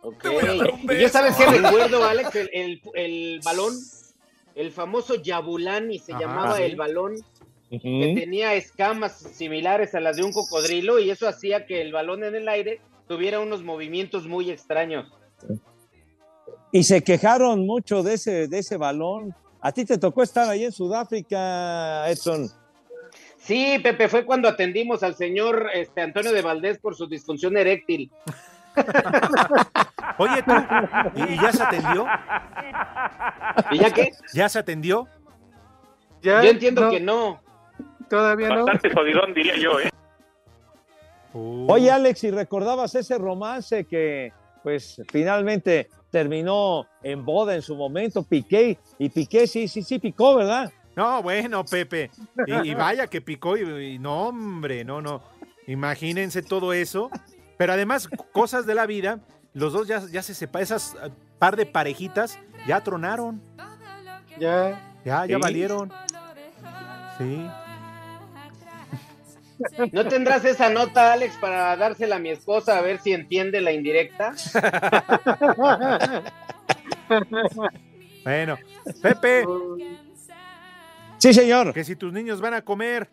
Ok. 0.03 0.25
Y 0.91 1.01
yo 1.01 1.09
sabes 1.09 1.37
qué 1.37 1.47
recuerdo, 1.47 2.05
Alex, 2.05 2.35
el, 2.37 2.51
el- 2.53 2.83
el 2.95 3.41
balón, 3.45 3.75
el 4.55 4.71
famoso 4.73 5.17
Yabulani 5.17 5.99
se 5.99 6.12
Ajá, 6.12 6.21
llamaba 6.23 6.57
sí. 6.57 6.62
el 6.62 6.77
balón, 6.77 7.14
que 7.71 8.14
tenía 8.17 8.55
escamas 8.55 9.19
similares 9.19 9.95
a 9.95 10.01
las 10.01 10.17
de 10.17 10.25
un 10.25 10.33
cocodrilo 10.33 10.99
y 10.99 11.11
eso 11.11 11.29
hacía 11.29 11.67
que 11.67 11.83
el 11.83 11.93
balón 11.93 12.25
en 12.25 12.35
el 12.35 12.49
aire 12.49 12.81
tuviera 13.09 13.41
unos 13.41 13.62
movimientos 13.62 14.27
muy 14.27 14.51
extraños. 14.51 15.12
Y 16.73 16.85
se 16.85 17.03
quejaron 17.03 17.67
mucho 17.67 18.03
de 18.03 18.14
ese, 18.14 18.49
de 18.49 18.59
ese 18.59 18.77
balón. 18.77 19.35
A 19.61 19.73
ti 19.73 19.85
te 19.85 19.99
tocó 19.99 20.23
estar 20.23 20.49
ahí 20.49 20.64
en 20.64 20.73
Sudáfrica, 20.73 22.09
Edson. 22.11 22.49
Sí, 23.39 23.79
Pepe, 23.83 24.09
fue 24.09 24.25
cuando 24.25 24.49
atendimos 24.49 25.03
al 25.03 25.14
señor 25.14 25.71
este, 25.73 26.01
Antonio 26.01 26.33
de 26.33 26.43
Valdés 26.43 26.79
por 26.79 26.97
su 26.97 27.07
disfunción 27.07 27.57
eréctil. 27.57 28.11
Oye, 30.19 30.43
tú, 30.43 30.53
¿y, 31.14 31.35
y 31.35 31.37
ya 31.41 31.53
se 31.53 31.62
atendió? 31.62 32.07
¿Y 33.71 33.79
ya 33.79 33.91
qué? 33.91 34.12
¿Ya 34.35 34.49
se 34.49 34.59
atendió? 34.59 35.09
Ya, 36.23 36.43
Yo 36.43 36.51
entiendo 36.51 36.83
no, 36.83 36.91
que 36.91 37.01
no. 37.01 37.41
Todavía 38.09 38.49
no. 38.51 38.65
Bastante 38.65 38.95
jodidón, 38.95 39.35
diría 39.35 39.57
yo, 39.57 39.81
¿eh? 39.81 39.91
Uh, 41.33 41.67
Oye, 41.71 41.91
Alex, 41.91 42.25
¿y 42.25 42.31
recordabas 42.31 42.95
ese 42.95 43.19
romance 43.19 43.85
que, 43.85 44.33
pues, 44.63 45.03
finalmente 45.11 45.89
terminó 46.11 46.87
en 47.03 47.25
boda 47.25 47.55
en 47.55 47.63
su 47.63 47.77
momento, 47.77 48.23
Piqué? 48.23 48.79
Y 48.99 49.09
Piqué 49.11 49.47
sí, 49.47 49.69
sí, 49.69 49.83
sí, 49.83 49.99
picó, 49.99 50.37
¿verdad? 50.37 50.73
No, 50.95 51.23
bueno, 51.23 51.65
Pepe. 51.65 52.11
Y, 52.47 52.71
y 52.71 52.75
vaya 52.75 53.07
que 53.07 53.21
picó 53.21 53.57
y, 53.57 53.95
y 53.95 53.99
no, 53.99 54.29
hombre, 54.29 54.83
no, 54.85 55.03
no. 55.03 55.21
Imagínense 55.67 56.43
todo 56.43 56.73
eso. 56.73 57.11
Pero 57.59 57.73
además, 57.75 58.09
cosas 58.33 58.65
de 58.67 58.75
la 58.75 58.87
vida, 58.87 59.19
los 59.53 59.73
dos 59.75 59.89
ya, 59.89 60.01
ya 60.11 60.23
se 60.23 60.33
separan, 60.35 60.63
esas 60.63 60.95
eh, 61.03 61.11
par 61.39 61.57
de 61.57 61.67
parejitas 61.67 62.39
ya 62.67 62.83
tronaron, 62.83 63.43
Ya. 64.39 64.81
ya, 65.05 65.27
ya 65.27 65.37
Sí. 65.37 65.43
valieron. 65.43 65.93
Sí. 67.19 67.47
¿No 69.93 70.07
tendrás 70.07 70.45
esa 70.45 70.69
nota, 70.71 71.13
Alex, 71.13 71.37
para 71.37 71.77
dársela 71.77 72.17
a 72.17 72.19
mi 72.19 72.31
esposa 72.31 72.79
a 72.79 72.83
ver 72.83 73.01
si 73.01 73.13
entiende 73.13 73.61
la 73.61 73.73
indirecta? 73.73 74.35
Bueno, 78.25 78.57
Pepe, 79.03 79.45
Sí, 81.19 81.33
señor. 81.33 81.73
que 81.73 81.85
si 81.85 81.97
tus 81.97 82.13
niños 82.13 82.41
van 82.41 82.55
a 82.55 82.63
comer. 82.63 83.09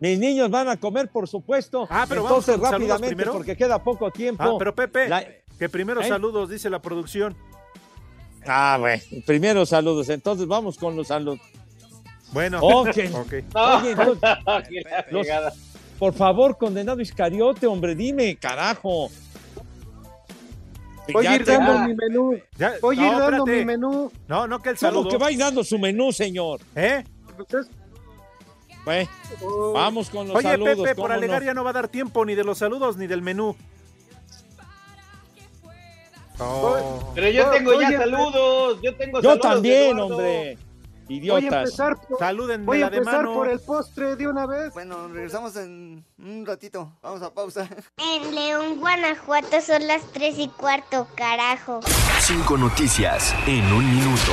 Mis 0.00 0.16
niños 0.18 0.48
van 0.50 0.68
a 0.68 0.76
comer, 0.76 1.08
por 1.08 1.26
supuesto. 1.26 1.88
Ah, 1.90 2.06
pero 2.08 2.22
vamos 2.22 2.48
Entonces, 2.48 2.54
saludos 2.54 2.70
rápidamente, 2.70 3.16
primero. 3.16 3.32
porque 3.32 3.56
queda 3.56 3.82
poco 3.82 4.10
tiempo. 4.12 4.44
Ah, 4.44 4.54
pero 4.56 4.72
Pepe, 4.74 5.08
La- 5.08 5.26
que 5.58 5.68
primero 5.68 6.00
¿Eh? 6.00 6.08
saludos, 6.08 6.48
dice 6.50 6.70
la 6.70 6.80
producción. 6.80 7.36
Ah, 8.46 8.76
bueno. 8.78 9.02
Primero 9.26 9.66
saludos. 9.66 10.08
Entonces, 10.10 10.46
vamos 10.46 10.78
con 10.78 10.94
los 10.94 11.08
saludos. 11.08 11.40
Bueno, 12.32 12.60
Ok. 12.62 12.88
ok. 13.14 13.32
Oye, 13.54 13.90
entonces, 13.90 14.28
los- 15.10 15.26
por 15.98 16.14
favor, 16.14 16.56
condenado 16.58 17.00
Iscariote, 17.00 17.66
hombre, 17.66 17.94
dime, 17.94 18.36
carajo. 18.36 19.08
Voy 21.12 21.26
a 21.26 21.30
Ya 21.30 21.36
ir 21.36 21.44
tengo- 21.44 21.64
dando 21.72 21.88
mi 21.88 21.94
menú. 21.94 22.38
Ya- 22.58 22.74
Voy 22.82 22.98
a 22.98 23.00
no, 23.00 23.06
ir 23.06 23.12
dando 23.18 23.36
espérate. 23.38 23.58
mi 23.58 23.64
menú. 23.64 24.12
No, 24.26 24.46
no 24.46 24.60
que 24.60 24.68
el 24.70 24.76
¿Cómo 24.76 24.90
saludo. 24.92 25.08
que 25.08 25.16
va 25.16 25.26
a 25.28 25.30
ir 25.32 25.38
dando 25.38 25.64
su 25.64 25.78
menú, 25.78 26.12
señor? 26.12 26.60
¿Eh? 26.76 27.02
Pues 28.84 29.08
oh, 29.42 29.72
vamos 29.72 30.08
con 30.10 30.28
los 30.28 30.36
Oye, 30.36 30.48
saludos. 30.48 30.76
Pepe, 30.76 30.94
¿cómo 30.94 31.04
por 31.04 31.12
alegar 31.12 31.40
no? 31.42 31.46
ya 31.46 31.54
no 31.54 31.64
va 31.64 31.70
a 31.70 31.72
dar 31.74 31.88
tiempo 31.88 32.24
ni 32.26 32.34
de 32.34 32.44
los 32.44 32.58
saludos 32.58 32.96
ni 32.98 33.06
del 33.06 33.22
menú. 33.22 33.56
Oh. 36.38 37.12
Pero 37.14 37.28
yo 37.30 37.48
Oh, 37.48 37.50
tengo 37.50 37.72
ya 37.80 37.88
oye, 37.88 37.96
saludos. 37.96 38.78
Yo 38.82 38.94
tengo 38.96 39.20
Yo 39.20 39.30
saludos, 39.30 39.40
también, 39.52 39.98
Eduardo. 39.98 40.18
Hombre. 41.08 41.28
Voy 41.30 41.36
a 41.36 41.38
Idiotas. 41.40 41.64
empezar 41.64 42.00
por, 42.06 42.18
Salúdenme 42.18 42.64
voy 42.66 42.78
a 42.78 42.86
la 42.86 42.90
de 42.90 42.96
empezar 42.98 43.24
mano. 43.24 43.34
por 43.34 43.48
el 43.48 43.60
postre 43.60 44.16
de 44.16 44.26
una 44.28 44.46
vez. 44.46 44.72
Bueno, 44.74 45.08
regresamos 45.08 45.56
en 45.56 46.04
un 46.18 46.44
ratito. 46.46 46.92
Vamos 47.02 47.22
a 47.22 47.32
pausa. 47.32 47.68
En 47.98 48.34
León, 48.34 48.78
Guanajuato 48.80 49.60
son 49.60 49.86
las 49.86 50.02
tres 50.12 50.38
y 50.38 50.48
cuarto, 50.48 51.06
carajo. 51.14 51.80
Cinco 52.20 52.56
noticias 52.56 53.34
en 53.46 53.64
un 53.72 53.84
minuto. 53.96 54.32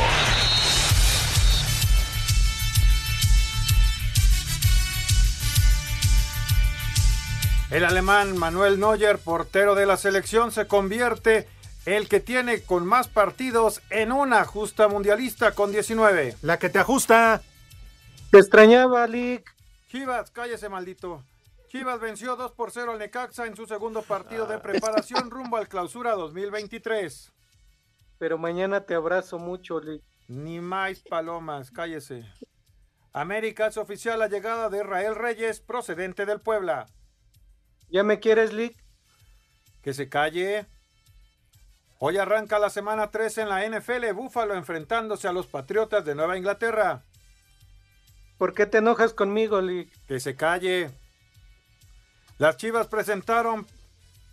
El 7.71 7.83
alemán 7.83 8.37
Manuel 8.37 8.79
Neuer, 8.79 9.17
portero 9.17 9.75
de 9.75 9.85
la 9.85 9.97
selección, 9.97 10.51
se 10.51 10.67
convierte 10.67 11.47
el 11.85 12.09
que 12.09 12.19
tiene 12.19 12.61
con 12.61 12.85
más 12.85 13.07
partidos 13.07 13.81
en 13.89 14.11
una 14.11 14.43
justa 14.45 14.87
mundialista 14.87 15.53
con 15.53 15.71
19. 15.71 16.35
La 16.41 16.57
que 16.57 16.69
te 16.69 16.79
ajusta. 16.79 17.41
Te 18.31 18.39
extrañaba, 18.39 19.07
Lick. 19.07 19.55
Chivas, 19.89 20.31
cállese 20.31 20.67
maldito. 20.67 21.23
Chivas 21.67 21.99
venció 21.99 22.35
2 22.35 22.53
por 22.53 22.71
0 22.71 22.93
al 22.93 22.99
Necaxa 22.99 23.45
en 23.45 23.55
su 23.55 23.65
segundo 23.65 24.01
partido 24.01 24.47
de 24.47 24.57
preparación 24.57 25.29
rumbo 25.29 25.57
al 25.57 25.67
clausura 25.67 26.13
2023. 26.13 27.31
Pero 28.17 28.37
mañana 28.37 28.81
te 28.85 28.95
abrazo 28.95 29.37
mucho, 29.39 29.79
Lick. 29.79 30.01
Ni 30.27 30.59
más 30.59 31.01
palomas, 31.01 31.69
cállese. 31.69 32.25
América 33.13 33.67
es 33.67 33.77
oficial 33.77 34.19
la 34.19 34.27
llegada 34.27 34.69
de 34.69 34.79
Israel 34.79 35.15
Reyes, 35.15 35.61
procedente 35.61 36.25
del 36.25 36.41
Puebla. 36.41 36.87
¿Ya 37.89 38.03
me 38.03 38.19
quieres, 38.19 38.51
Lick? 38.51 38.75
Que 39.81 39.93
se 39.93 40.09
calle. 40.09 40.65
Hoy 41.99 42.17
arranca 42.17 42.59
la 42.59 42.69
semana 42.69 43.09
3 43.09 43.37
en 43.39 43.49
la 43.49 43.65
NFL, 43.65 44.11
Búfalo 44.13 44.55
enfrentándose 44.55 45.27
a 45.27 45.31
los 45.31 45.47
Patriotas 45.47 46.03
de 46.03 46.13
Nueva 46.13 46.37
Inglaterra. 46.37 47.03
¿Por 48.37 48.53
qué 48.53 48.65
te 48.65 48.79
enojas 48.79 49.13
conmigo, 49.13 49.61
Lick? 49.61 49.89
Que 50.07 50.19
se 50.19 50.35
calle. 50.35 50.91
Las 52.37 52.57
Chivas 52.57 52.87
presentaron 52.87 53.65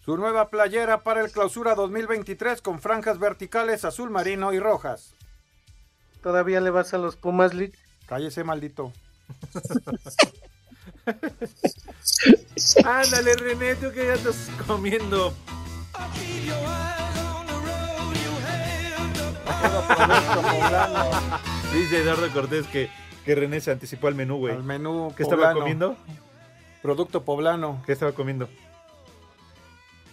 su 0.05 0.17
nueva 0.17 0.51
playera 0.51 1.05
para 1.05 1.21
el 1.21 1.31
clausura 1.31 1.77
2023 1.77 2.61
con 2.61 2.81
franjas 2.81 3.21
verticales 3.21 3.85
azul 3.85 4.11
marino 4.11 4.53
y 4.53 4.59
rojas. 4.59 5.15
¿Todavía 6.21 6.61
le 6.61 6.71
vas 6.71 6.93
a 6.95 6.99
los 6.99 7.15
Pumas, 7.15 7.55
Lick? 7.55 7.79
Cállese, 8.07 8.43
maldito. 8.43 8.93
Ándale, 12.85 13.37
René, 13.37 13.77
tú 13.77 13.93
que 13.93 14.07
ya 14.07 14.15
estás 14.15 14.51
comiendo. 14.67 15.33
Dice 21.73 21.99
Eduardo 22.03 22.31
Cortés 22.33 22.67
que, 22.67 22.91
que 23.25 23.35
René 23.35 23.61
se 23.61 23.71
anticipó 23.71 24.09
al 24.09 24.15
menú, 24.15 24.39
güey. 24.39 24.55
Al 24.55 24.63
menú 24.63 25.13
¿Qué 25.17 25.23
estaba 25.23 25.53
comiendo? 25.53 25.97
Producto 26.83 27.25
poblano. 27.25 27.83
¿Qué 27.87 27.93
estaba 27.93 28.13
comiendo? 28.13 28.49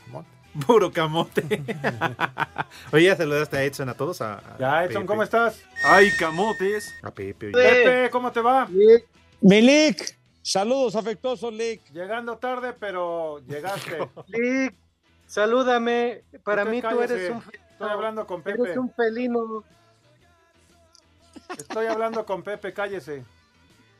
Camote. 0.05 0.27
Puro 0.65 0.91
camote. 0.91 1.43
Oye, 2.91 3.05
ya 3.05 3.15
saludaste 3.15 3.57
a 3.57 3.63
Edson 3.63 3.89
a 3.89 3.93
todos. 3.93 4.21
A, 4.21 4.35
a 4.35 4.57
Ya, 4.59 4.83
Edson, 4.83 5.01
Pepe. 5.01 5.05
¿cómo 5.07 5.23
estás? 5.23 5.61
Ay, 5.83 6.11
camotes. 6.17 6.93
A 7.01 7.11
Pepe. 7.11 7.47
oye. 7.47 7.53
Pepe, 7.53 8.09
¿cómo 8.11 8.31
te 8.31 8.41
va? 8.41 8.67
Milik, 9.41 10.17
saludos 10.41 10.95
afectuosos, 10.95 11.53
Lick. 11.53 11.81
Llegando 11.91 12.37
tarde, 12.37 12.73
pero 12.73 13.39
llegaste. 13.47 13.97
Lick, 14.27 14.75
salúdame. 15.27 16.23
Para 16.43 16.63
Usted 16.63 16.75
mí 16.75 16.81
tú 16.81 17.01
eres 17.01 17.31
un 17.31 17.41
felino. 17.41 17.68
Estoy 17.79 17.91
hablando 17.91 18.27
con 18.27 18.41
Pepe. 18.41 18.61
Eres 18.61 18.77
un 18.77 18.91
felino. 18.91 19.63
Estoy 21.57 21.85
hablando 21.85 22.25
con 22.25 22.43
Pepe, 22.43 22.73
cállese. 22.73 23.23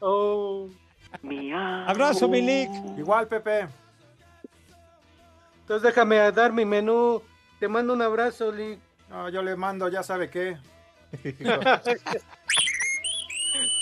Oh. 0.01 0.67
Abrazo, 1.87 2.27
Milik. 2.27 2.69
Igual, 2.97 3.29
Pepe. 3.29 3.69
Entonces 5.61 5.81
déjame 5.81 6.29
dar 6.33 6.51
mi 6.51 6.65
menú. 6.65 7.21
Te 7.61 7.69
mando 7.69 7.93
un 7.93 8.01
abrazo, 8.01 8.51
Lick. 8.51 8.81
No, 9.09 9.29
yo 9.29 9.41
le 9.41 9.55
mando, 9.55 9.87
ya 9.87 10.03
sabe 10.03 10.29
qué. 10.29 10.57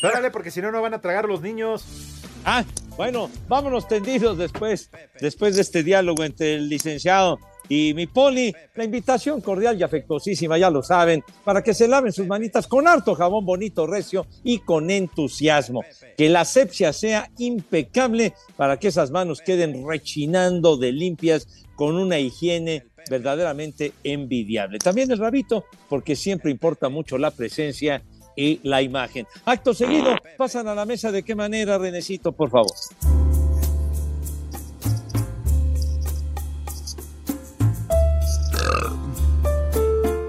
Órale, 0.03 0.29
porque 0.29 0.51
si 0.51 0.61
no, 0.61 0.71
no 0.71 0.79
van 0.79 0.93
a 0.93 1.01
tragar 1.01 1.25
los 1.25 1.41
niños. 1.41 2.21
Ah, 2.45 2.63
bueno, 2.95 3.31
vámonos 3.47 3.87
tendidos 3.87 4.37
después, 4.37 4.91
después 5.19 5.55
de 5.55 5.63
este 5.63 5.81
diálogo 5.81 6.23
entre 6.23 6.53
el 6.53 6.69
licenciado 6.69 7.39
y 7.69 7.93
mi 7.93 8.07
poli. 8.07 8.53
La 8.75 8.83
invitación 8.83 9.41
cordial 9.41 9.79
y 9.79 9.83
afectuosísima, 9.83 10.57
ya 10.57 10.69
lo 10.69 10.83
saben, 10.83 11.23
para 11.43 11.61
que 11.61 11.73
se 11.73 11.87
laven 11.87 12.11
sus 12.11 12.27
manitas 12.27 12.67
con 12.67 12.87
harto 12.87 13.15
jabón 13.15 13.45
bonito, 13.45 13.87
recio 13.87 14.25
y 14.43 14.59
con 14.59 14.89
entusiasmo. 14.89 15.83
Que 16.15 16.29
la 16.29 16.41
asepsia 16.41 16.93
sea 16.93 17.29
impecable 17.37 18.33
para 18.55 18.77
que 18.77 18.89
esas 18.89 19.11
manos 19.11 19.41
queden 19.41 19.85
rechinando 19.87 20.77
de 20.77 20.91
limpias 20.91 21.47
con 21.75 21.95
una 21.95 22.19
higiene 22.19 22.85
verdaderamente 23.09 23.93
envidiable. 24.03 24.79
También 24.79 25.11
el 25.11 25.17
rabito, 25.17 25.65
porque 25.89 26.15
siempre 26.15 26.51
importa 26.51 26.89
mucho 26.89 27.17
la 27.17 27.31
presencia 27.31 28.03
y 28.35 28.59
la 28.63 28.81
imagen. 28.81 29.25
Acto 29.45 29.73
seguido, 29.73 30.15
pasan 30.37 30.67
a 30.67 30.75
la 30.75 30.85
mesa 30.85 31.11
de 31.11 31.23
qué 31.23 31.35
manera, 31.35 31.77
Renecito, 31.77 32.31
por 32.31 32.49
favor. 32.49 32.71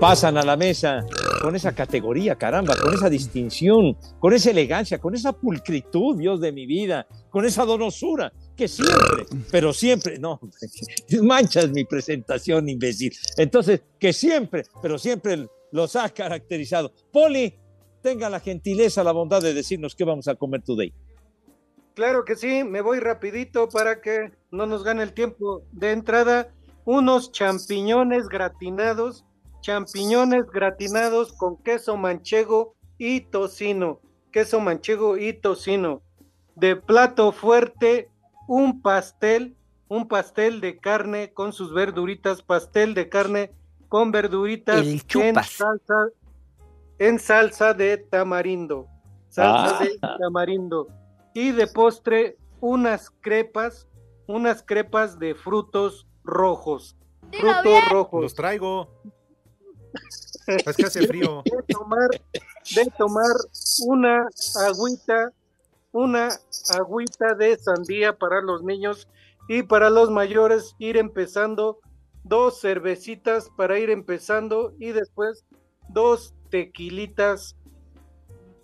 Pasan 0.00 0.38
a 0.38 0.44
la 0.44 0.56
mesa 0.56 1.04
con 1.42 1.56
esa 1.56 1.74
categoría, 1.74 2.36
caramba, 2.36 2.76
con 2.76 2.94
esa 2.94 3.10
distinción, 3.10 3.96
con 4.20 4.32
esa 4.32 4.50
elegancia, 4.50 5.00
con 5.00 5.12
esa 5.16 5.32
pulcritud, 5.32 6.16
Dios 6.16 6.40
de 6.40 6.52
mi 6.52 6.66
vida, 6.66 7.08
con 7.30 7.44
esa 7.44 7.64
donosura, 7.64 8.32
que 8.56 8.68
siempre, 8.68 9.26
pero 9.50 9.72
siempre, 9.72 10.20
no, 10.20 10.38
manchas 11.22 11.70
mi 11.70 11.84
presentación, 11.84 12.68
imbécil. 12.68 13.12
Entonces, 13.36 13.82
que 13.98 14.12
siempre, 14.12 14.62
pero 14.80 14.98
siempre 14.98 15.48
los 15.72 15.96
ha 15.96 16.08
caracterizado. 16.10 16.92
Poli, 17.12 17.54
tenga 18.00 18.30
la 18.30 18.38
gentileza, 18.38 19.02
la 19.02 19.10
bondad 19.10 19.42
de 19.42 19.52
decirnos 19.52 19.96
qué 19.96 20.04
vamos 20.04 20.28
a 20.28 20.36
comer 20.36 20.62
today. 20.62 20.94
Claro 21.94 22.24
que 22.24 22.36
sí, 22.36 22.62
me 22.62 22.82
voy 22.82 23.00
rapidito 23.00 23.68
para 23.68 24.00
que 24.00 24.30
no 24.52 24.66
nos 24.66 24.84
gane 24.84 25.02
el 25.02 25.12
tiempo 25.12 25.64
de 25.72 25.90
entrada. 25.90 26.54
Unos 26.84 27.32
champiñones 27.32 28.28
gratinados, 28.28 29.24
champiñones 29.60 30.46
gratinados 30.50 31.32
con 31.32 31.56
queso 31.62 31.96
manchego 31.96 32.74
y 32.98 33.20
tocino, 33.22 34.00
queso 34.32 34.60
manchego 34.60 35.16
y 35.16 35.32
tocino. 35.32 36.02
De 36.54 36.76
plato 36.76 37.32
fuerte, 37.32 38.10
un 38.46 38.82
pastel, 38.82 39.56
un 39.88 40.08
pastel 40.08 40.60
de 40.60 40.78
carne 40.78 41.32
con 41.32 41.52
sus 41.52 41.72
verduritas, 41.72 42.42
pastel 42.42 42.94
de 42.94 43.08
carne 43.08 43.52
con 43.88 44.10
verduritas 44.10 44.78
El 44.78 44.88
en 44.92 45.00
chupas. 45.00 45.48
salsa, 45.50 46.08
en 46.98 47.18
salsa 47.18 47.74
de 47.74 47.96
tamarindo. 47.98 48.86
Salsa 49.28 49.78
Ah. 49.78 49.84
de 49.84 49.98
tamarindo. 50.18 50.88
Y 51.34 51.52
de 51.52 51.66
postre, 51.68 52.36
unas 52.60 53.10
crepas, 53.20 53.86
unas 54.26 54.62
crepas 54.62 55.18
de 55.18 55.34
frutos 55.34 56.08
rojos. 56.24 56.96
Frutos 57.32 57.88
rojos. 57.90 58.22
Los 58.22 58.34
traigo. 58.34 58.90
Es 60.46 60.76
que 60.76 60.86
hace 60.86 61.06
frío. 61.06 61.42
De 61.44 61.62
tomar, 61.74 62.08
de 62.74 62.92
tomar 62.96 63.36
una 63.86 64.28
agüita, 64.66 65.32
una 65.92 66.28
agüita 66.70 67.34
de 67.34 67.58
sandía 67.58 68.16
para 68.16 68.40
los 68.40 68.62
niños 68.62 69.08
y 69.48 69.62
para 69.62 69.90
los 69.90 70.10
mayores 70.10 70.74
ir 70.78 70.96
empezando 70.96 71.80
dos 72.24 72.60
cervecitas 72.60 73.50
para 73.56 73.78
ir 73.78 73.90
empezando 73.90 74.74
y 74.78 74.92
después 74.92 75.44
dos 75.88 76.34
tequilitas. 76.50 77.56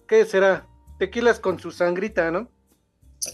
¿Qué 0.06 0.24
será? 0.26 0.66
Tequilas 0.98 1.40
con 1.40 1.58
su 1.58 1.70
sangrita, 1.70 2.30
¿no? 2.30 2.50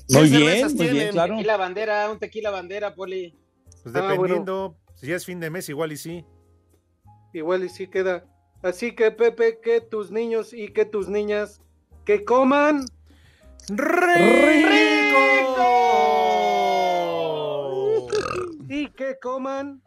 Muy 0.09 0.31
¿Qué 0.31 0.37
bien, 0.37 0.77
muy 0.77 0.89
bien, 0.89 1.11
claro. 1.11 1.35
Tequila 1.35 1.57
bandera, 1.57 2.11
un 2.11 2.19
tequila 2.19 2.51
bandera, 2.51 2.95
Poli. 2.95 3.37
Pues 3.83 3.95
Ah, 3.97 4.03
dependiendo, 4.03 4.77
si 4.95 5.09
ya 5.09 5.17
es 5.17 5.25
fin 5.25 5.41
de 5.41 5.51
mes, 5.51 5.69
igual 5.69 5.93
y 5.93 5.97
sí. 5.97 6.25
Igual 7.33 7.65
y 7.65 7.69
sí 7.69 7.89
queda. 7.89 8.25
Así 8.63 8.95
que 8.95 9.11
Pepe, 9.11 9.61
que 9.61 9.81
tus 9.81 10.11
niños 10.11 10.53
y 10.53 10.69
que 10.69 10.85
tus 10.85 11.09
niñas 11.09 11.63
que 12.05 12.25
coman 12.25 12.85
y 18.69 18.89
que 18.91 19.19
coman 19.21 19.83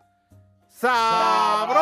sabroso. 0.69 1.73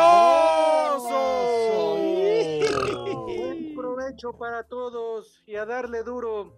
Buen 3.26 3.74
provecho 3.74 4.32
para 4.32 4.64
todos 4.64 5.42
y 5.46 5.56
a 5.56 5.64
darle 5.64 6.02
duro. 6.02 6.52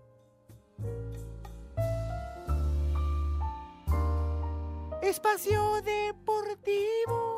Espacio 5.03 5.83
Deportivo. 5.83 7.34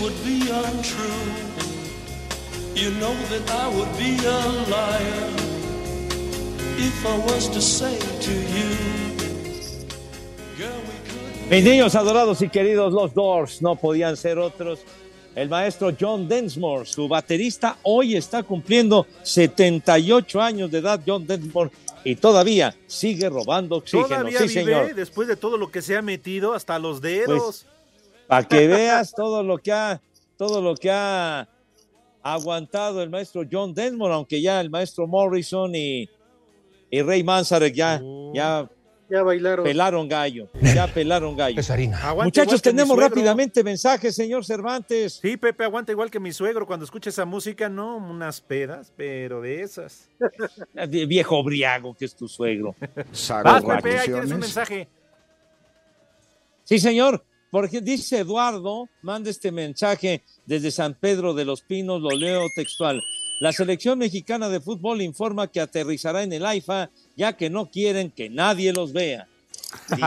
Would 0.00 0.14
be 0.24 0.50
untrue. 0.50 1.54
You 2.74 2.90
know 3.00 3.14
that 3.30 3.50
I 3.50 3.68
would 3.68 3.92
be 3.96 4.16
a 4.24 4.40
liar 4.68 5.30
if 6.78 7.06
I 7.06 7.16
was 7.18 7.48
to 7.50 7.60
say 7.60 7.98
to 7.98 8.32
you, 8.32 8.70
girl, 10.58 10.80
we 10.88 10.96
could. 11.08 11.50
Mis 11.50 11.64
niños 11.64 11.94
adorados 11.94 12.42
y 12.42 12.48
queridos, 12.48 12.92
los 12.92 13.14
Doors 13.14 13.62
no 13.62 13.76
podían 13.76 14.16
ser 14.16 14.38
otros 14.38 14.80
el 15.34 15.48
maestro 15.48 15.92
John 15.98 16.28
Densmore, 16.28 16.86
su 16.86 17.08
baterista, 17.08 17.78
hoy 17.82 18.16
está 18.16 18.42
cumpliendo 18.42 19.06
78 19.22 20.40
años 20.40 20.70
de 20.70 20.78
edad, 20.78 21.00
John 21.04 21.26
Densmore, 21.26 21.70
y 22.04 22.14
todavía 22.16 22.76
sigue 22.86 23.28
robando 23.28 23.76
oxígeno. 23.76 24.08
Todavía 24.08 24.38
sí, 24.40 24.46
vive 24.46 24.64
señor. 24.64 24.94
después 24.94 25.26
de 25.26 25.36
todo 25.36 25.56
lo 25.56 25.70
que 25.70 25.82
se 25.82 25.96
ha 25.96 26.02
metido 26.02 26.54
hasta 26.54 26.78
los 26.78 27.00
dedos. 27.00 27.66
Para 28.26 28.46
que 28.46 28.66
veas 28.66 29.12
todo 29.12 29.42
lo 29.42 29.58
que 29.58 29.72
ha, 29.72 30.00
todo 30.36 30.60
lo 30.62 30.74
que 30.74 30.90
ha 30.90 31.48
aguantado 32.22 33.02
el 33.02 33.10
maestro 33.10 33.42
John 33.50 33.74
Densmore, 33.74 34.14
aunque 34.14 34.40
ya 34.40 34.60
el 34.60 34.70
maestro 34.70 35.06
Morrison 35.06 35.74
y, 35.74 36.08
y 36.90 37.02
Ray 37.02 37.22
Manzarek 37.22 37.74
ya, 37.74 38.00
ya 38.32 38.68
Ya 39.10 39.22
bailaron. 39.22 39.64
pelaron 39.64 40.08
gallo, 40.08 40.48
ya 40.74 40.86
pelaron 40.86 41.36
gallo. 41.36 41.60
Muchachos, 42.22 42.62
tenemos 42.62 42.98
rápidamente 42.98 43.62
mensajes, 43.62 44.14
señor 44.14 44.44
Cervantes. 44.46 45.18
Sí, 45.20 45.36
Pepe 45.36 45.64
aguanta 45.64 45.92
igual 45.92 46.10
que 46.10 46.18
mi 46.18 46.32
suegro 46.32 46.66
cuando 46.66 46.84
escucha 46.86 47.10
esa 47.10 47.26
música, 47.26 47.68
no, 47.68 47.98
unas 47.98 48.40
pedas, 48.40 48.90
pero 48.96 49.42
de 49.42 49.60
esas. 49.60 50.08
De 50.72 51.04
Viejo 51.04 51.42
briago 51.44 51.94
que 51.94 52.06
es 52.06 52.16
tu 52.16 52.26
suegro. 52.26 52.74
Vas, 53.44 53.62
Pepe, 53.62 53.98
ahí 53.98 54.06
tienes 54.06 54.32
un 54.32 54.40
mensaje. 54.40 54.88
Sí, 56.64 56.78
señor. 56.78 57.22
Porque 57.54 57.80
dice 57.80 58.18
Eduardo, 58.18 58.88
manda 59.00 59.30
este 59.30 59.52
mensaje 59.52 60.24
desde 60.44 60.72
San 60.72 60.94
Pedro 60.94 61.34
de 61.34 61.44
los 61.44 61.62
Pinos, 61.62 62.02
lo 62.02 62.10
leo 62.10 62.48
textual. 62.56 63.00
La 63.38 63.52
selección 63.52 63.96
mexicana 63.96 64.48
de 64.48 64.58
fútbol 64.58 65.00
informa 65.02 65.46
que 65.46 65.60
aterrizará 65.60 66.24
en 66.24 66.32
el 66.32 66.44
AIFA, 66.44 66.90
ya 67.16 67.36
que 67.36 67.50
no 67.50 67.70
quieren 67.70 68.10
que 68.10 68.28
nadie 68.28 68.72
los 68.72 68.92
vea. 68.92 69.28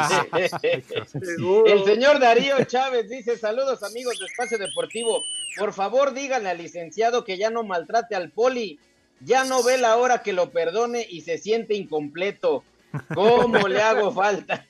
El 1.66 1.86
señor 1.86 2.20
Darío 2.20 2.62
Chávez 2.66 3.10
dice, 3.10 3.38
saludos 3.38 3.82
amigos 3.82 4.20
de 4.20 4.26
Espacio 4.26 4.58
Deportivo. 4.58 5.24
Por 5.58 5.72
favor, 5.72 6.14
díganle 6.14 6.50
al 6.50 6.58
licenciado 6.58 7.24
que 7.24 7.38
ya 7.38 7.50
no 7.50 7.64
maltrate 7.64 8.14
al 8.14 8.30
poli. 8.30 8.78
Ya 9.22 9.46
no 9.46 9.64
ve 9.64 9.78
la 9.78 9.96
hora 9.96 10.22
que 10.22 10.34
lo 10.34 10.52
perdone 10.52 11.08
y 11.10 11.22
se 11.22 11.38
siente 11.38 11.76
incompleto. 11.76 12.66
¿Cómo 13.16 13.70
le 13.70 13.82
hago 13.82 14.12
falta? 14.12 14.67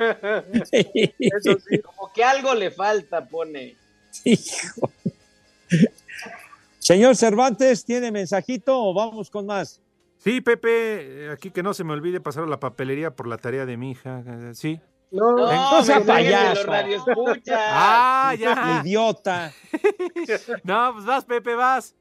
Como 1.84 2.12
que 2.12 2.24
algo 2.24 2.54
le 2.54 2.70
falta, 2.70 3.24
pone. 3.26 3.76
Señor 6.78 7.16
Cervantes, 7.16 7.84
¿tiene 7.84 8.10
mensajito 8.10 8.82
o 8.82 8.94
vamos 8.94 9.30
con 9.30 9.46
más? 9.46 9.80
Sí, 10.18 10.40
Pepe, 10.40 11.30
aquí 11.32 11.50
que 11.50 11.62
no 11.62 11.72
se 11.72 11.84
me 11.84 11.92
olvide 11.92 12.20
pasar 12.20 12.44
a 12.44 12.46
la 12.46 12.58
papelería 12.60 13.10
por 13.10 13.26
la 13.26 13.38
tarea 13.38 13.64
de 13.66 13.76
mi 13.76 13.92
hija. 13.92 14.22
eh, 14.26 14.52
Sí. 14.54 14.80
No, 15.12 15.36
No 15.36 15.82
sea 15.82 16.00
payaso. 16.04 16.70
Ah, 17.50 18.34
ya. 18.38 18.80
Idiota. 18.84 19.52
No, 20.64 20.92
pues 20.94 21.04
vas, 21.04 21.24
Pepe, 21.24 21.54
vas. 21.54 21.94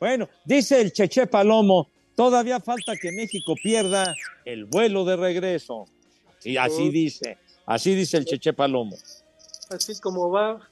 Bueno, 0.00 0.28
dice 0.44 0.80
el 0.80 0.92
Cheche 0.92 1.26
Palomo, 1.26 1.88
todavía 2.18 2.58
falta 2.58 2.96
que 2.96 3.12
México 3.12 3.54
pierda 3.54 4.12
el 4.44 4.64
vuelo 4.64 5.04
de 5.04 5.14
regreso. 5.14 5.86
Y 6.42 6.56
así 6.56 6.90
dice, 6.90 7.38
así 7.64 7.94
dice 7.94 8.16
el 8.16 8.24
Cheche 8.24 8.52
Palomo. 8.52 8.96
Así 9.70 10.00
como 10.00 10.28
va. 10.28 10.68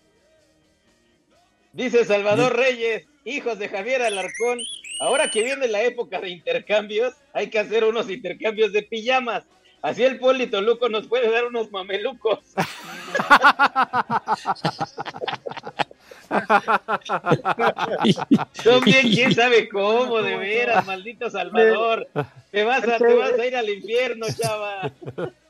Dice 1.72 2.04
Salvador 2.04 2.56
Reyes, 2.56 3.06
hijos 3.24 3.60
de 3.60 3.68
Javier 3.68 4.02
Alarcón, 4.02 4.58
ahora 4.98 5.30
que 5.30 5.44
viene 5.44 5.68
la 5.68 5.84
época 5.84 6.20
de 6.20 6.30
intercambios, 6.30 7.14
hay 7.32 7.48
que 7.48 7.60
hacer 7.60 7.84
unos 7.84 8.10
intercambios 8.10 8.72
de 8.72 8.82
pijamas. 8.82 9.44
Así 9.82 10.02
el 10.02 10.18
Poli 10.18 10.48
Toluco 10.48 10.88
nos 10.88 11.06
puede 11.06 11.30
dar 11.30 11.44
unos 11.44 11.70
mamelucos. 11.70 12.40
Son 18.62 18.80
bien, 18.84 19.08
quién 19.10 19.34
sabe 19.34 19.68
cómo, 19.68 20.22
de 20.22 20.36
veras, 20.36 20.86
maldito 20.86 21.30
Salvador. 21.30 22.08
Te 22.50 22.64
vas 22.64 22.82
a, 22.86 22.98
te 22.98 23.14
vas 23.14 23.32
a 23.32 23.46
ir 23.46 23.56
al 23.56 23.68
infierno, 23.68 24.26
chava. 24.36 24.90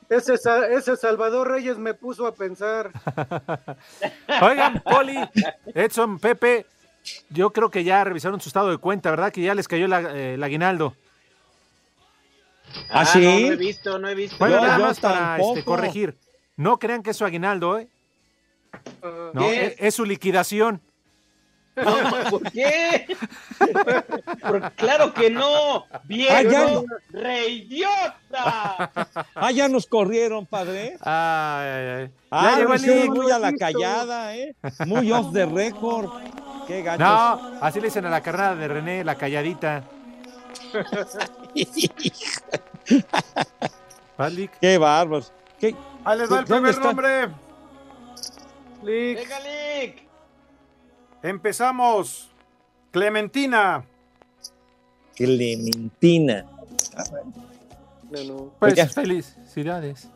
Ese, 0.09 0.37
Sa- 0.37 0.67
ese 0.67 0.95
Salvador 0.95 1.49
Reyes 1.51 1.77
me 1.77 1.93
puso 1.93 2.25
a 2.27 2.33
pensar. 2.33 2.91
Oigan, 4.41 4.81
Poli, 4.81 5.17
Edson, 5.75 6.19
Pepe, 6.19 6.65
yo 7.29 7.51
creo 7.51 7.69
que 7.69 7.83
ya 7.83 8.03
revisaron 8.03 8.39
su 8.39 8.49
estado 8.49 8.69
de 8.71 8.77
cuenta, 8.77 9.09
¿verdad? 9.09 9.31
Que 9.31 9.41
ya 9.41 9.55
les 9.55 9.67
cayó 9.67 9.87
la- 9.87 10.15
eh, 10.15 10.33
el 10.35 10.43
aguinaldo. 10.43 10.95
¿Ah, 12.89 13.03
no, 13.03 13.09
sí? 13.11 13.19
no 13.47 13.53
he 13.53 13.55
visto, 13.55 13.99
no 13.99 14.09
he 14.09 14.15
visto. 14.15 14.37
Bueno, 14.39 14.55
Yo- 14.57 14.61
nada 14.61 14.77
yo 14.77 14.83
más 14.85 14.99
para 14.99 15.37
este, 15.39 15.63
corregir. 15.63 16.15
No 16.55 16.79
crean 16.79 17.03
que 17.03 17.11
es 17.11 17.17
su 17.17 17.25
aguinaldo, 17.25 17.79
¿eh? 17.79 17.87
No, 19.33 19.41
¿Qué 19.41 19.65
es, 19.67 19.75
es 19.79 19.95
su 19.95 20.05
liquidación. 20.05 20.81
No, 21.75 21.85
¿Por 22.31 22.51
qué? 22.51 23.05
Claro 24.75 25.13
que 25.13 25.29
no. 25.29 25.85
Ah, 25.91 26.01
¡Viejo 26.05 26.49
ya. 26.49 26.81
reidiota! 27.21 28.91
Ah, 29.35 29.51
ya 29.51 29.67
nos 29.67 29.85
corrieron, 29.85 30.47
padre. 30.47 30.97
Ay, 31.01 31.69
ay, 31.69 31.87
ay. 31.87 32.11
Ah, 32.31 32.51
ya 32.51 32.57
llegó 32.57 32.73
el 32.73 33.09
muy 33.11 33.31
a 33.31 33.39
la 33.39 33.53
callada, 33.53 34.35
¿eh? 34.35 34.55
Muy 34.85 35.11
off 35.11 35.31
the 35.31 35.45
record. 35.45 36.09
Qué 36.65 36.81
gachos. 36.81 36.99
No, 36.99 37.59
así 37.61 37.79
le 37.79 37.87
dicen 37.87 38.05
a 38.05 38.09
la 38.09 38.21
carnada 38.21 38.55
de 38.55 38.67
René, 38.67 39.03
la 39.03 39.15
calladita. 39.15 39.83
Qué 44.59 44.77
bárbaros. 44.77 45.31
¿Qué? 45.59 45.75
Ahí 46.03 46.19
les 46.19 46.31
va 46.31 46.39
el 46.39 46.45
¿Dónde 46.45 46.71
primer 46.71 46.71
está? 46.71 46.87
Lick. 48.83 49.17
Venga, 49.17 49.39
Lick. 49.39 50.07
Empezamos. 51.23 52.29
Clementina. 52.91 53.83
Clementina. 55.15 56.45
No, 58.11 58.23
no. 58.23 58.51
Pues 58.59 58.73
Oiga. 58.73 58.87
felicidades. 58.87 60.09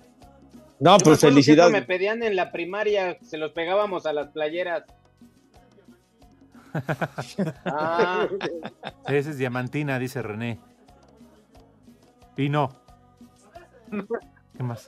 No, 0.79 0.97
Yo 0.97 1.03
pues 1.03 1.19
felicidades. 1.19 1.71
Me 1.71 1.81
pedían 1.83 2.23
en 2.23 2.35
la 2.35 2.51
primaria, 2.51 3.17
se 3.21 3.37
los 3.37 3.51
pegábamos 3.51 4.05
a 4.05 4.13
las 4.13 4.29
playeras. 4.29 4.83
Ah, 7.65 8.27
Ese 9.07 9.31
es 9.31 9.37
diamantina, 9.37 9.99
dice 9.99 10.21
René. 10.21 10.57
Y 12.37 12.47
no. 12.47 12.69
¿Qué 14.57 14.63
más? 14.63 14.87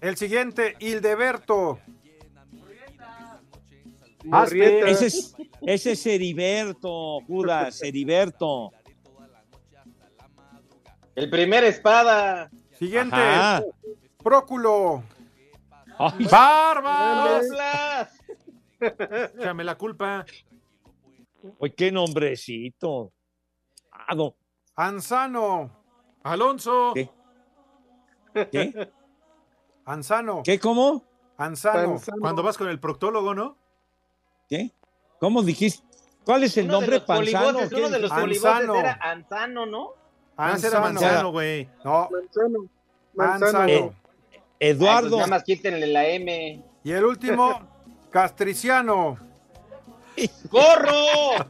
El 0.00 0.16
siguiente, 0.16 0.76
Hildeberto. 0.80 1.78
Morrieta. 4.24 4.88
Ese 4.88 5.06
es, 5.06 5.36
ese 5.62 5.92
es 5.92 6.06
Heriberto, 6.06 7.20
Judas, 7.26 7.82
Heriberto. 7.82 8.70
el 11.14 11.28
primer 11.30 11.64
espada. 11.64 12.50
Siguiente, 12.78 13.16
Ajá. 13.16 13.62
Próculo. 14.22 15.02
Ay, 15.98 16.26
¡Barbas! 16.30 17.46
La 19.40 19.74
culpa. 19.76 20.24
Uy, 21.58 21.70
qué 21.70 21.92
nombrecito. 21.92 23.12
Ah, 23.92 24.14
no. 24.14 24.34
Anzano. 24.74 25.70
Alonso. 26.22 26.92
¿Qué? 26.94 27.08
¿Qué? 28.50 28.90
Anzano. 29.84 30.42
¿Qué? 30.44 30.58
¿Cómo? 30.58 31.04
Anzano. 31.36 31.90
Panzano. 31.90 32.20
Cuando 32.20 32.42
vas 32.42 32.56
con 32.56 32.68
el 32.68 32.78
proctólogo, 32.80 33.34
¿no? 33.34 33.56
¿Qué? 34.48 34.70
¿Cómo 35.20 35.42
dijiste? 35.42 35.82
¿Cuál 36.24 36.44
es 36.44 36.56
el 36.56 36.64
Uno 36.64 36.74
nombre? 36.74 36.96
los 36.96 37.04
¿Panzano? 37.04 37.42
polivoces, 37.48 37.68
¿Qué 37.70 37.76
uno 37.76 37.90
de 37.90 37.98
los 37.98 38.10
Anzano. 38.12 38.74
era 38.76 38.98
Anzano, 39.02 39.66
¿no? 39.66 39.90
Anzano. 40.36 40.80
Manzano, 40.80 41.30
güey. 41.32 41.68
No, 41.84 42.08
Manzano. 42.10 42.66
Manzano. 43.14 43.46
Anzano. 43.60 43.68
Eh, 43.68 43.82
Ay, 43.82 43.90
pues 44.40 44.40
Eduardo. 44.60 45.16
nada 45.16 45.26
más 45.28 45.44
quítenle 45.44 45.86
la 45.86 46.06
M. 46.06 46.62
Y 46.82 46.90
el 46.92 47.04
último, 47.04 47.60
Castriciano. 48.10 49.18
¡Corro! 50.50 50.94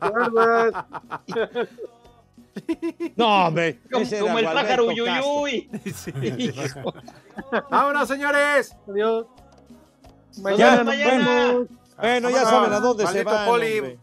No, 3.16 3.46
hombre. 3.46 3.80
Como, 3.90 4.38
el 4.38 4.44
pájaro. 4.44 4.86
Uyuyuy. 4.86 5.70
Hijo. 6.38 6.94
¡Vámonos, 7.70 8.09
señores! 8.09 8.76
Adiós. 8.88 9.26
Ya, 10.32 10.42
Mañana 10.42 10.76
nos 10.76 10.86
mañana. 10.86 11.28
vemos. 11.46 11.66
Bueno, 11.96 12.30
ya 12.30 12.44
saben 12.44 12.72
a 12.72 12.80
dónde 12.80 13.07
se 13.07 13.22
van. 13.22 13.46
Poli. 13.46 13.98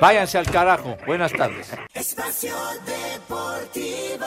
Váyanse 0.00 0.38
al 0.38 0.50
carajo. 0.50 0.96
Buenas 1.06 1.32
tardes. 1.32 1.70
Espacio 1.94 2.54
Deportivo. 2.84 4.26